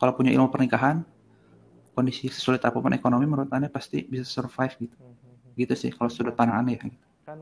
kalau 0.00 0.12
punya 0.16 0.32
ilmu 0.32 0.48
pernikahan 0.48 1.04
kondisi 1.96 2.28
sulit 2.28 2.60
apa 2.64 2.76
pun 2.76 2.92
ekonomi 2.92 3.24
menurut 3.24 3.48
anda 3.52 3.68
pasti 3.68 4.04
bisa 4.04 4.24
survive 4.24 4.72
gitu 4.88 4.96
hmm, 4.96 5.12
hmm, 5.12 5.36
hmm. 5.36 5.52
gitu 5.60 5.74
sih 5.76 5.90
kalau 5.92 6.12
sudut 6.12 6.36
pandang 6.36 6.64
anda 6.64 6.76
ya 6.76 6.80
gitu. 6.84 6.96
kan 7.24 7.40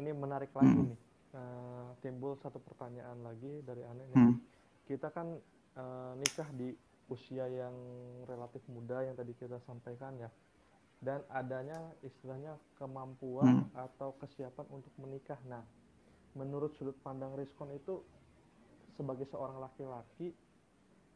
ini 0.00 0.10
menarik 0.16 0.52
lagi 0.56 0.68
hmm. 0.68 0.88
nih 0.88 0.98
uh, 1.36 1.88
timbul 2.00 2.36
satu 2.40 2.60
pertanyaan 2.60 3.20
lagi 3.24 3.60
dari 3.64 3.84
aneh 3.84 4.04
hmm. 4.16 4.34
kita 4.88 5.08
kan 5.12 5.36
uh, 5.76 6.12
nikah 6.16 6.48
di 6.56 6.72
usia 7.12 7.44
yang 7.48 7.76
relatif 8.24 8.64
muda 8.72 9.04
yang 9.04 9.12
tadi 9.12 9.36
kita 9.36 9.60
sampaikan 9.68 10.16
ya 10.16 10.32
dan 11.02 11.20
adanya 11.34 11.76
istilahnya 12.06 12.54
kemampuan 12.78 13.66
hmm. 13.66 13.74
atau 13.74 14.14
kesiapan 14.22 14.66
untuk 14.70 14.94
menikah 15.02 15.38
nah 15.50 15.66
menurut 16.38 16.72
sudut 16.78 16.96
pandang 17.02 17.34
Riskon 17.36 17.74
itu 17.74 18.00
sebagai 18.94 19.26
seorang 19.28 19.60
laki-laki 19.60 20.32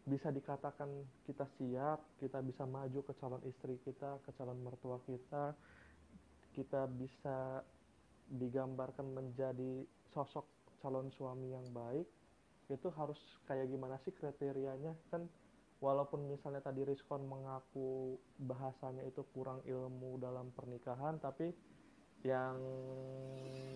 bisa 0.06 0.30
dikatakan 0.30 0.86
kita 1.26 1.42
siap, 1.58 1.98
kita 2.22 2.38
bisa 2.38 2.62
maju 2.62 3.02
ke 3.02 3.12
calon 3.18 3.42
istri 3.42 3.74
kita, 3.82 4.22
ke 4.22 4.30
calon 4.38 4.54
mertua 4.62 5.02
kita, 5.02 5.50
kita 6.54 6.86
bisa 6.94 7.58
digambarkan 8.30 9.10
menjadi 9.10 9.82
sosok 10.14 10.46
calon 10.78 11.10
suami 11.14 11.50
yang 11.50 11.66
baik 11.74 12.06
itu 12.66 12.88
harus 12.98 13.18
kayak 13.46 13.70
gimana 13.70 13.94
sih 14.02 14.10
kriterianya 14.10 14.90
kan 15.10 15.22
walaupun 15.86 16.26
misalnya 16.26 16.58
tadi 16.58 16.82
Rizkon 16.82 17.30
mengaku 17.30 18.18
bahasanya 18.42 19.06
itu 19.06 19.22
kurang 19.30 19.62
ilmu 19.62 20.18
dalam 20.18 20.50
pernikahan 20.50 21.22
tapi 21.22 21.54
yang 22.26 22.58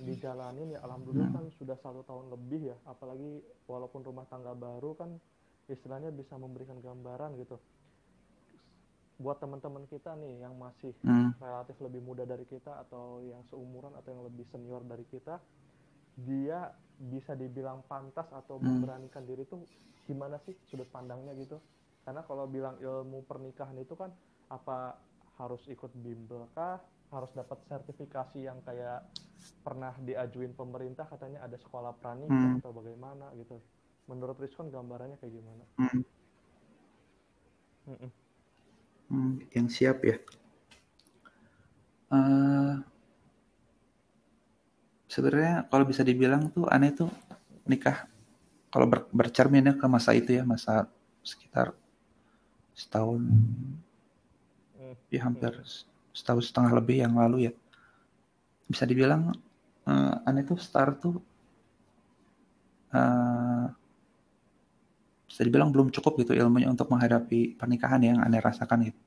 dijalanin 0.02 0.74
ya 0.74 0.82
alhamdulillah 0.82 1.30
kan 1.30 1.46
sudah 1.54 1.78
satu 1.78 2.02
tahun 2.02 2.34
lebih 2.34 2.74
ya 2.74 2.76
apalagi 2.90 3.38
walaupun 3.70 4.02
rumah 4.02 4.26
tangga 4.26 4.58
baru 4.58 4.98
kan 4.98 5.14
istilahnya 5.70 6.10
bisa 6.10 6.34
memberikan 6.34 6.82
gambaran 6.82 7.38
gitu 7.38 7.62
buat 9.20 9.38
teman-teman 9.38 9.86
kita 9.86 10.16
nih 10.18 10.42
yang 10.42 10.56
masih 10.58 10.96
hmm. 11.06 11.38
relatif 11.38 11.76
lebih 11.78 12.02
muda 12.02 12.26
dari 12.26 12.42
kita 12.48 12.80
atau 12.88 13.22
yang 13.22 13.44
seumuran 13.52 13.94
atau 13.94 14.08
yang 14.10 14.24
lebih 14.26 14.48
senior 14.50 14.82
dari 14.82 15.06
kita 15.06 15.38
dia 16.18 16.74
bisa 16.98 17.38
dibilang 17.38 17.86
pantas 17.86 18.26
atau 18.34 18.58
hmm. 18.58 18.66
memberanikan 18.66 19.22
diri 19.22 19.46
itu 19.46 19.62
gimana 20.10 20.42
sih 20.42 20.56
sudut 20.66 20.88
pandangnya 20.90 21.36
gitu 21.38 21.60
karena 22.04 22.22
kalau 22.24 22.44
bilang 22.48 22.76
ilmu 22.80 23.24
pernikahan 23.28 23.76
itu 23.78 23.94
kan 23.94 24.10
apa 24.50 24.96
harus 25.38 25.62
ikut 25.70 25.92
bimbel 26.00 26.48
kah 26.56 26.80
harus 27.10 27.30
dapat 27.34 27.58
sertifikasi 27.66 28.38
yang 28.46 28.62
kayak 28.62 29.02
pernah 29.64 29.94
diajuin 29.98 30.54
pemerintah 30.54 31.08
katanya 31.10 31.42
ada 31.44 31.58
sekolah 31.58 31.96
pernikahan 31.98 32.60
hmm. 32.60 32.60
atau 32.62 32.72
bagaimana 32.72 33.32
gitu 33.36 33.58
menurut 34.06 34.36
Rizkon 34.38 34.70
gambarannya 34.70 35.16
kayak 35.18 35.34
gimana 35.34 35.64
hmm. 35.78 36.02
Hmm 37.90 38.10
Hmm, 39.10 39.42
yang 39.50 39.66
siap 39.66 40.06
ya. 40.06 40.22
Uh, 42.14 42.78
sebenarnya 45.10 45.66
kalau 45.66 45.82
bisa 45.82 46.06
dibilang 46.06 46.46
tuh 46.54 46.70
aneh 46.70 46.94
tuh 46.94 47.10
nikah 47.66 48.06
kalau 48.70 48.86
ber, 48.86 49.10
bercerminnya 49.10 49.74
ke 49.74 49.86
masa 49.90 50.14
itu 50.14 50.38
ya 50.38 50.46
masa 50.46 50.86
sekitar 51.26 51.74
setahun 52.80 53.20
hmm. 53.20 53.76
ya 55.12 55.20
hampir 55.28 55.52
setahun 56.16 56.48
setengah 56.48 56.72
lebih 56.80 57.04
yang 57.04 57.12
lalu 57.12 57.50
ya 57.50 57.52
bisa 58.64 58.88
dibilang 58.88 59.36
uh, 59.84 60.24
aneh 60.24 60.46
tuh 60.48 60.56
start 60.56 60.96
tuh 61.04 61.20
uh, 62.96 63.66
bisa 65.30 65.42
dibilang 65.46 65.70
belum 65.70 65.94
cukup 65.94 66.18
gitu 66.24 66.34
ilmunya 66.34 66.66
untuk 66.72 66.90
menghadapi 66.90 67.54
pernikahan 67.54 68.02
yang 68.02 68.18
aneh 68.18 68.42
rasakan 68.42 68.90
gitu. 68.90 69.00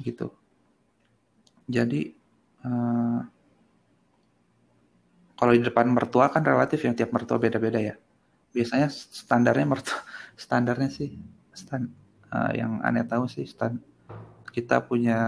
Gitu. 0.00 0.28
Jadi 1.68 2.16
uh, 2.64 3.20
kalau 5.36 5.52
di 5.52 5.60
depan 5.60 5.92
mertua 5.92 6.32
kan 6.32 6.40
relatif 6.40 6.80
yang 6.84 6.96
tiap 6.96 7.12
mertua 7.12 7.36
beda-beda 7.36 7.76
ya. 7.76 7.94
Biasanya 8.56 8.88
standarnya 8.88 9.66
mertua 9.68 10.00
standarnya 10.44 10.88
sih 10.88 11.12
stand 11.52 12.05
uh, 12.32 12.52
yang 12.54 12.82
aneh 12.82 13.06
tahu 13.06 13.30
sih 13.30 13.46
stand 13.46 13.78
kita 14.56 14.80
punya 14.80 15.20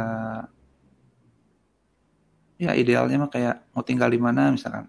ya 2.59 2.72
idealnya 2.72 3.20
mah 3.20 3.30
kayak 3.30 3.61
mau 3.76 3.84
tinggal 3.84 4.09
di 4.09 4.16
mana 4.16 4.49
misalkan 4.49 4.88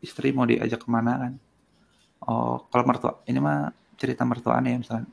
istri 0.00 0.32
mau 0.32 0.48
diajak 0.48 0.80
ke 0.80 0.88
mana 0.88 1.12
kan. 1.20 1.32
Oh 2.24 2.64
kalau 2.72 2.84
mertua 2.88 3.20
ini 3.28 3.36
mah 3.36 3.68
cerita 4.00 4.24
mertuanya 4.24 4.72
ya 4.72 4.78
misalnya 4.80 5.08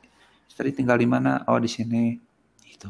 istri 0.48 0.72
tinggal 0.72 0.96
di 0.96 1.04
mana 1.04 1.44
oh 1.52 1.60
di 1.60 1.68
sini 1.68 2.16
itu 2.64 2.88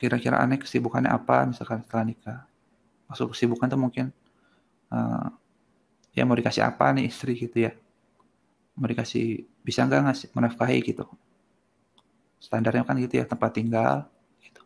kira-kira 0.00 0.40
aneh 0.40 0.56
kesibukannya 0.56 1.12
apa 1.12 1.44
misalkan 1.44 1.84
setelah 1.84 2.04
nikah. 2.08 2.40
Masuk 3.12 3.36
kesibukan 3.36 3.68
tuh 3.68 3.80
mungkin 3.80 4.06
uh, 4.88 5.28
ya 6.16 6.24
mau 6.24 6.32
dikasih 6.32 6.64
apa 6.64 6.96
nih 6.96 7.12
istri 7.12 7.36
gitu 7.36 7.68
ya. 7.68 7.72
Mau 8.72 8.88
dikasih 8.88 9.44
bisa 9.60 9.84
nggak 9.84 10.00
ngasih 10.08 10.28
menafkahi 10.32 10.80
gitu 10.80 11.04
standarnya 12.38 12.86
kan 12.86 12.96
gitu 12.98 13.18
ya 13.18 13.26
tempat 13.26 13.50
tinggal 13.54 14.06
gitu. 14.42 14.62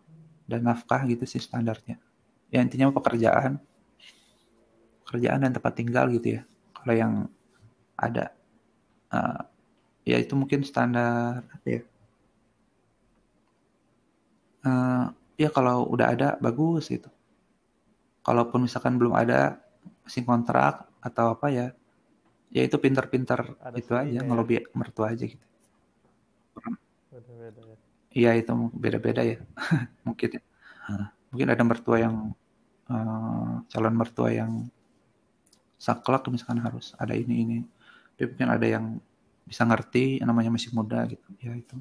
Dan 0.48 0.68
nafkah 0.68 1.02
gitu 1.08 1.24
sih 1.24 1.40
standarnya. 1.40 1.96
Ya 2.52 2.60
intinya 2.60 2.92
pekerjaan. 2.92 3.60
Pekerjaan 5.08 5.44
dan 5.44 5.52
tempat 5.52 5.72
tinggal 5.76 6.08
gitu 6.12 6.40
ya. 6.40 6.42
Kalau 6.76 6.94
yang 6.94 7.12
ada 7.96 8.32
uh, 9.12 9.42
ya 10.04 10.16
itu 10.20 10.36
mungkin 10.36 10.64
standar 10.64 11.44
ya? 11.64 11.82
Uh, 14.62 15.10
ya 15.34 15.50
kalau 15.50 15.88
udah 15.90 16.06
ada 16.12 16.28
bagus 16.38 16.86
gitu. 16.92 17.10
Kalaupun 18.22 18.68
misalkan 18.68 18.94
belum 19.00 19.18
ada 19.18 19.58
masih 20.06 20.22
kontrak 20.22 20.86
atau 21.02 21.34
apa 21.34 21.50
ya 21.50 21.66
ya 22.52 22.62
itu 22.62 22.76
pinter-pinter 22.76 23.56
itu 23.74 23.92
aja 23.96 24.20
ya. 24.20 24.22
ngelobi 24.22 24.62
mertua 24.76 25.16
aja 25.16 25.24
gitu 25.24 25.42
beda-beda 27.12 27.60
ya. 27.60 27.76
Iya 28.12 28.30
itu 28.40 28.52
beda-beda 28.72 29.22
ya. 29.24 29.38
Mungkin 30.08 30.40
ya. 30.40 30.42
mungkin 31.32 31.48
ada 31.48 31.64
mertua 31.64 31.96
yang 31.96 32.36
uh, 32.92 33.64
calon 33.72 33.94
mertua 33.96 34.28
yang 34.34 34.68
saklek 35.80 36.28
misalkan 36.28 36.60
harus 36.60 36.92
ada 37.00 37.16
ini 37.16 37.34
ini. 37.40 37.58
Tapi 38.18 38.36
mungkin 38.36 38.50
ada 38.52 38.66
yang 38.68 38.84
bisa 39.48 39.64
ngerti 39.64 40.20
namanya 40.20 40.52
masih 40.52 40.74
muda 40.76 41.08
gitu. 41.08 41.24
Ya 41.40 41.56
itu. 41.56 41.76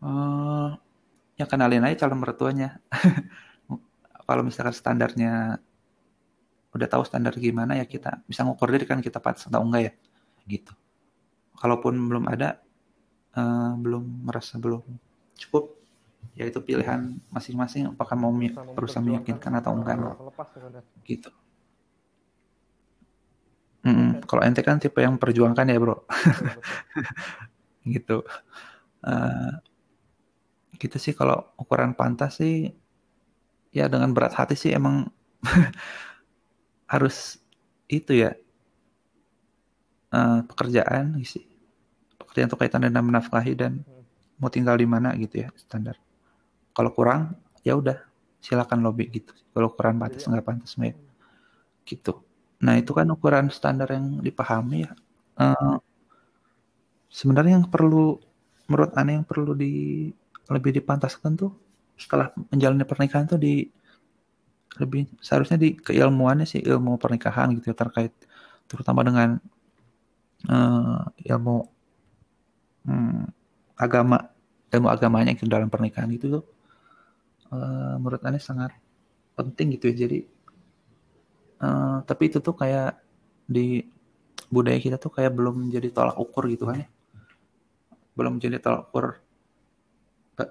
Uh, 0.00 0.72
ya 1.36 1.44
kenalin 1.44 1.84
aja 1.84 2.06
calon 2.06 2.22
mertuanya. 2.22 2.80
Kalau 4.26 4.40
misalkan 4.40 4.72
standarnya 4.72 5.60
udah 6.72 6.88
tahu 6.88 7.04
standar 7.04 7.36
gimana 7.36 7.76
ya 7.76 7.84
kita 7.86 8.24
bisa 8.24 8.42
ngukur 8.42 8.72
diri 8.72 8.88
kan 8.88 9.04
kita 9.04 9.20
pas 9.20 9.36
atau 9.36 9.60
enggak 9.60 9.82
ya. 9.84 9.92
Gitu. 10.48 10.72
Kalaupun 11.60 11.92
belum 12.08 12.24
ada 12.32 12.64
uh, 13.36 13.72
belum 13.78 14.26
merasa 14.26 14.58
belum 14.58 14.82
cukup. 15.38 15.74
Ya 16.34 16.50
itu 16.50 16.58
pilihan 16.58 17.14
masing-masing 17.30 17.94
apakah 17.94 18.18
mau 18.18 18.32
berusaha 18.74 19.04
meyakinkan 19.04 19.54
atau 19.60 19.70
enggak 19.76 20.18
gitu. 21.06 21.30
Mm, 23.84 24.24
kalau 24.24 24.40
ente 24.40 24.64
kan 24.64 24.80
tipe 24.80 24.96
yang 25.04 25.20
perjuangkan 25.20 25.68
ya 25.68 25.76
bro, 25.76 26.08
gitu. 27.94 28.24
Uh, 29.04 29.60
gitu 30.80 30.96
sih 30.96 31.12
kalau 31.12 31.52
ukuran 31.60 31.92
pantas 31.92 32.40
sih, 32.40 32.72
ya 33.76 33.84
dengan 33.92 34.10
berat 34.16 34.32
hati 34.32 34.56
sih 34.56 34.72
emang 34.72 35.12
harus 36.92 37.36
itu 37.92 38.24
ya 38.24 38.32
uh, 40.16 40.40
pekerjaan 40.48 41.20
sih, 41.20 41.44
pekerjaan 42.34 42.50
untuk 42.50 42.66
kaitan 42.66 42.82
dengan 42.82 43.06
menafkahi 43.06 43.54
dan 43.54 43.86
mau 44.42 44.50
tinggal 44.50 44.74
di 44.74 44.82
mana 44.90 45.14
gitu 45.14 45.46
ya 45.46 45.54
standar. 45.54 45.94
Kalau 46.74 46.90
kurang 46.90 47.38
ya 47.62 47.78
udah 47.78 48.02
silakan 48.42 48.82
lobby 48.82 49.06
gitu. 49.06 49.30
Kalau 49.54 49.70
ukuran 49.70 50.02
pantas 50.02 50.26
nggak 50.26 50.42
pantas 50.42 50.74
ya 50.74 50.98
gitu. 51.86 52.26
Nah, 52.58 52.74
itu 52.74 52.90
kan 52.90 53.06
ukuran 53.06 53.46
standar 53.54 53.86
yang 53.94 54.18
dipahami 54.18 54.82
ya. 54.82 54.92
Uh, 55.38 55.78
sebenarnya 57.06 57.62
yang 57.62 57.70
perlu 57.70 58.18
menurut 58.66 58.90
Ane 58.98 59.22
yang 59.22 59.26
perlu 59.28 59.54
di 59.54 60.10
lebih 60.50 60.74
dipantaskan 60.74 61.38
tuh 61.38 61.54
setelah 61.94 62.34
menjalani 62.50 62.82
pernikahan 62.82 63.30
tuh 63.30 63.38
di 63.38 63.70
lebih 64.82 65.06
seharusnya 65.22 65.54
di 65.54 65.78
keilmuannya 65.78 66.42
sih 66.42 66.58
ilmu 66.58 66.98
pernikahan 66.98 67.54
gitu 67.54 67.70
ya 67.70 67.76
terkait 67.78 68.10
terutama 68.66 69.06
dengan 69.06 69.38
uh, 70.50 71.06
ilmu 71.22 71.73
hmm, 72.84 73.24
agama 73.76 74.30
ilmu 74.70 74.88
agamanya 74.90 75.32
gitu 75.34 75.46
dalam 75.50 75.70
pernikahan 75.70 76.10
itu 76.10 76.40
tuh 76.40 76.44
uh, 77.52 77.96
menurut 77.98 78.22
Ane 78.24 78.38
sangat 78.38 78.74
penting 79.34 79.74
gitu 79.78 79.90
ya 79.90 80.06
jadi 80.06 80.18
Uh, 81.64 82.02
tapi 82.04 82.28
itu 82.28 82.44
tuh 82.44 82.52
kayak 82.52 82.98
di 83.48 83.86
budaya 84.52 84.76
kita 84.76 85.00
tuh 85.00 85.08
kayak 85.08 85.32
belum 85.32 85.72
jadi 85.72 85.88
tolak 85.88 86.18
ukur 86.20 86.50
gitu 86.52 86.68
kan 86.68 86.84
ya. 86.84 86.88
Belum 88.12 88.36
jadi 88.36 88.60
tolak 88.60 88.90
ukur 88.90 89.16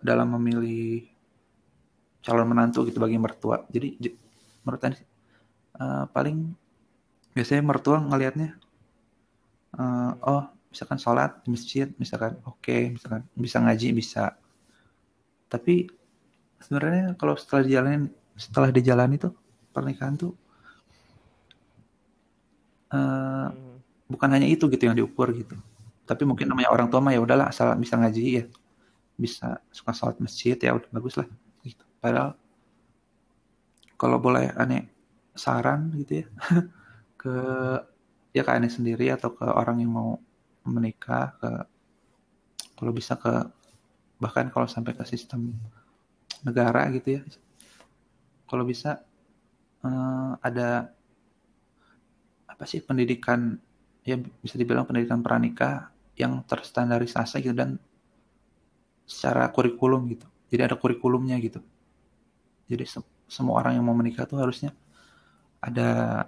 dalam 0.02 0.34
memilih 0.40 1.06
calon 2.24 2.48
menantu 2.50 2.88
gitu 2.88 2.98
bagi 2.98 3.20
mertua. 3.20 3.62
Jadi 3.70 4.00
menurut 4.66 4.82
saya 4.82 4.96
uh, 5.78 6.06
paling 6.10 6.56
biasanya 7.36 7.62
mertua 7.66 7.98
ngelihatnya 8.02 8.58
uh, 9.78 10.12
oh 10.24 10.44
misalkan 10.74 10.98
sholat 10.98 11.46
di 11.46 11.54
masjid 11.54 11.88
misalkan 12.02 12.42
oke 12.42 12.58
okay, 12.58 12.90
misalkan 12.90 13.22
bisa 13.38 13.62
ngaji 13.62 13.88
bisa. 13.94 14.34
Tapi 15.46 15.86
sebenarnya 16.58 17.14
kalau 17.14 17.38
setelah 17.38 17.62
dijalani 17.62 18.10
setelah 18.34 18.70
dijalani 18.74 19.16
tuh 19.22 19.38
pernikahan 19.70 20.18
tuh 20.18 20.34
uh, 22.90 23.54
bukan 24.10 24.30
hanya 24.34 24.50
itu 24.50 24.66
gitu 24.66 24.84
yang 24.90 24.98
diukur 24.98 25.30
gitu. 25.38 25.54
Tapi 26.10 26.26
mungkin 26.26 26.50
namanya 26.50 26.74
orang 26.74 26.90
tua 26.90 27.00
mah 27.00 27.14
ya 27.14 27.22
udahlah 27.22 27.54
asal 27.54 27.70
bisa 27.78 27.94
ngaji 28.02 28.22
ya. 28.42 28.46
Bisa 29.14 29.62
suka 29.70 29.94
sholat 29.94 30.18
masjid 30.18 30.58
ya 30.58 30.74
udah 30.74 30.90
bagus 30.90 31.22
lah 31.22 31.30
gitu. 31.62 31.86
Padahal 32.02 32.34
kalau 33.94 34.18
boleh 34.18 34.50
aneh 34.58 34.90
saran 35.38 35.94
gitu 35.98 36.26
ya 36.26 36.28
ke 37.22 37.36
ya 38.34 38.42
ke 38.42 38.52
aneh 38.52 38.70
sendiri 38.70 39.14
atau 39.14 39.34
ke 39.34 39.46
orang 39.46 39.82
yang 39.82 39.94
mau 39.94 40.18
menikah 40.66 41.36
ke 41.40 41.52
kalau 42.80 42.92
bisa 42.92 43.16
ke 43.20 43.32
bahkan 44.20 44.48
kalau 44.52 44.68
sampai 44.68 44.96
ke 44.96 45.04
sistem 45.04 45.52
negara 46.44 46.88
gitu 46.96 47.20
ya. 47.20 47.22
Kalau 48.48 48.64
bisa 48.68 49.04
uh, 49.84 50.36
ada 50.40 50.92
apa 52.48 52.64
sih 52.70 52.84
pendidikan 52.84 53.58
ya 54.04 54.20
bisa 54.20 54.60
dibilang 54.60 54.86
pendidikan 54.86 55.24
pranikah 55.24 55.90
yang 56.20 56.44
terstandarisasi 56.46 57.42
gitu 57.42 57.56
dan 57.56 57.80
secara 59.08 59.50
kurikulum 59.50 60.08
gitu. 60.12 60.28
Jadi 60.54 60.62
ada 60.70 60.76
kurikulumnya 60.78 61.40
gitu. 61.42 61.60
Jadi 62.70 62.84
se 62.88 63.00
semua 63.28 63.64
orang 63.64 63.80
yang 63.80 63.86
mau 63.88 63.98
menikah 63.98 64.30
tuh 64.30 64.38
harusnya 64.38 64.76
ada 65.58 66.22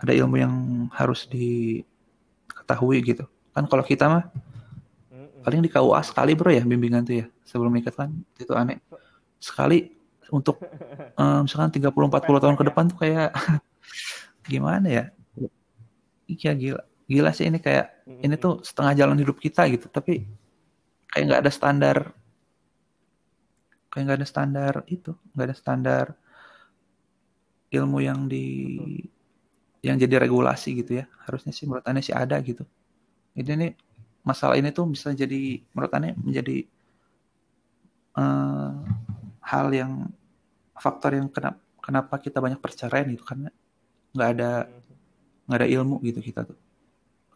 ada 0.00 0.12
ilmu 0.12 0.36
yang 0.36 0.54
harus 0.90 1.28
diketahui 2.64 2.98
gitu. 3.04 3.28
Kan 3.52 3.68
kalau 3.68 3.84
kita 3.84 4.08
mah 4.08 4.24
paling 5.44 5.60
di 5.60 5.68
KUA 5.68 6.00
sekali 6.00 6.32
bro 6.32 6.48
ya 6.48 6.64
bimbingan 6.64 7.04
tuh 7.04 7.20
ya 7.20 7.26
sebelum 7.44 7.76
nikah 7.76 7.92
kan 7.92 8.08
itu 8.40 8.56
aneh. 8.56 8.80
Sekali 9.36 9.92
untuk 10.32 10.56
um, 11.20 11.42
misalkan 11.44 11.68
30 11.68 11.92
40 11.92 12.42
tahun 12.48 12.56
ke 12.56 12.64
depan 12.72 12.84
tuh 12.88 12.98
kayak 13.04 13.30
gimana 14.50 14.88
ya? 14.88 15.04
Iya 16.24 16.56
gila 16.56 16.82
gila 17.04 17.30
sih 17.36 17.52
ini 17.52 17.60
kayak 17.60 18.08
ini 18.08 18.34
tuh 18.40 18.64
setengah 18.64 18.96
jalan 18.96 19.20
hidup 19.20 19.36
kita 19.36 19.68
gitu 19.68 19.92
tapi 19.92 20.24
kayak 21.12 21.24
nggak 21.28 21.42
ada 21.44 21.52
standar 21.52 21.96
kayak 23.92 24.02
nggak 24.08 24.18
ada 24.24 24.28
standar 24.28 24.72
itu 24.88 25.12
nggak 25.36 25.46
ada 25.52 25.56
standar 25.56 26.06
ilmu 27.68 27.98
yang 28.00 28.24
di 28.24 28.72
yang 29.84 30.00
jadi 30.00 30.24
regulasi 30.24 30.80
gitu 30.80 31.02
ya. 31.02 31.04
Harusnya 31.28 31.52
sih 31.52 31.68
menurut 31.68 31.84
aneh 31.84 32.00
sih 32.00 32.16
ada 32.16 32.40
gitu. 32.40 32.64
Jadi 33.36 33.50
ini 33.52 33.68
masalah 34.24 34.56
ini 34.56 34.72
tuh 34.72 34.88
bisa 34.88 35.12
jadi 35.12 35.60
menurut 35.76 35.92
aneh 35.92 36.16
menjadi 36.16 36.64
uh, 38.16 38.72
hal 39.44 39.66
yang 39.70 40.08
faktor 40.80 41.20
yang 41.20 41.28
kenapa 41.28 41.60
kenapa 41.84 42.14
kita 42.16 42.40
banyak 42.40 42.58
perceraian 42.58 43.12
itu 43.12 43.20
karena 43.20 43.52
nggak 44.16 44.28
ada 44.40 44.50
nggak 45.44 45.58
ada 45.60 45.68
ilmu 45.68 46.00
gitu 46.00 46.24
kita 46.24 46.48
tuh. 46.48 46.56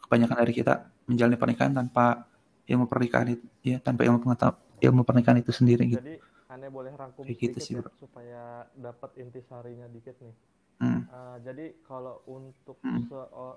Kebanyakan 0.09 0.37
dari 0.41 0.53
kita 0.57 0.89
menjalani 1.05 1.37
pernikahan 1.37 1.73
tanpa 1.77 2.25
ilmu 2.65 2.89
pernikahan 2.89 3.37
itu 3.37 3.45
ya 3.61 3.77
tanpa 3.81 4.09
ilmu 4.09 4.25
pengetahuan 4.25 4.57
ilmu 4.79 5.03
pernikahan 5.03 5.39
itu 5.43 5.53
sendiri 5.53 5.85
gitu. 5.91 6.01
Jadi 6.01 6.17
aneh 6.49 6.71
boleh 6.73 6.93
rangkum 6.97 7.27
Kayak 7.27 7.39
gitu 7.45 7.59
sih, 7.61 7.73
ya, 7.77 7.85
supaya 8.01 8.65
dapat 8.79 9.11
intisarinya 9.21 9.87
dikit 9.91 10.17
nih. 10.23 10.35
Hmm. 10.79 11.03
Uh, 11.11 11.37
jadi 11.43 11.75
kalau 11.83 12.23
untuk 12.31 12.79
hmm. 12.87 13.11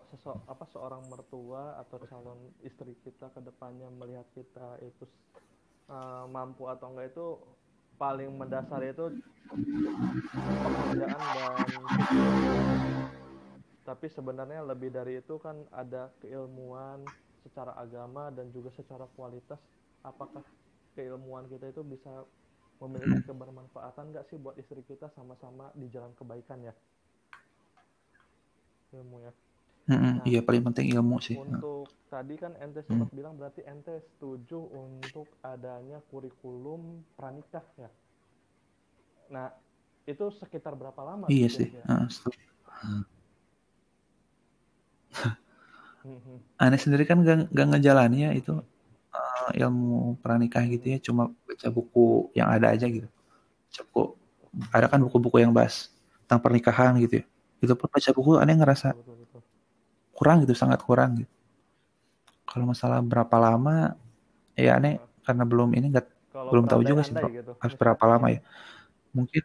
sese 0.09 0.33
apa 0.49 0.65
seorang 0.73 1.05
mertua 1.05 1.77
atau 1.77 2.01
calon 2.09 2.49
istri 2.65 2.97
kita 3.05 3.29
ke 3.29 3.45
depannya 3.45 3.93
melihat 3.93 4.25
kita 4.33 4.81
itu 4.81 5.05
uh, 5.85 6.25
mampu 6.25 6.65
atau 6.65 6.89
enggak 6.89 7.13
itu 7.13 7.37
paling 8.01 8.33
mendasar 8.33 8.81
itu 8.81 9.21
pekerjaan 10.33 11.21
dan 11.37 11.55
tapi 13.85 14.07
sebenarnya 14.09 14.65
lebih 14.65 14.89
dari 14.89 15.21
itu 15.21 15.37
kan 15.37 15.61
ada 15.69 16.09
keilmuan 16.25 17.05
secara 17.45 17.77
agama 17.77 18.33
dan 18.33 18.49
juga 18.49 18.73
secara 18.73 19.05
kualitas 19.13 19.61
apakah 20.01 20.41
keilmuan 20.97 21.45
kita 21.45 21.69
itu 21.69 21.85
bisa 21.85 22.25
memiliki 22.81 23.29
kebermanfaatan 23.29 24.09
nggak 24.09 24.25
sih 24.25 24.41
buat 24.41 24.57
istri 24.57 24.81
kita 24.81 25.13
sama-sama 25.13 25.69
di 25.77 25.85
jalan 25.93 26.13
kebaikan 26.17 26.65
ya 26.65 26.73
ilmu 28.91 29.17
ya. 29.23 29.31
Nah, 29.91 30.21
iya 30.23 30.39
paling 30.45 30.63
penting 30.71 30.93
ilmu 30.93 31.17
sih. 31.19 31.35
untuk 31.35 31.89
nah. 31.89 32.21
tadi 32.21 32.37
kan 32.37 32.53
ente 32.61 32.85
sempat 32.85 33.09
hmm. 33.11 33.17
bilang 33.17 33.33
berarti 33.35 33.65
ente 33.65 33.99
setuju 34.13 34.61
untuk 34.71 35.27
adanya 35.41 35.99
kurikulum 36.13 37.01
pranikah 37.17 37.65
ya? 37.75 37.89
Nah 39.33 39.51
itu 40.05 40.29
sekitar 40.37 40.77
berapa 40.77 41.01
lama 41.01 41.25
iya 41.27 41.49
sih. 41.49 41.73
uh, 41.87 42.07
aneh 46.61 46.79
sendiri 46.79 47.05
kan 47.05 47.21
gak, 47.21 47.51
gak 47.51 47.67
ngejalanin 47.75 48.29
ya 48.29 48.31
itu 48.33 48.53
uh, 49.13 49.49
ilmu 49.53 50.17
pranikah 50.21 50.65
gitu 50.69 50.85
ya 50.93 50.99
cuma 51.01 51.29
baca 51.45 51.67
buku 51.73 52.29
yang 52.37 52.47
ada 52.53 52.71
aja 52.71 52.85
gitu. 52.85 53.09
Buku 53.91 54.15
ada 54.71 54.87
kan 54.91 54.99
buku-buku 54.99 55.41
yang 55.41 55.55
bahas 55.55 55.89
tentang 56.27 56.39
pernikahan 56.43 56.95
gitu 57.01 57.23
ya 57.23 57.25
itu 57.61 57.73
pun 57.77 57.87
baca 57.87 58.09
buku 58.09 58.41
aneh 58.41 58.57
ngerasa 58.57 58.97
kurang 60.17 60.45
gitu 60.45 60.53
sangat 60.57 60.81
kurang 60.81 61.21
gitu. 61.21 61.33
Kalau 62.49 62.67
masalah 62.67 62.99
berapa 62.99 63.35
lama 63.37 63.95
ya 64.57 64.81
aneh 64.81 64.97
karena 65.23 65.45
belum 65.45 65.71
ini 65.77 65.93
nggak 65.93 66.07
belum 66.51 66.65
tahu 66.67 66.81
juga 66.83 67.01
sih 67.05 67.13
gitu. 67.13 67.53
harus 67.57 67.75
berapa 67.77 68.03
lama 68.05 68.27
ya? 68.33 68.41
Mungkin 69.13 69.43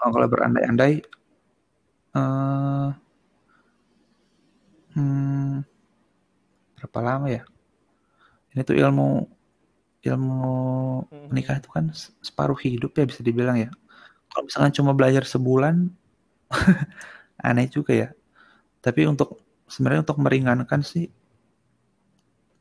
oh, 0.00 0.10
kalau 0.14 0.26
berandai-andai 0.30 1.02
uh, 2.14 2.88
hmm, 4.94 5.66
berapa 6.78 6.98
lama 7.02 7.26
ya? 7.28 7.42
Ini 8.54 8.62
tuh 8.62 8.78
ilmu 8.78 9.26
ilmu 10.04 10.52
menikah 11.32 11.56
itu 11.58 11.68
kan 11.72 11.90
separuh 12.20 12.58
hidup 12.60 12.94
ya 12.94 13.04
bisa 13.08 13.20
dibilang 13.24 13.58
ya. 13.58 13.70
Kalau 14.30 14.46
misalkan 14.46 14.72
cuma 14.74 14.92
belajar 14.92 15.24
sebulan 15.24 15.88
aneh 17.48 17.68
juga 17.68 17.92
ya. 17.92 18.08
Tapi 18.80 19.08
untuk 19.08 19.40
sebenarnya 19.68 20.04
untuk 20.04 20.18
meringankan 20.20 20.80
sih 20.84 21.08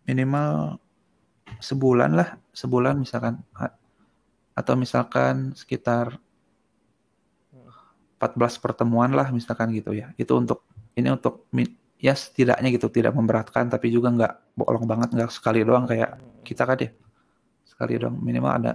minimal 0.07 0.79
sebulan 1.59 2.11
lah. 2.15 2.29
Sebulan 2.53 2.99
misalkan 3.01 3.41
atau 4.53 4.73
misalkan 4.77 5.57
sekitar 5.57 6.21
14 8.21 8.63
pertemuan 8.63 9.11
lah 9.11 9.29
misalkan 9.33 9.73
gitu 9.75 9.91
ya. 9.91 10.13
Itu 10.15 10.39
untuk 10.39 10.63
ini 10.95 11.09
untuk 11.11 11.49
ya 11.99 12.13
setidaknya 12.13 12.69
gitu 12.75 12.91
tidak 12.91 13.15
memberatkan 13.15 13.71
tapi 13.71 13.87
juga 13.87 14.11
nggak 14.11 14.59
bolong 14.59 14.83
banget 14.83 15.15
nggak 15.15 15.31
sekali 15.31 15.63
doang 15.63 15.87
kayak 15.89 16.19
kita 16.45 16.63
kan 16.63 16.79
ya. 16.79 16.91
Sekali 17.67 17.99
doang 17.99 18.15
minimal 18.19 18.51
ada 18.63 18.71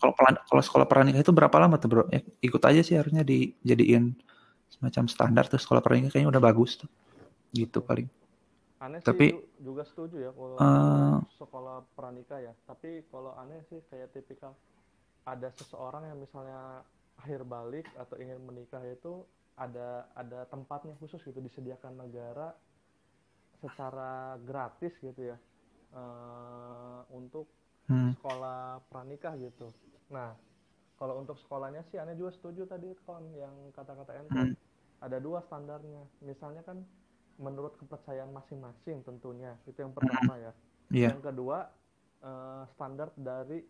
kalau 0.00 0.16
kalau 0.48 0.62
sekolah 0.64 0.86
pernikah 0.88 1.20
itu 1.20 1.30
berapa 1.30 1.52
lama 1.60 1.76
tuh 1.76 1.88
bro? 1.92 2.04
Ya, 2.08 2.24
ikut 2.40 2.62
aja 2.64 2.80
sih 2.80 2.96
harusnya 2.96 3.20
dijadiin 3.20 4.16
semacam 4.72 5.04
standar 5.12 5.44
tuh 5.46 5.60
sekolah 5.60 5.84
pernikah 5.84 6.08
kayaknya 6.08 6.32
udah 6.32 6.42
bagus 6.42 6.80
tuh. 6.80 6.88
Gitu 7.52 7.84
paling. 7.84 8.08
Aneh 8.80 9.04
Tapi, 9.04 9.28
sih 9.28 9.60
juga 9.60 9.84
setuju 9.84 10.16
ya 10.24 10.30
kalau 10.32 10.56
uh, 10.56 11.20
sekolah 11.36 11.84
pernikah 11.92 12.40
ya. 12.40 12.56
Tapi 12.64 13.04
kalau 13.12 13.36
aneh 13.36 13.60
sih 13.68 13.84
kayak 13.92 14.16
tipikal 14.16 14.56
ada 15.28 15.52
seseorang 15.52 16.08
yang 16.08 16.16
misalnya 16.16 16.80
akhir 17.20 17.44
balik 17.44 17.84
atau 18.00 18.16
ingin 18.16 18.40
menikah 18.40 18.80
itu 18.88 19.20
ada 19.60 20.08
ada 20.16 20.48
tempatnya 20.48 20.96
khusus 20.96 21.20
gitu 21.20 21.36
disediakan 21.36 22.00
negara 22.00 22.56
secara 23.60 24.40
gratis 24.40 24.96
gitu 25.04 25.28
ya 25.28 25.36
uh, 25.92 27.04
untuk 27.12 27.44
hmm. 27.90 28.14
sekolah 28.22 28.78
pranikah 28.88 29.34
gitu 29.36 29.68
Nah, 30.10 30.34
kalau 30.98 31.22
untuk 31.22 31.38
sekolahnya 31.40 31.86
sih 31.88 31.96
aneh 31.96 32.18
juga 32.18 32.34
setuju 32.34 32.68
tadi 32.68 32.92
kon 33.06 33.24
yang 33.32 33.54
kata-kata 33.72 34.12
ente. 34.20 34.34
Hmm. 34.36 34.54
Ada 35.00 35.16
dua 35.22 35.40
standarnya. 35.48 36.04
Misalnya 36.20 36.60
kan 36.66 36.84
menurut 37.40 37.78
kepercayaan 37.80 38.34
masing-masing 38.36 39.00
tentunya. 39.06 39.56
Itu 39.64 39.80
yang 39.80 39.94
pertama 39.96 40.36
ya. 40.36 40.52
Yeah. 40.92 41.10
Yang 41.16 41.32
kedua 41.32 41.58
uh, 42.20 42.68
standar 42.76 43.14
dari 43.16 43.64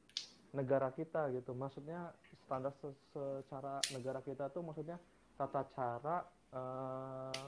negara 0.57 0.91
kita 0.91 1.31
gitu. 1.31 1.55
Maksudnya 1.55 2.11
standar 2.49 2.75
se 2.83 2.91
secara 3.15 3.79
negara 3.95 4.19
kita 4.27 4.51
tuh 4.51 4.67
maksudnya 4.67 4.99
tata 5.39 5.63
cara 5.71 6.27
uh, 6.51 7.47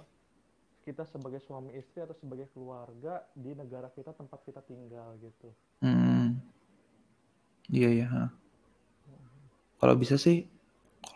kita 0.86 1.02
sebagai 1.10 1.42
suami 1.42 1.74
istri 1.74 2.02
atau 2.02 2.14
sebagai 2.14 2.50
keluarga 2.54 3.22
di 3.34 3.54
negara 3.54 3.90
kita 3.90 4.14
tempat 4.14 4.46
kita 4.46 4.62
tinggal 4.62 5.18
gitu. 5.18 5.50
Hmm. 5.82 6.11
Iya 7.70 7.90
ya. 7.92 8.08
Kalau 9.78 9.94
bisa 9.98 10.14
sih 10.18 10.46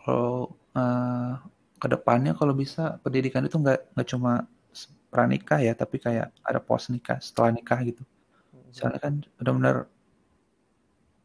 kalau 0.03 0.55
uh, 0.75 1.39
ke 1.79 1.87
depannya 1.91 2.35
kalau 2.35 2.55
bisa 2.55 2.99
pendidikan 3.03 3.47
itu 3.47 3.59
nggak 3.59 3.95
nggak 3.95 4.09
cuma 4.11 4.47
pranikah 5.11 5.63
ya 5.63 5.73
tapi 5.73 6.03
kayak 6.03 6.35
ada 6.43 6.59
pos 6.59 6.91
nikah 6.91 7.19
setelah 7.23 7.55
nikah 7.55 7.79
gitu. 7.87 8.03
Soalnya 8.75 9.01
kan 9.01 9.15
benar-benar 9.41 9.89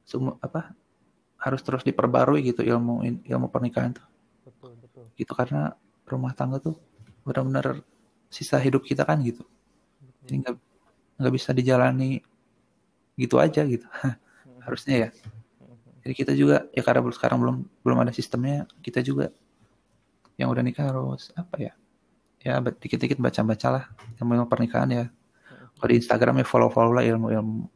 semua 0.07 0.37
apa 0.41 0.73
harus 1.41 1.61
terus 1.65 1.81
diperbarui 1.81 2.45
gitu 2.45 2.61
ilmu 2.61 3.01
ilmu 3.25 3.47
pernikahan 3.49 3.97
tuh. 3.97 4.05
Betul, 4.45 4.77
betul. 4.77 5.05
gitu 5.17 5.33
karena 5.33 5.73
rumah 6.05 6.33
tangga 6.37 6.61
tuh 6.61 6.77
benar-benar 7.25 7.81
sisa 8.29 8.61
hidup 8.61 8.85
kita 8.85 9.05
kan 9.05 9.21
gitu. 9.25 9.41
Jadi 10.25 10.45
nggak 10.45 10.55
nggak 11.21 11.33
bisa 11.33 11.49
dijalani 11.53 12.21
gitu 13.19 13.37
aja 13.37 13.61
gitu 13.67 13.85
harusnya 14.65 14.95
ya. 15.07 15.09
Jadi 16.01 16.13
kita 16.17 16.33
juga 16.33 16.65
ya 16.73 16.81
karena 16.81 17.05
sekarang 17.13 17.37
belum 17.37 17.57
belum 17.85 17.97
ada 18.01 18.13
sistemnya 18.13 18.65
kita 18.81 19.05
juga 19.05 19.29
yang 20.37 20.49
udah 20.49 20.63
nikah 20.65 20.89
harus 20.89 21.29
apa 21.37 21.55
ya? 21.61 21.73
Ya 22.41 22.57
dikit-dikit 22.57 23.21
baca-baca 23.21 23.67
lah 23.69 23.83
ilmu 24.17 24.49
pernikahan 24.49 24.89
ya. 24.89 25.05
Kalau 25.77 25.89
di 25.89 25.97
Instagram 26.01 26.41
ya 26.41 26.45
follow-follow 26.45 26.93
lah 26.97 27.05
ilmu-ilmu 27.05 27.69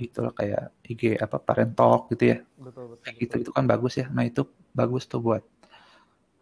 itulah 0.00 0.32
kayak 0.32 0.72
IG 0.84 1.20
apa 1.20 1.36
parent 1.40 1.72
talk 1.76 2.08
gitu 2.12 2.36
ya. 2.36 2.38
Betul 2.56 2.96
betul, 2.96 3.12
gitu 3.20 3.34
itu 3.48 3.50
kan 3.52 3.64
bagus 3.64 4.00
ya. 4.00 4.08
Nah 4.12 4.24
itu 4.28 4.44
bagus 4.72 5.04
tuh 5.08 5.20
buat 5.20 5.44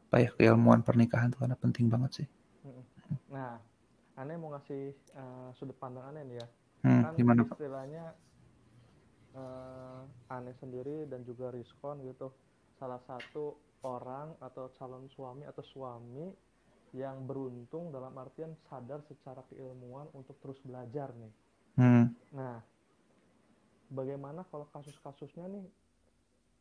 apa 0.08 0.24
ya 0.24 0.30
keilmuan 0.34 0.80
pernikahan 0.80 1.30
tuh 1.30 1.44
karena 1.44 1.58
penting 1.58 1.86
banget 1.86 2.22
sih. 2.22 2.28
Nah 3.30 3.58
aneh 4.18 4.34
mau 4.34 4.50
ngasih 4.54 4.94
uh, 5.14 5.50
sudut 5.54 5.78
pandang 5.78 6.06
aneh 6.10 6.22
nih 6.26 6.36
ya. 6.42 6.46
Hmm, 6.86 7.02
kan 7.02 7.12
gimana 7.18 7.42
istilahnya 7.42 8.04
uh, 9.38 10.34
aneh 10.34 10.54
sendiri 10.58 11.06
dan 11.06 11.22
juga 11.22 11.54
Riskon 11.54 12.02
gitu 12.02 12.34
salah 12.78 12.98
satu 13.06 13.54
orang 13.86 14.34
atau 14.42 14.74
calon 14.74 15.06
suami 15.14 15.46
atau 15.46 15.62
suami 15.62 16.26
yang 16.96 17.28
beruntung 17.28 17.92
dalam 17.92 18.16
artian 18.16 18.56
sadar 18.66 19.04
secara 19.06 19.44
keilmuan 19.52 20.08
untuk 20.16 20.40
terus 20.40 20.58
belajar 20.64 21.12
nih. 21.14 21.32
Hmm. 21.78 22.10
Nah, 22.32 22.58
bagaimana 23.92 24.42
kalau 24.48 24.66
kasus-kasusnya 24.72 25.46
nih 25.52 25.66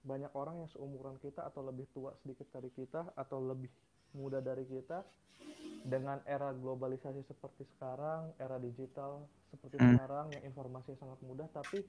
banyak 0.03 0.31
orang 0.35 0.61
yang 0.63 0.69
seumuran 0.71 1.17
kita 1.19 1.47
atau 1.47 1.63
lebih 1.63 1.87
tua 1.95 2.13
sedikit 2.21 2.47
dari 2.51 2.69
kita 2.75 3.11
atau 3.15 3.39
lebih 3.39 3.71
muda 4.15 4.39
dari 4.43 4.67
kita 4.67 5.03
dengan 5.87 6.19
era 6.27 6.51
globalisasi 6.51 7.23
seperti 7.23 7.63
sekarang, 7.75 8.35
era 8.39 8.59
digital 8.59 9.23
seperti 9.47 9.79
hmm. 9.79 9.87
sekarang 9.95 10.25
yang 10.35 10.43
informasi 10.51 10.91
sangat 10.99 11.19
mudah 11.23 11.47
tapi 11.55 11.83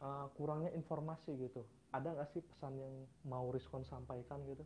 uh, 0.00 0.26
kurangnya 0.34 0.72
informasi 0.74 1.36
gitu. 1.38 1.64
Ada 1.94 2.12
nggak 2.16 2.28
sih 2.32 2.42
pesan 2.44 2.76
yang 2.76 2.94
mau 3.28 3.48
Riskon 3.52 3.86
sampaikan 3.86 4.40
gitu? 4.48 4.64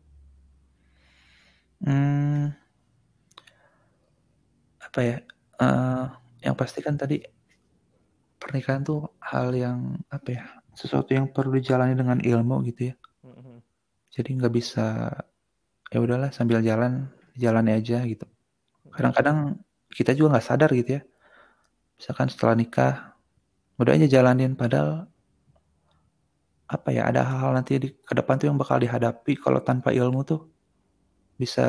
Hmm, 1.85 2.55
apa 4.81 5.01
ya? 5.03 5.19
Uh, 5.55 6.11
yang 6.43 6.59
pasti 6.59 6.83
kan 6.83 6.99
tadi 6.99 7.23
pernikahan 8.45 8.85
tuh 8.85 9.09
hal 9.25 9.57
yang 9.57 9.97
apa 10.13 10.29
ya 10.29 10.45
sesuatu 10.77 11.17
yang 11.17 11.33
perlu 11.33 11.57
dijalani 11.57 11.97
dengan 11.97 12.21
ilmu 12.21 12.61
gitu 12.69 12.93
ya 12.93 12.95
mm-hmm. 13.25 13.57
jadi 14.13 14.31
nggak 14.37 14.53
bisa 14.53 14.87
ya 15.89 15.99
udahlah 16.05 16.29
sambil 16.29 16.61
jalan 16.61 17.09
jalani 17.41 17.73
aja 17.73 18.05
gitu 18.05 18.29
kadang-kadang 18.93 19.57
kita 19.89 20.13
juga 20.13 20.37
nggak 20.37 20.47
sadar 20.47 20.71
gitu 20.77 21.01
ya 21.01 21.03
misalkan 21.97 22.29
setelah 22.29 22.55
nikah 22.59 22.95
udah 23.81 23.97
aja 23.97 24.07
jalanin 24.21 24.53
padahal 24.53 25.09
apa 26.75 26.91
ya 26.91 27.07
ada 27.09 27.23
hal-hal 27.23 27.53
nanti 27.55 27.79
di 27.79 27.89
ke 27.95 28.13
depan 28.19 28.35
tuh 28.37 28.47
yang 28.51 28.59
bakal 28.59 28.77
dihadapi 28.83 29.39
kalau 29.39 29.63
tanpa 29.63 29.95
ilmu 29.95 30.27
tuh 30.27 30.41
bisa 31.39 31.67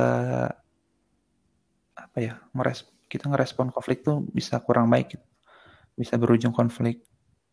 apa 1.96 2.18
ya 2.18 2.34
meres 2.54 2.86
kita 3.06 3.30
ngerespon 3.30 3.70
konflik 3.70 4.02
tuh 4.02 4.26
bisa 4.34 4.60
kurang 4.60 4.90
baik 4.90 5.16
gitu. 5.16 5.26
Bisa 5.96 6.20
berujung 6.20 6.52
konflik 6.52 7.06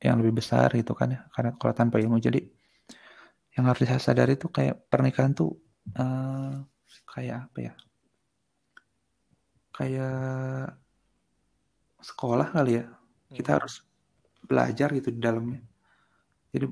yang 0.03 0.19
lebih 0.19 0.43
besar 0.43 0.73
gitu 0.75 0.97
kan 0.99 1.15
ya 1.15 1.21
karena 1.31 1.55
kalau 1.61 1.75
tanpa 1.77 2.03
ilmu. 2.03 2.19
Jadi 2.19 2.41
yang 3.55 3.69
harus 3.69 3.85
saya 3.85 4.01
sadari 4.01 4.35
itu 4.35 4.49
kayak 4.49 4.89
pernikahan 4.89 5.37
tuh 5.37 5.55
uh, 5.95 6.65
kayak 7.05 7.53
apa 7.53 7.59
ya 7.61 7.73
kayak 9.77 10.75
sekolah 12.03 12.49
kali 12.51 12.83
ya. 12.83 12.87
Kita 13.33 13.55
hmm. 13.55 13.57
harus 13.61 13.75
belajar 14.43 14.89
gitu 14.93 15.09
di 15.15 15.21
dalamnya. 15.23 15.63
Jadi 16.53 16.67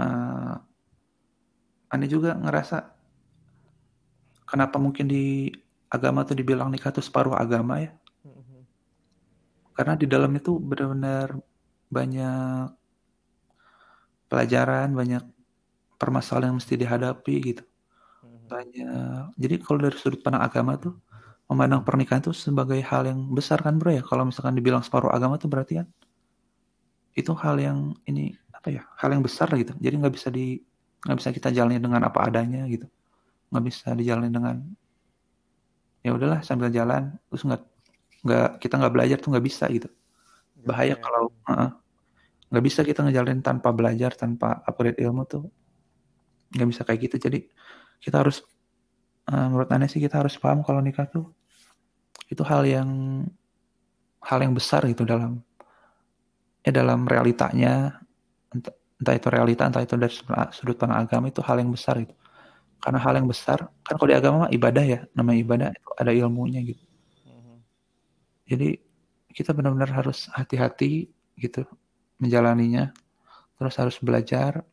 uh, 0.00 0.54
aneh 1.92 2.08
juga 2.10 2.36
ngerasa 2.36 2.92
kenapa 4.46 4.76
mungkin 4.78 5.08
di 5.08 5.50
agama 5.90 6.26
tuh 6.26 6.36
dibilang 6.38 6.68
nikah 6.68 6.92
tuh 6.92 7.04
separuh 7.04 7.34
agama 7.34 7.80
ya 7.82 7.92
karena 9.76 9.92
di 9.92 10.08
dalam 10.08 10.32
itu 10.32 10.56
benar-benar 10.56 11.36
banyak 11.92 12.72
pelajaran, 14.32 14.96
banyak 14.96 15.22
permasalahan 16.00 16.50
yang 16.50 16.56
mesti 16.56 16.74
dihadapi 16.80 17.34
gitu. 17.44 17.62
Banyak. 18.48 19.36
Jadi 19.36 19.54
kalau 19.60 19.78
dari 19.84 19.96
sudut 20.00 20.24
pandang 20.24 20.48
agama 20.48 20.80
tuh 20.80 20.96
memandang 21.46 21.84
pernikahan 21.84 22.24
itu 22.24 22.32
sebagai 22.32 22.80
hal 22.82 23.04
yang 23.04 23.20
besar 23.36 23.60
kan 23.60 23.76
bro 23.76 23.92
ya. 23.92 24.00
Kalau 24.00 24.24
misalkan 24.24 24.56
dibilang 24.56 24.80
separuh 24.80 25.12
agama 25.12 25.36
tuh 25.36 25.52
berarti 25.52 25.84
kan 25.84 25.88
itu 27.16 27.32
hal 27.32 27.56
yang 27.56 27.96
ini 28.04 28.36
apa 28.66 28.74
ya? 28.74 28.82
Hal 28.98 29.14
yang 29.14 29.22
besar 29.22 29.46
gitu. 29.54 29.78
Jadi 29.78 29.94
nggak 29.94 30.14
bisa 30.18 30.28
di 30.34 30.58
nggak 31.06 31.18
bisa 31.22 31.30
kita 31.30 31.54
jalani 31.54 31.78
dengan 31.78 32.02
apa 32.02 32.26
adanya 32.26 32.66
gitu. 32.66 32.90
Nggak 33.54 33.64
bisa 33.70 33.94
dijalani 33.94 34.26
dengan 34.26 34.58
ya 36.06 36.14
udahlah 36.14 36.38
sambil 36.46 36.70
jalan 36.70 37.18
terus 37.26 37.42
nggak 37.42 37.62
nggak 38.22 38.48
kita 38.62 38.74
nggak 38.78 38.94
belajar 38.94 39.18
tuh 39.18 39.34
nggak 39.34 39.46
bisa 39.50 39.66
gitu 39.74 39.90
bahaya 40.62 40.94
kalau 40.94 41.34
nggak 42.46 42.62
uh, 42.62 42.66
bisa 42.66 42.86
kita 42.86 43.02
ngejalanin 43.02 43.42
tanpa 43.42 43.74
belajar 43.74 44.14
tanpa 44.14 44.62
upgrade 44.62 45.02
ilmu 45.02 45.26
tuh 45.26 45.50
nggak 46.54 46.68
bisa 46.70 46.86
kayak 46.86 47.10
gitu 47.10 47.26
jadi 47.26 47.42
kita 47.98 48.22
harus 48.22 48.46
uh, 49.34 49.50
menurut 49.50 49.66
aneh 49.74 49.90
sih 49.90 49.98
kita 49.98 50.22
harus 50.22 50.38
paham 50.38 50.62
kalau 50.62 50.78
nikah 50.78 51.10
tuh 51.10 51.26
itu 52.30 52.42
hal 52.46 52.62
yang 52.62 52.90
hal 54.22 54.38
yang 54.38 54.54
besar 54.54 54.86
gitu 54.86 55.02
dalam 55.02 55.42
ya 56.62 56.70
dalam 56.70 57.02
realitanya 57.02 57.98
entah, 58.54 58.74
entah 59.00 59.14
itu 59.16 59.26
realita 59.32 59.62
entah 59.66 59.82
itu 59.82 59.94
dari 59.96 60.14
sudut 60.54 60.76
pandang 60.76 61.06
agama 61.06 61.30
itu 61.30 61.40
hal 61.42 61.56
yang 61.58 61.70
besar 61.72 61.98
gitu 62.02 62.14
karena 62.82 62.98
hal 63.00 63.14
yang 63.18 63.28
besar 63.28 63.58
kan 63.82 63.94
kalau 63.96 64.08
di 64.12 64.16
agama 64.16 64.36
mah 64.46 64.50
ibadah 64.52 64.84
ya 64.84 65.00
namanya 65.16 65.38
ibadah 65.42 65.68
itu 65.72 65.90
ada 65.96 66.12
ilmunya 66.12 66.60
gitu 66.62 66.84
jadi 68.46 68.78
kita 69.34 69.52
benar-benar 69.52 69.90
harus 69.92 70.30
hati-hati 70.32 71.10
gitu 71.36 71.66
menjalaninya. 72.22 72.94
Terus 73.60 73.74
harus 73.76 73.96
belajar, 74.00 74.64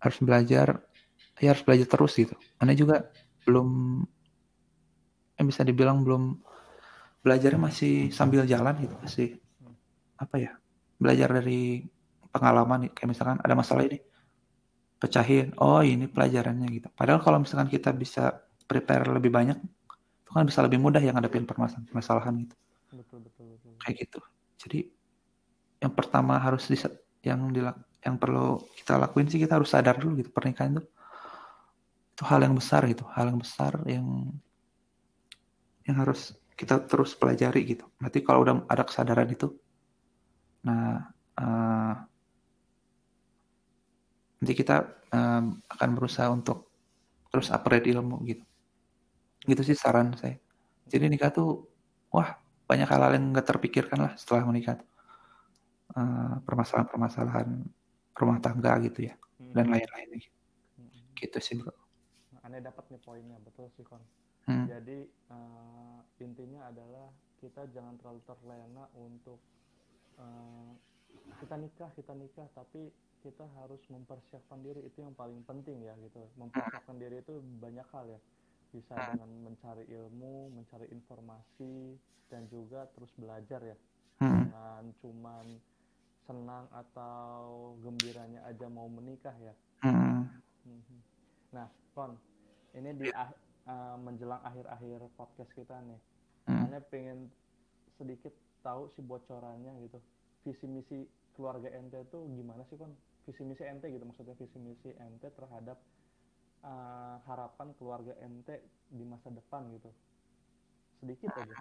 harus 0.00 0.18
belajar, 0.20 0.80
ya 1.40 1.52
harus 1.52 1.64
belajar 1.64 1.86
terus 1.88 2.12
gitu. 2.16 2.34
Anda 2.56 2.72
juga 2.72 3.08
belum, 3.44 4.00
yang 5.40 5.46
bisa 5.48 5.60
dibilang 5.66 6.04
belum 6.06 6.40
belajarnya 7.24 7.60
masih 7.60 8.12
sambil 8.12 8.44
jalan 8.44 8.76
gitu, 8.84 8.94
masih 9.00 9.28
apa 10.20 10.36
ya, 10.36 10.52
belajar 10.98 11.30
dari 11.30 11.84
pengalaman 12.30 12.90
kayak 12.90 13.08
misalkan 13.10 13.38
ada 13.38 13.54
masalah 13.54 13.86
ini, 13.86 13.98
pecahin, 14.98 15.54
oh 15.60 15.84
ini 15.84 16.10
pelajarannya 16.10 16.66
gitu. 16.72 16.88
Padahal 16.94 17.22
kalau 17.22 17.38
misalkan 17.42 17.70
kita 17.70 17.94
bisa 17.94 18.42
prepare 18.66 19.06
lebih 19.10 19.30
banyak, 19.30 19.58
kan 20.34 20.44
bisa 20.50 20.66
lebih 20.66 20.82
mudah 20.82 20.98
yang 20.98 21.14
ngadepin 21.14 21.46
permasalahan 21.46 22.34
gitu. 22.42 22.54
Betul, 22.90 23.18
betul, 23.22 23.44
betul. 23.54 23.70
Kayak 23.78 23.94
gitu. 24.02 24.20
Jadi 24.58 24.78
yang 25.78 25.92
pertama 25.94 26.42
harus 26.42 26.66
di, 26.66 26.74
yang 27.22 27.54
dilak, 27.54 27.78
yang 28.02 28.18
perlu 28.18 28.58
kita 28.74 28.98
lakuin 28.98 29.30
sih 29.30 29.38
kita 29.38 29.56
harus 29.60 29.70
sadar 29.70 29.96
dulu 29.96 30.20
gitu 30.20 30.30
pernikahan 30.34 30.76
itu 30.76 30.84
itu 32.14 32.22
hal 32.30 32.46
yang 32.46 32.54
besar 32.54 32.86
gitu, 32.86 33.02
hal 33.10 33.26
yang 33.34 33.40
besar 33.42 33.72
yang 33.90 34.06
yang 35.82 35.96
harus 35.98 36.38
kita 36.54 36.86
terus 36.86 37.18
pelajari 37.18 37.66
gitu. 37.66 37.90
Nanti 37.98 38.22
kalau 38.22 38.46
udah 38.46 38.54
ada 38.70 38.86
kesadaran 38.86 39.26
itu, 39.26 39.50
nah 40.64 41.12
uh, 41.36 41.94
nanti 44.40 44.52
kita 44.56 44.84
um, 45.12 45.60
akan 45.68 45.90
berusaha 45.96 46.28
untuk 46.28 46.68
terus 47.32 47.48
upgrade 47.48 47.88
ilmu 47.92 48.20
gitu 48.28 48.44
gitu 49.44 49.62
sih 49.64 49.76
saran 49.76 50.16
saya 50.16 50.40
jadi 50.88 51.08
nikah 51.08 51.32
tuh 51.32 51.68
wah 52.12 52.36
banyak 52.64 52.88
hal-hal 52.88 53.12
yang 53.16 53.32
nggak 53.32 53.48
terpikirkan 53.48 54.00
lah 54.00 54.12
setelah 54.16 54.48
menikah 54.48 54.80
uh, 55.96 56.40
permasalahan-permasalahan 56.44 57.48
rumah 58.14 58.38
tangga 58.40 58.80
gitu 58.84 59.10
ya 59.10 59.14
hmm. 59.40 59.52
dan 59.52 59.68
lain-lainnya 59.68 60.18
gitu. 60.22 60.36
Hmm. 60.80 60.90
gitu 61.18 61.38
sih 61.40 61.56
bro 61.60 61.72
aneh 62.44 62.60
dapat 62.60 62.84
nih 62.92 63.00
poinnya 63.00 63.36
betul 63.42 63.68
sih 63.76 63.84
kon 63.84 64.00
hmm. 64.48 64.66
jadi 64.68 64.98
uh, 65.32 66.00
intinya 66.20 66.68
adalah 66.68 67.08
kita 67.40 67.68
jangan 67.72 67.96
terlalu 68.00 68.20
terlena 68.24 68.84
untuk 68.96 69.40
uh, 70.18 70.70
kita 71.40 71.54
nikah 71.58 71.90
kita 71.96 72.12
nikah 72.14 72.48
tapi 72.54 72.92
kita 73.24 73.48
harus 73.62 73.80
mempersiapkan 73.88 74.60
diri 74.60 74.84
itu 74.84 75.00
yang 75.00 75.16
paling 75.16 75.40
penting 75.48 75.80
ya 75.80 75.96
gitu 76.04 76.20
mempersiapkan 76.36 77.00
diri 77.00 77.24
itu 77.24 77.40
banyak 77.58 77.86
hal 77.88 78.04
ya 78.08 78.20
bisa 78.74 78.98
hmm. 78.98 79.06
dengan 79.14 79.30
mencari 79.46 79.84
ilmu, 79.86 80.50
mencari 80.50 80.90
informasi 80.90 81.94
dan 82.26 82.50
juga 82.50 82.90
terus 82.90 83.14
belajar 83.14 83.62
ya. 83.62 83.76
Hmm. 84.18 84.50
Dengan 84.50 84.82
cuman 84.98 85.46
senang 86.26 86.66
atau 86.74 87.78
gembiranya 87.86 88.42
aja 88.50 88.66
mau 88.66 88.90
menikah 88.90 89.34
ya. 89.38 89.54
Hmm. 89.86 90.26
hmm. 90.66 91.00
Nah, 91.54 91.70
Kon, 91.94 92.18
ini 92.74 92.90
di 92.98 93.06
ah, 93.14 93.30
uh, 93.70 93.94
menjelang 94.02 94.42
akhir-akhir 94.42 95.06
podcast 95.14 95.54
kita 95.54 95.78
nih. 95.86 96.00
Hmm. 96.50 96.66
Ane 96.66 96.82
pengen 96.90 97.30
sedikit 97.94 98.34
tahu 98.64 98.88
sih 98.96 99.04
bocorannya 99.04 99.76
gitu. 99.84 100.00
Visi 100.48 100.64
misi 100.64 101.04
keluarga 101.36 101.68
ente 101.68 102.00
itu 102.00 102.18
gimana 102.32 102.64
sih, 102.72 102.80
Kon? 102.80 102.96
Visi 103.28 103.44
misi 103.44 103.62
ente 103.68 103.92
gitu 103.92 104.04
maksudnya 104.08 104.32
visi 104.40 104.56
misi 104.56 104.88
ente 104.96 105.28
terhadap 105.36 105.76
uh, 106.64 107.20
harapan 107.28 107.76
keluarga 107.76 108.16
ente 108.24 108.64
di 108.88 109.04
masa 109.04 109.28
depan 109.28 109.68
gitu 109.76 109.92
sedikit 111.04 111.36
aja. 111.36 111.58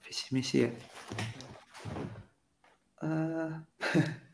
Visi 0.00 0.26
misi 0.32 0.56
ya. 0.64 0.70
Uh, 3.04 3.60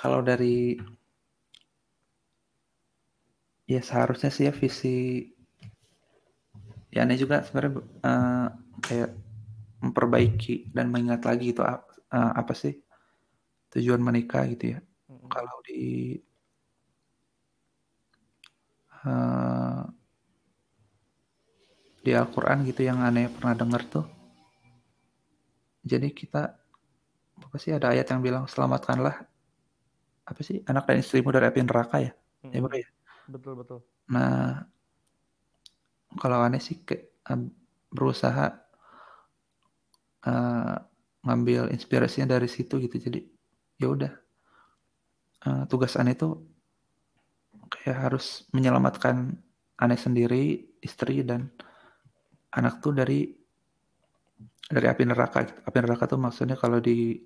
kalau 0.00 0.18
dari 0.26 0.74
ya 3.70 3.78
seharusnya 3.78 4.34
sih 4.34 4.50
ya 4.50 4.52
visi 4.54 5.30
ya 6.90 7.06
ini 7.06 7.14
juga 7.14 7.46
sebenarnya 7.46 7.78
uh, 8.02 8.48
kayak 8.80 9.14
memperbaiki 9.80 10.68
dan 10.76 10.92
mengingat 10.92 11.24
lagi 11.24 11.56
itu 11.56 11.64
uh, 11.64 11.80
apa 12.12 12.52
sih 12.52 12.76
tujuan 13.72 14.02
menikah 14.02 14.44
gitu 14.52 14.76
ya. 14.76 14.78
Mm-hmm. 14.80 15.28
Kalau 15.30 15.56
di 15.64 15.82
uh, 19.06 19.82
di 22.00 22.10
Al-Quran 22.16 22.64
gitu 22.68 22.84
yang 22.84 23.00
aneh 23.00 23.32
pernah 23.32 23.56
dengar 23.56 23.82
tuh. 23.88 24.06
Jadi 25.80 26.12
kita 26.12 26.52
apa 27.40 27.56
sih 27.56 27.72
ada 27.72 27.96
ayat 27.96 28.04
yang 28.12 28.20
bilang 28.20 28.44
selamatkanlah 28.44 29.16
apa 30.28 30.40
sih 30.44 30.60
anak 30.68 30.86
dan 30.86 31.00
istrimu 31.00 31.32
dari 31.32 31.48
api 31.48 31.60
neraka 31.64 31.96
ya? 32.04 32.12
Mm-hmm. 32.44 32.68
Ya, 32.68 32.84
ya? 32.84 32.88
Betul 33.32 33.54
betul. 33.64 33.78
Nah 34.12 34.68
kalau 36.18 36.42
aneh 36.42 36.60
sih 36.60 36.82
ke, 36.82 37.08
berusaha 37.90 38.69
uh, 40.26 40.76
ngambil 41.24 41.72
inspirasinya 41.72 42.36
dari 42.36 42.48
situ 42.48 42.80
gitu. 42.80 42.96
Jadi 42.96 43.20
ya 43.80 43.88
udah. 43.88 44.12
Uh, 45.40 45.64
tugas 45.72 45.96
aneh 45.96 46.12
itu 46.12 46.36
kayak 47.72 48.12
harus 48.12 48.44
menyelamatkan 48.52 49.40
aneh 49.80 49.96
sendiri 49.96 50.68
istri 50.84 51.24
dan 51.24 51.48
anak 52.52 52.84
tuh 52.84 52.92
dari 52.92 53.32
dari 54.68 54.86
api 54.86 55.02
neraka 55.08 55.48
gitu. 55.48 55.60
api 55.64 55.78
neraka 55.80 56.04
tuh 56.04 56.20
maksudnya 56.20 56.60
kalau 56.60 56.76
di 56.78 57.24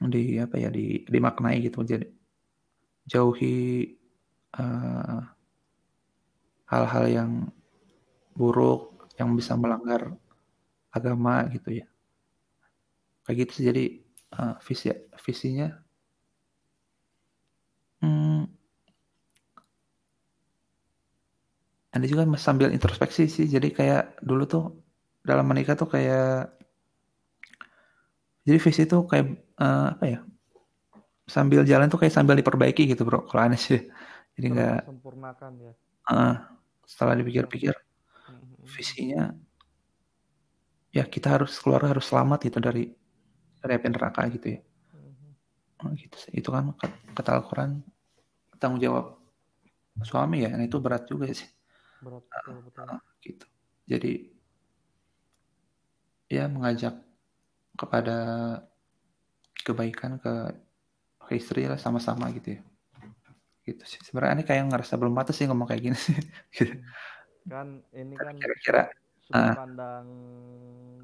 di 0.00 0.38
apa 0.38 0.56
ya 0.56 0.70
di 0.70 1.02
dimaknai 1.04 1.58
gitu. 1.60 1.82
Jadi 1.82 2.06
jauhi 3.10 3.90
uh, 4.56 5.20
hal-hal 6.70 7.04
yang 7.10 7.30
buruk 8.38 9.10
yang 9.18 9.34
bisa 9.34 9.58
melanggar 9.58 10.14
agama 10.90 11.46
gitu 11.54 11.82
ya. 11.82 11.86
Kayak 13.24 13.36
gitu 13.46 13.52
sih 13.54 13.64
jadi 13.70 13.84
uh, 14.34 14.54
visi 14.62 14.86
visinya. 15.22 15.68
Hmm, 18.00 18.48
Anda 21.90 22.06
juga 22.06 22.24
sambil 22.38 22.70
introspeksi 22.70 23.26
sih 23.26 23.46
jadi 23.50 23.68
kayak 23.74 24.22
dulu 24.22 24.48
tuh 24.48 24.64
dalam 25.20 25.44
menikah 25.44 25.76
tuh 25.76 25.90
kayak 25.90 26.48
jadi 28.46 28.58
visi 28.62 28.88
tuh 28.88 29.04
kayak 29.04 29.26
uh, 29.60 29.92
apa 29.98 30.04
ya 30.06 30.18
sambil 31.30 31.62
jalan 31.62 31.86
tuh 31.86 31.98
kayak 32.02 32.14
sambil 32.14 32.34
diperbaiki 32.34 32.90
gitu 32.90 33.06
bro 33.06 33.22
kalau 33.30 33.46
aneh 33.46 33.60
sih. 33.60 33.78
Jadi 34.34 34.46
nggak 34.56 34.88
sempurnakan 34.88 35.52
ya. 35.60 35.72
Uh, 36.10 36.34
setelah 36.82 37.14
dipikir-pikir 37.18 37.70
mm-hmm. 37.70 38.66
visinya 38.66 39.22
ya 40.90 41.06
kita 41.06 41.38
harus 41.38 41.54
keluar 41.62 41.86
harus 41.86 42.06
selamat 42.06 42.50
gitu 42.50 42.58
dari 42.58 42.90
dari 43.62 43.72
api 43.78 43.88
neraka 43.90 44.26
gitu 44.32 44.46
ya. 44.58 44.60
Mm-hmm. 44.60 45.82
oh, 45.86 45.90
gitu 45.94 46.16
itu 46.34 46.48
kan 46.50 46.74
kata 47.14 47.30
Al-Quran 47.38 47.82
tanggung 48.60 48.82
jawab 48.82 49.20
suami 50.02 50.44
ya. 50.44 50.50
Nah 50.52 50.64
itu 50.66 50.78
berat 50.78 51.06
juga 51.08 51.30
sih. 51.30 51.48
Berat 52.04 52.24
betul, 52.26 52.56
betul. 52.66 52.84
Uh, 52.88 53.00
gitu. 53.24 53.46
Jadi 53.90 54.12
ya 56.30 56.46
mengajak 56.46 56.94
kepada 57.74 58.18
kebaikan 59.66 60.20
ke, 60.20 60.54
ke 61.26 61.32
istri 61.36 61.66
lah 61.66 61.80
sama-sama 61.80 62.30
gitu 62.34 62.58
ya. 62.58 62.60
Gitu 63.64 63.82
sih. 63.84 64.00
Sebenarnya 64.04 64.40
ini 64.40 64.44
kayak 64.46 64.68
ngerasa 64.70 64.94
belum 65.00 65.14
mati 65.14 65.32
sih 65.36 65.48
ngomong 65.48 65.68
kayak 65.68 65.82
gini 65.90 65.98
sih. 65.98 66.16
Gitu. 66.54 66.76
kan 67.48 67.80
ini 67.96 68.14
kan 68.20 68.36
kira-kira 68.36 68.92
sudut 69.24 69.40
uh, 69.40 69.56
pandang 69.56 70.06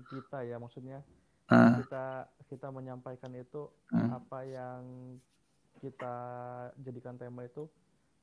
kita 0.08 0.46
ya 0.46 0.56
maksudnya 0.56 1.02
uh, 1.50 1.78
kita 1.82 2.30
kita 2.46 2.68
menyampaikan 2.70 3.32
itu 3.34 3.68
uh, 3.92 4.18
apa 4.18 4.38
yang 4.46 4.82
kita 5.82 6.16
jadikan 6.80 7.20
tema 7.20 7.44
itu 7.44 7.68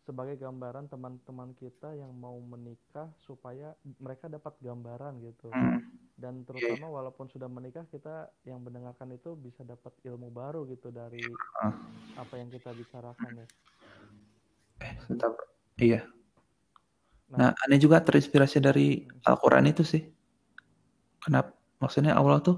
sebagai 0.04 0.36
gambaran 0.36 0.92
teman-teman 0.92 1.56
kita 1.56 1.96
yang 1.96 2.12
mau 2.12 2.36
menikah 2.44 3.08
supaya 3.24 3.72
mereka 4.04 4.28
dapat 4.28 4.52
gambaran 4.60 5.24
gitu 5.24 5.48
uh, 5.54 5.80
dan 6.20 6.44
terutama 6.44 6.88
yeah. 6.90 6.96
walaupun 7.00 7.32
sudah 7.32 7.48
menikah 7.48 7.88
kita 7.88 8.28
yang 8.44 8.60
mendengarkan 8.60 9.16
itu 9.16 9.38
bisa 9.40 9.64
dapat 9.64 9.96
ilmu 10.04 10.28
baru 10.34 10.68
gitu 10.68 10.92
dari 10.92 11.24
uh, 11.64 11.74
apa 12.20 12.34
yang 12.36 12.52
kita 12.52 12.76
bicarakan 12.76 13.44
ya 13.44 13.48
Eh. 14.84 14.94
Iya. 15.80 16.02
Nah, 17.34 17.50
nah, 17.50 17.52
aneh 17.66 17.80
juga 17.82 18.04
terinspirasi 18.04 18.62
dari 18.62 19.08
Al-Quran 19.26 19.66
itu 19.72 19.82
sih. 19.82 20.04
Kenapa? 21.18 21.56
Maksudnya 21.84 22.16
Allah 22.16 22.40
tuh 22.40 22.58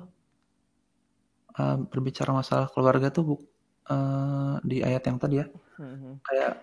uh, 1.58 1.78
berbicara 1.90 2.30
masalah 2.30 2.70
keluarga 2.70 3.10
tuh 3.10 3.42
uh, 3.90 4.62
di 4.62 4.86
ayat 4.86 5.02
yang 5.10 5.18
tadi 5.18 5.42
ya. 5.42 5.48
Mm-hmm. 5.82 6.14
Kayak 6.22 6.54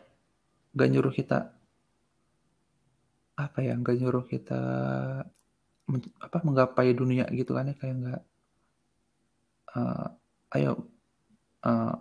gak 0.79 0.89
nyuruh 0.95 1.15
kita 1.15 1.39
apa 3.35 3.59
ya, 3.67 3.75
gak 3.75 3.97
nyuruh 3.99 4.25
kita 4.31 4.63
men, 5.91 6.01
apa 6.23 6.39
menggapai 6.47 6.95
dunia 6.95 7.27
gitu 7.35 7.59
kan 7.59 7.67
ya 7.67 7.75
kayak 7.75 7.97
nggak 7.99 8.23
uh, 9.75 10.07
ayo 10.55 10.87
uh, 11.67 11.97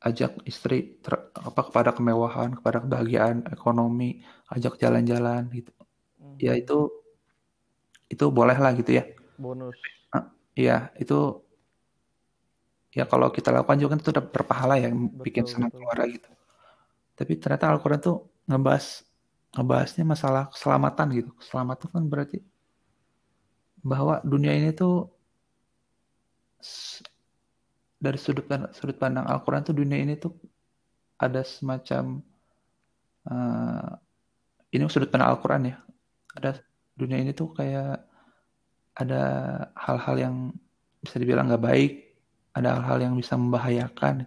ajak 0.00 0.40
istri 0.48 0.96
ter, 1.04 1.12
apa 1.36 1.60
kepada 1.68 1.92
kemewahan, 1.92 2.56
kepada 2.56 2.80
kebahagiaan 2.80 3.44
ekonomi, 3.52 4.24
ajak 4.48 4.80
jalan-jalan 4.80 5.52
gitu. 5.52 5.72
Hmm. 6.16 6.36
Ya 6.40 6.56
itu 6.56 6.88
itu 8.08 8.24
boleh 8.32 8.56
lah 8.56 8.72
gitu 8.72 8.96
ya. 8.96 9.04
Bonus. 9.40 9.78
Uh, 10.12 10.28
iya, 10.52 10.92
itu 11.00 11.40
ya 12.92 13.08
kalau 13.08 13.32
kita 13.32 13.48
lakukan 13.48 13.80
juga 13.80 13.96
kan 13.96 14.00
itu 14.04 14.10
udah 14.12 14.24
berpahala 14.28 14.74
ya 14.76 14.92
betul, 14.92 15.24
bikin 15.24 15.44
senang 15.48 15.72
keluarga 15.72 16.04
gitu. 16.04 16.30
Tapi 17.16 17.32
ternyata 17.40 17.72
Al-Qur'an 17.72 18.00
tuh 18.04 18.28
ngebahas 18.44 19.08
ngebahasnya 19.56 20.04
masalah 20.04 20.52
keselamatan 20.52 21.06
gitu. 21.16 21.30
Keselamatan 21.40 21.88
kan 21.88 22.04
berarti 22.04 22.38
bahwa 23.80 24.20
dunia 24.20 24.52
ini 24.52 24.76
tuh 24.76 25.08
dari 28.00 28.16
sudut 28.20 28.44
pandang, 28.44 28.72
sudut 28.76 28.96
pandang 28.96 29.24
Al-Quran 29.24 29.64
tuh 29.64 29.76
dunia 29.76 30.00
ini 30.00 30.16
tuh 30.16 30.36
ada 31.20 31.44
semacam 31.44 32.20
uh, 33.28 33.92
ini 34.72 34.84
sudut 34.88 35.08
pandang 35.08 35.36
Al-Quran 35.36 35.62
ya 35.72 35.76
ada 36.36 36.60
dunia 36.96 37.20
ini 37.20 37.32
tuh 37.32 37.52
kayak 37.52 38.04
ada 39.00 39.22
hal-hal 39.74 40.16
yang 40.20 40.34
bisa 41.00 41.16
dibilang 41.16 41.48
nggak 41.48 41.64
baik 41.64 41.92
ada 42.52 42.76
hal-hal 42.76 42.98
yang 43.10 43.14
bisa 43.16 43.38
membahayakan. 43.38 44.26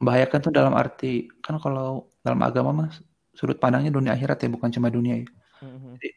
Membahayakan 0.00 0.38
tuh 0.40 0.52
dalam 0.52 0.74
arti 0.76 1.28
kan 1.40 1.56
kalau 1.60 2.08
dalam 2.24 2.40
agama 2.44 2.84
mas 2.84 3.00
sudut 3.32 3.56
pandangnya 3.56 3.94
dunia 3.94 4.12
akhirat 4.12 4.42
ya 4.42 4.48
bukan 4.52 4.68
cuma 4.68 4.92
dunia 4.92 5.24
ya. 5.24 5.28
Mm-hmm. 5.64 5.92
Jadi, 5.96 6.10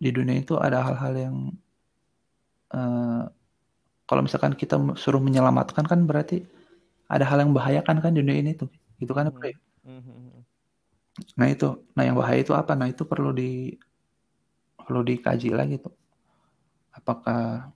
di 0.00 0.10
dunia 0.10 0.36
itu 0.40 0.56
ada 0.56 0.80
hal-hal 0.80 1.12
yang 1.16 1.36
uh, 2.72 3.24
kalau 4.08 4.22
misalkan 4.24 4.56
kita 4.56 4.76
suruh 4.96 5.22
menyelamatkan 5.22 5.84
kan 5.86 6.02
berarti 6.08 6.42
ada 7.06 7.24
hal 7.28 7.44
yang 7.44 7.52
membahayakan 7.52 8.00
kan 8.00 8.10
di 8.12 8.20
dunia 8.24 8.38
ini 8.42 8.52
tuh. 8.56 8.68
Itu 9.00 9.12
kan 9.12 9.28
apa 9.28 9.48
ya 9.48 9.56
nah 11.36 11.46
itu. 11.50 11.68
Nah 11.92 12.02
yang 12.06 12.16
bahaya 12.16 12.40
itu 12.40 12.56
apa? 12.56 12.72
Nah 12.72 12.88
itu 12.88 13.04
perlu 13.04 13.34
di 13.34 13.76
perlu 14.80 15.04
dikaji 15.04 15.52
lagi 15.52 15.76
tuh 15.78 15.92
apakah 16.94 17.70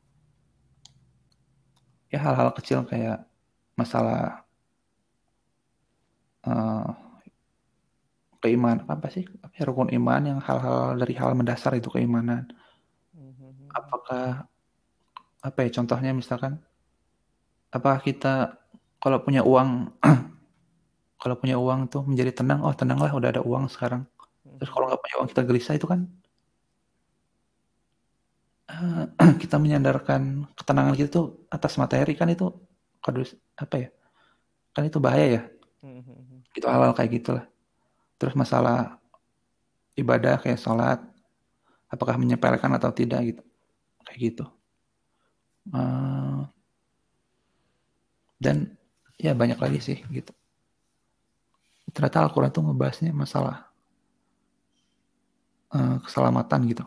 ya 2.11 2.19
hal-hal 2.23 2.51
kecil 2.55 2.87
kayak 2.87 3.27
masalah 3.75 4.47
uh, 6.47 6.95
keimanan 8.45 8.85
apa 8.87 9.09
sih? 9.11 9.25
Apa 9.41 9.55
ya, 9.57 9.65
rukun 9.67 9.91
iman 9.91 10.23
yang 10.23 10.39
hal-hal 10.45 10.95
dari 11.01 11.15
hal 11.17 11.33
mendasar 11.35 11.75
itu 11.75 11.89
keimanan. 11.91 12.47
Mm-hmm. 13.15 13.71
apakah 13.71 14.51
apa 15.39 15.59
ya 15.63 15.71
contohnya 15.71 16.11
misalkan 16.11 16.59
apa 17.71 18.01
kita 18.03 18.59
kalau 18.99 19.23
punya 19.23 19.47
uang 19.47 19.93
kalau 21.23 21.37
punya 21.39 21.57
uang 21.61 21.87
tuh 21.87 22.03
menjadi 22.03 22.43
tenang 22.43 22.67
oh 22.67 22.75
tenanglah 22.75 23.11
udah 23.15 23.31
ada 23.35 23.43
uang 23.43 23.71
sekarang. 23.71 24.07
Terus 24.61 24.71
kalau 24.71 24.87
nggak 24.91 25.01
punya 25.03 25.15
uang 25.19 25.29
kita 25.31 25.43
gelisah 25.43 25.75
itu 25.75 25.87
kan 25.89 26.07
uh, 28.71 29.05
kita 29.43 29.57
menyandarkan 29.61 30.49
ketenangan 30.57 30.95
kita 30.97 31.09
tuh 31.11 31.27
atas 31.51 31.77
materi 31.77 32.13
kan 32.17 32.29
itu 32.31 32.49
kardus 33.05 33.37
apa 33.59 33.77
ya 33.77 33.89
kan 34.75 34.83
itu 34.89 34.99
bahaya 34.99 35.27
ya. 35.41 35.43
Hmm. 35.85 36.41
itu 36.57 36.65
hal-hal 36.65 36.97
kayak 36.97 37.13
gitulah 37.21 37.45
terus 38.17 38.33
masalah 38.33 38.97
ibadah 40.01 40.41
kayak 40.41 40.57
sholat 40.57 40.97
apakah 41.93 42.17
menyepelekan 42.17 42.73
atau 42.81 42.89
tidak 42.89 43.21
gitu 43.29 43.43
kayak 44.05 44.19
gitu. 44.33 44.45
Uh, 45.73 46.45
dan 48.37 48.77
ya 49.17 49.33
banyak 49.33 49.57
lagi 49.61 49.81
sih 49.81 49.99
gitu. 50.09 50.33
Ternyata 51.93 52.27
Al-Quran 52.27 52.51
itu 52.51 52.61
ngebahasnya 52.65 53.13
masalah 53.13 53.69
uh, 55.73 56.01
keselamatan 56.03 56.61
gitu 56.69 56.85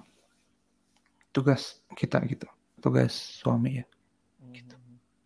tugas 1.32 1.82
kita 1.96 2.22
gitu. 2.26 2.48
Tugas 2.80 3.14
suami 3.14 3.82
ya. 3.82 3.86
Gitu. 4.54 4.76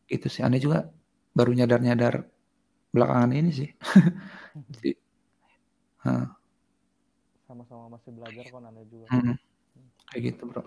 Itu 0.07 0.27
sih. 0.27 0.41
Aneh 0.45 0.59
juga 0.59 0.87
baru 1.31 1.55
nyadar-nyadar 1.55 2.27
belakangan 2.91 3.31
ini 3.31 3.51
sih. 3.51 3.69
Jadi 4.75 4.91
sama-sama 7.45 7.93
masih 7.93 8.11
belajar 8.15 8.45
kan 8.49 8.63
aneh 8.73 8.83
juga. 8.89 9.05
Hmm, 9.13 9.35
kayak 10.09 10.21
gitu 10.33 10.43
bro. 10.49 10.63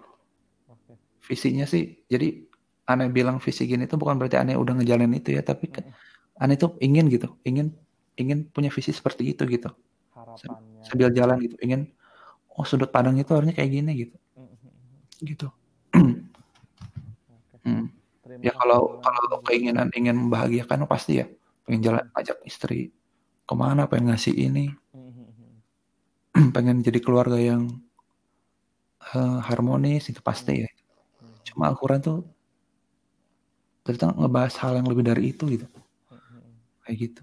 Okay. 0.65 0.97
visinya 1.25 1.65
sih 1.69 2.05
jadi 2.09 2.45
aneh 2.89 3.09
bilang 3.13 3.41
visi 3.41 3.65
gini 3.65 3.85
tuh 3.85 4.01
bukan 4.01 4.17
berarti 4.17 4.37
aneh 4.41 4.57
udah 4.57 4.77
ngejalanin 4.81 5.21
itu 5.21 5.37
ya 5.37 5.43
tapi 5.45 5.69
kan 5.73 5.91
aneh 6.39 6.55
tuh 6.55 6.79
ingin 6.79 7.11
gitu. 7.11 7.35
Ingin 7.43 7.75
ingin 8.15 8.47
punya 8.53 8.71
visi 8.71 8.95
seperti 8.95 9.35
itu 9.35 9.43
gitu. 9.51 9.73
Harapannya. 10.15 10.87
Sambil 10.87 11.11
jalan 11.11 11.41
gitu. 11.43 11.57
Ingin 11.65 11.91
oh 12.55 12.63
sudut 12.63 12.95
pandang 12.95 13.19
itu 13.19 13.33
harusnya 13.35 13.57
kayak 13.57 13.71
gini 13.75 13.93
gitu 14.07 14.17
gitu. 15.23 15.49
Hmm. 17.65 17.89
ya 18.45 18.53
kalau 18.61 19.01
kalau 19.01 19.41
keinginan 19.49 19.89
ingin 19.97 20.29
membahagiakan 20.29 20.85
pasti 20.85 21.25
ya 21.25 21.27
pengen 21.65 21.81
jalan 21.81 22.05
ajak 22.13 22.37
istri. 22.45 22.93
Ke 23.49 23.55
mana 23.57 23.89
pengen 23.89 24.13
ngasih 24.13 24.37
ini? 24.37 24.69
Pengen 26.55 26.85
jadi 26.85 27.01
keluarga 27.01 27.41
yang 27.41 27.73
uh, 29.17 29.41
harmonis 29.49 30.13
itu 30.13 30.21
pasti 30.21 30.61
ya. 30.61 30.71
Cuma 31.49 31.73
Al-Quran 31.73 32.01
tuh 32.05 32.19
ternyata 33.85 34.17
ngebahas 34.17 34.55
hal 34.61 34.73
yang 34.81 34.89
lebih 34.89 35.05
dari 35.09 35.33
itu 35.33 35.45
gitu. 35.49 35.65
Kayak 36.85 36.97
gitu. 37.01 37.23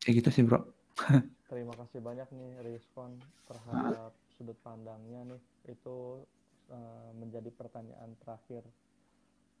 Kayak 0.00 0.14
gitu 0.24 0.28
sih 0.32 0.42
bro. 0.48 0.64
Terima 1.52 1.76
kasih 1.76 2.00
banyak 2.00 2.28
nih 2.32 2.50
respon 2.72 3.20
terhadap 3.44 4.16
sudut 4.32 4.56
pandangnya 4.64 5.20
nih 5.28 5.40
itu 5.68 6.22
uh, 6.70 7.10
menjadi 7.14 7.50
pertanyaan 7.54 8.16
terakhir 8.22 8.62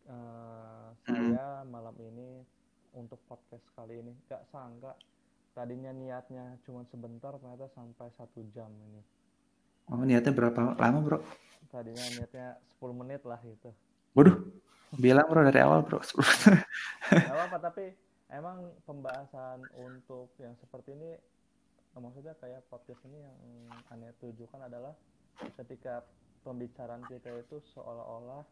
uh, 0.08 0.90
saya 1.06 1.62
malam 1.68 1.94
ini 2.02 2.42
untuk 2.96 3.18
podcast 3.30 3.64
kali 3.76 4.02
ini. 4.02 4.12
Gak 4.26 4.46
sangka 4.50 4.94
tadinya 5.52 5.92
niatnya 5.92 6.56
cuma 6.64 6.82
sebentar 6.88 7.36
ternyata 7.36 7.68
sampai 7.76 8.08
satu 8.16 8.40
jam 8.56 8.72
ini. 8.90 9.02
Oh 9.90 10.02
niatnya 10.02 10.32
berapa 10.32 10.74
lama 10.78 10.98
bro? 11.02 11.18
Tadinya 11.68 12.04
niatnya 12.18 12.58
10 12.80 13.00
menit 13.02 13.22
lah 13.22 13.38
itu 13.44 13.70
waduh 14.12 14.36
bilang 15.00 15.26
bro 15.28 15.40
dari 15.44 15.60
awal 15.60 15.80
bro. 15.84 16.00
10 16.00 16.20
Gak 17.12 17.32
apa 17.48 17.56
tapi 17.60 17.92
emang 18.32 18.72
pembahasan 18.84 19.64
untuk 19.76 20.32
yang 20.40 20.52
seperti 20.60 20.92
ini 20.96 21.16
maksudnya 21.92 22.32
kayak 22.40 22.64
podcast 22.72 23.04
ini 23.04 23.20
yang 23.20 23.36
aneh 23.92 24.16
tujukan 24.20 24.64
adalah 24.64 24.96
ketika 25.58 26.04
pembicaraan 26.42 27.06
kita 27.06 27.30
itu 27.38 27.62
seolah-olah 27.74 28.42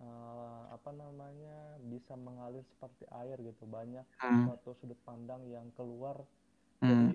uh, 0.00 0.62
apa 0.72 0.90
namanya 0.92 1.80
bisa 1.88 2.16
mengalir 2.16 2.64
seperti 2.76 3.04
air 3.12 3.36
gitu. 3.40 3.64
Banyak 3.68 4.04
hmm. 4.20 4.44
suatu 4.48 4.76
sudut 4.80 4.98
pandang 5.04 5.44
yang 5.48 5.68
keluar 5.76 6.20
hmm. 6.80 6.88
jadi 6.88 7.08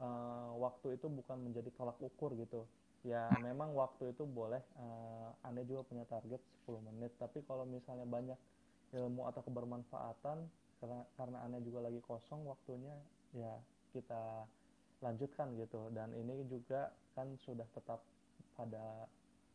uh, 0.00 0.50
waktu 0.60 0.96
itu 0.96 1.06
bukan 1.08 1.38
menjadi 1.40 1.70
tolak 1.76 1.96
ukur 2.00 2.32
gitu. 2.36 2.64
Ya 3.06 3.30
memang 3.38 3.70
waktu 3.76 4.10
itu 4.10 4.26
boleh 4.26 4.58
uh, 4.82 5.46
aneh 5.46 5.62
juga 5.62 5.86
punya 5.86 6.04
target 6.08 6.42
10 6.66 6.88
menit. 6.90 7.14
Tapi 7.20 7.44
kalau 7.46 7.62
misalnya 7.62 8.08
banyak 8.08 8.38
ilmu 8.96 9.28
atau 9.30 9.42
kebermanfaatan 9.46 10.38
karena 10.76 11.00
karena 11.16 11.38
aneh 11.46 11.60
juga 11.64 11.86
lagi 11.86 12.00
kosong 12.04 12.44
waktunya 12.44 12.92
ya 13.36 13.54
kita 13.94 14.48
lanjutkan 15.04 15.54
gitu. 15.54 15.86
Dan 15.94 16.10
ini 16.18 16.42
juga 16.50 16.90
kan 17.14 17.30
sudah 17.46 17.64
tetap 17.72 18.02
pada 18.56 19.06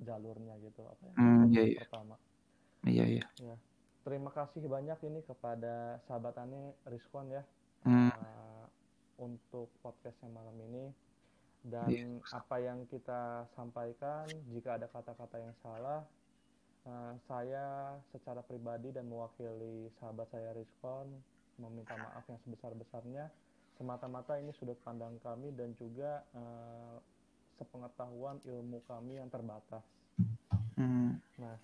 jalurnya 0.02 0.56
gitu 0.62 0.86
apa 0.86 1.04
ya 1.10 1.14
hmm, 1.18 1.44
iya, 1.50 1.64
iya. 1.66 1.80
pertama 1.84 2.16
iya 2.88 3.06
iya 3.06 3.26
ya 3.42 3.56
terima 4.02 4.30
kasih 4.34 4.66
banyak 4.66 4.98
ini 5.06 5.20
kepada 5.26 6.02
sahabat 6.06 6.38
Rizkon 6.90 7.34
ya 7.34 7.44
hmm. 7.86 8.10
uh, 8.10 8.66
untuk 9.22 9.70
podcastnya 9.82 10.30
malam 10.30 10.58
ini 10.72 10.86
dan 11.62 11.90
yeah. 11.94 12.34
apa 12.34 12.58
yang 12.58 12.90
kita 12.90 13.46
sampaikan 13.54 14.26
jika 14.50 14.82
ada 14.82 14.90
kata-kata 14.90 15.38
yang 15.38 15.54
salah 15.62 16.02
Uh, 16.82 17.14
saya 17.30 17.94
secara 18.10 18.42
pribadi 18.42 18.90
dan 18.90 19.06
mewakili 19.06 19.86
sahabat 20.02 20.26
saya 20.34 20.50
Rizkon 20.58 21.14
meminta 21.62 21.94
maaf 21.94 22.26
yang 22.26 22.42
sebesar-besarnya. 22.42 23.30
Semata-mata 23.78 24.42
ini 24.42 24.50
sudut 24.58 24.82
pandang 24.82 25.14
kami 25.22 25.54
dan 25.54 25.78
juga 25.78 26.26
uh, 26.34 26.98
sepengetahuan 27.92 28.40
ilmu 28.48 28.80
kami 28.88 29.20
yang 29.20 29.28
terbatas. 29.28 29.84
Hmm. 30.80 31.20
Nah, 31.38 31.56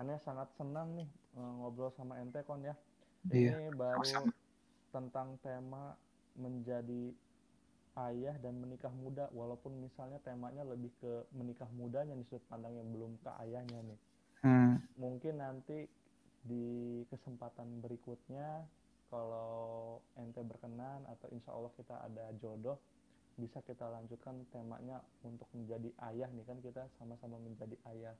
aneh 0.00 0.18
sangat 0.24 0.48
senang 0.56 0.96
nih 0.96 1.08
uh, 1.36 1.52
ngobrol 1.60 1.92
sama 1.92 2.16
ente 2.18 2.40
kon 2.48 2.64
ya. 2.64 2.72
Iya, 3.28 3.58
ini 3.58 3.74
baru 3.74 4.02
tentang 4.94 5.36
tema 5.44 5.92
menjadi 6.38 7.12
ayah 7.96 8.36
dan 8.40 8.60
menikah 8.60 8.92
muda 8.92 9.28
walaupun 9.32 9.72
misalnya 9.80 10.20
temanya 10.20 10.62
lebih 10.68 10.92
ke 11.00 11.24
menikah 11.32 11.68
mudanya 11.74 12.12
nih 12.12 12.28
sudut 12.28 12.44
pandang 12.46 12.76
yang 12.76 12.88
belum 12.92 13.16
ke 13.24 13.30
ayahnya 13.40 13.80
nih 13.88 14.00
hmm. 14.44 15.00
mungkin 15.00 15.40
nanti 15.40 15.88
di 16.44 17.02
kesempatan 17.08 17.80
berikutnya 17.80 18.68
kalau 19.08 19.98
ente 20.20 20.44
berkenan 20.44 21.08
atau 21.08 21.26
insya 21.32 21.56
Allah 21.56 21.72
kita 21.72 21.96
ada 22.04 22.24
jodoh 22.36 22.76
bisa 23.36 23.60
kita 23.64 23.84
lanjutkan 23.88 24.44
temanya 24.48 25.00
untuk 25.20 25.48
menjadi 25.52 25.92
ayah 26.12 26.28
nih 26.32 26.44
kan 26.48 26.58
kita 26.64 26.88
sama-sama 26.96 27.36
menjadi 27.40 27.76
ayah 27.92 28.16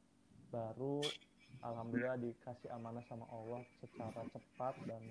baru 0.53 1.01
alhamdulillah 1.65 2.21
dikasih 2.21 2.69
amanah 2.77 3.05
sama 3.09 3.25
Allah 3.33 3.65
secara 3.81 4.23
cepat 4.29 4.75
dan 4.85 5.03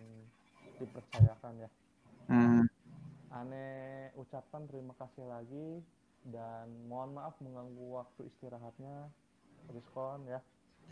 dipercayakan 0.77 1.53
ya 1.65 1.69
hmm. 2.29 2.63
aneh 3.33 4.13
ucapkan 4.17 4.69
terima 4.69 4.93
kasih 5.01 5.25
lagi 5.25 5.81
dan 6.25 6.69
mohon 6.85 7.17
maaf 7.17 7.37
mengganggu 7.41 8.01
waktu 8.01 8.29
istirahatnya 8.29 9.09
Rizkon 9.73 10.29
ya 10.29 10.41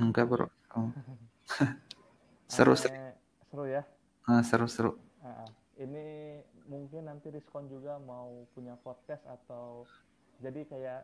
Enggak 0.01 0.25
bro. 0.25 0.47
Oh. 0.73 0.89
seru 2.53 2.73
seru. 2.73 2.97
Seru 3.49 3.63
ya. 3.69 3.85
Ah, 4.25 4.41
seru 4.41 4.65
seru. 4.65 4.91
Uh, 5.21 5.45
ini 5.77 6.39
mungkin 6.67 7.07
nanti 7.11 7.31
Rizkon 7.33 7.67
juga 7.67 7.99
mau 7.99 8.47
punya 8.55 8.79
podcast 8.79 9.23
atau 9.27 9.87
jadi 10.39 10.65
kayak 10.67 11.01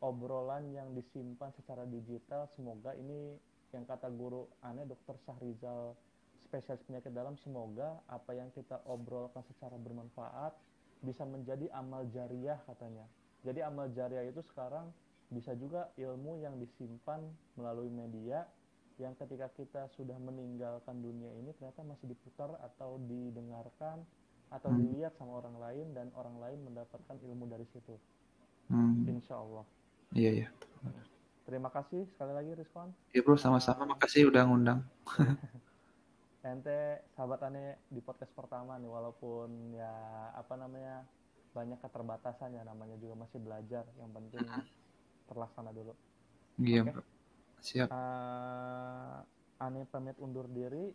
obrolan 0.00 0.70
yang 0.72 0.92
disimpan 0.92 1.50
secara 1.56 1.88
digital. 1.88 2.48
Semoga 2.54 2.92
ini 2.94 3.36
yang 3.74 3.84
kata 3.84 4.08
guru 4.12 4.46
aneh 4.62 4.86
Dokter 4.86 5.16
Sahrizal 5.26 5.96
spesialis 6.46 6.84
penyakit 6.86 7.10
dalam 7.10 7.34
semoga 7.42 7.98
apa 8.06 8.30
yang 8.36 8.52
kita 8.54 8.78
obrolkan 8.86 9.42
secara 9.50 9.74
bermanfaat 9.74 10.54
bisa 11.02 11.26
menjadi 11.26 11.68
amal 11.74 12.06
jariah 12.14 12.56
katanya. 12.64 13.04
Jadi 13.42 13.60
amal 13.62 13.90
jariah 13.92 14.26
itu 14.26 14.40
sekarang 14.46 14.90
bisa 15.26 15.58
juga 15.58 15.90
ilmu 15.98 16.38
yang 16.38 16.54
disimpan 16.62 17.18
melalui 17.58 17.90
media 17.90 18.46
yang 18.96 19.12
ketika 19.18 19.50
kita 19.52 19.82
sudah 19.92 20.16
meninggalkan 20.16 21.02
dunia 21.02 21.28
ini 21.36 21.52
ternyata 21.58 21.84
masih 21.84 22.14
diputar 22.14 22.48
atau 22.64 22.96
didengarkan 23.04 24.06
atau 24.50 24.70
hmm. 24.70 24.78
dilihat 24.78 25.12
sama 25.18 25.42
orang 25.42 25.56
lain 25.58 25.86
dan 25.92 26.06
orang 26.14 26.38
lain 26.38 26.58
mendapatkan 26.62 27.16
ilmu 27.18 27.50
dari 27.50 27.66
situ. 27.70 27.94
Hmm. 28.70 29.06
Insya 29.06 29.38
Allah. 29.38 29.64
Iya 30.14 30.30
iya. 30.44 30.48
Terima 31.46 31.70
kasih 31.70 32.06
sekali 32.10 32.34
lagi 32.34 32.58
Rizwan. 32.58 32.90
Iya 33.14 33.22
bro 33.22 33.38
sama-sama 33.38 33.86
makasih 33.94 34.30
udah 34.30 34.42
ngundang. 34.46 34.82
Ente 36.46 37.02
sahabat 37.14 37.42
aneh 37.42 37.78
di 37.90 37.98
podcast 37.98 38.30
pertama 38.34 38.78
nih 38.78 38.90
walaupun 38.90 39.74
ya 39.74 39.90
apa 40.34 40.54
namanya 40.54 41.02
banyak 41.50 41.78
keterbatasan 41.82 42.54
ya 42.54 42.62
namanya 42.62 42.94
juga 43.02 43.18
masih 43.18 43.42
belajar 43.42 43.82
yang 43.98 44.10
penting 44.14 44.46
terlaksana 45.26 45.74
dulu. 45.74 45.94
Iya, 46.62 46.86
okay. 46.86 47.04
Siap. 47.62 47.88
Uh, 47.90 49.20
Ane 49.58 49.88
pamit 49.88 50.16
undur 50.22 50.46
diri. 50.46 50.92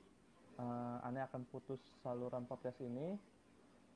Uh, 0.56 0.97
Ane 1.04 1.20
akan 1.26 1.47
putus 1.49 1.82
saluran 1.99 2.45
podcast 2.45 2.80
ini. 2.84 3.18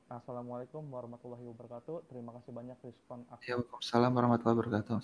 Assalamualaikum 0.06 0.86
warahmatullahi 0.86 1.42
wabarakatuh. 1.50 2.06
Terima 2.06 2.30
kasih 2.38 2.54
banyak 2.54 2.78
respon 2.78 3.26
aku. 3.26 3.42
Waalaikumsalam 3.42 4.14
warahmatullahi 4.14 4.54
wabarakatuh. 4.62 5.02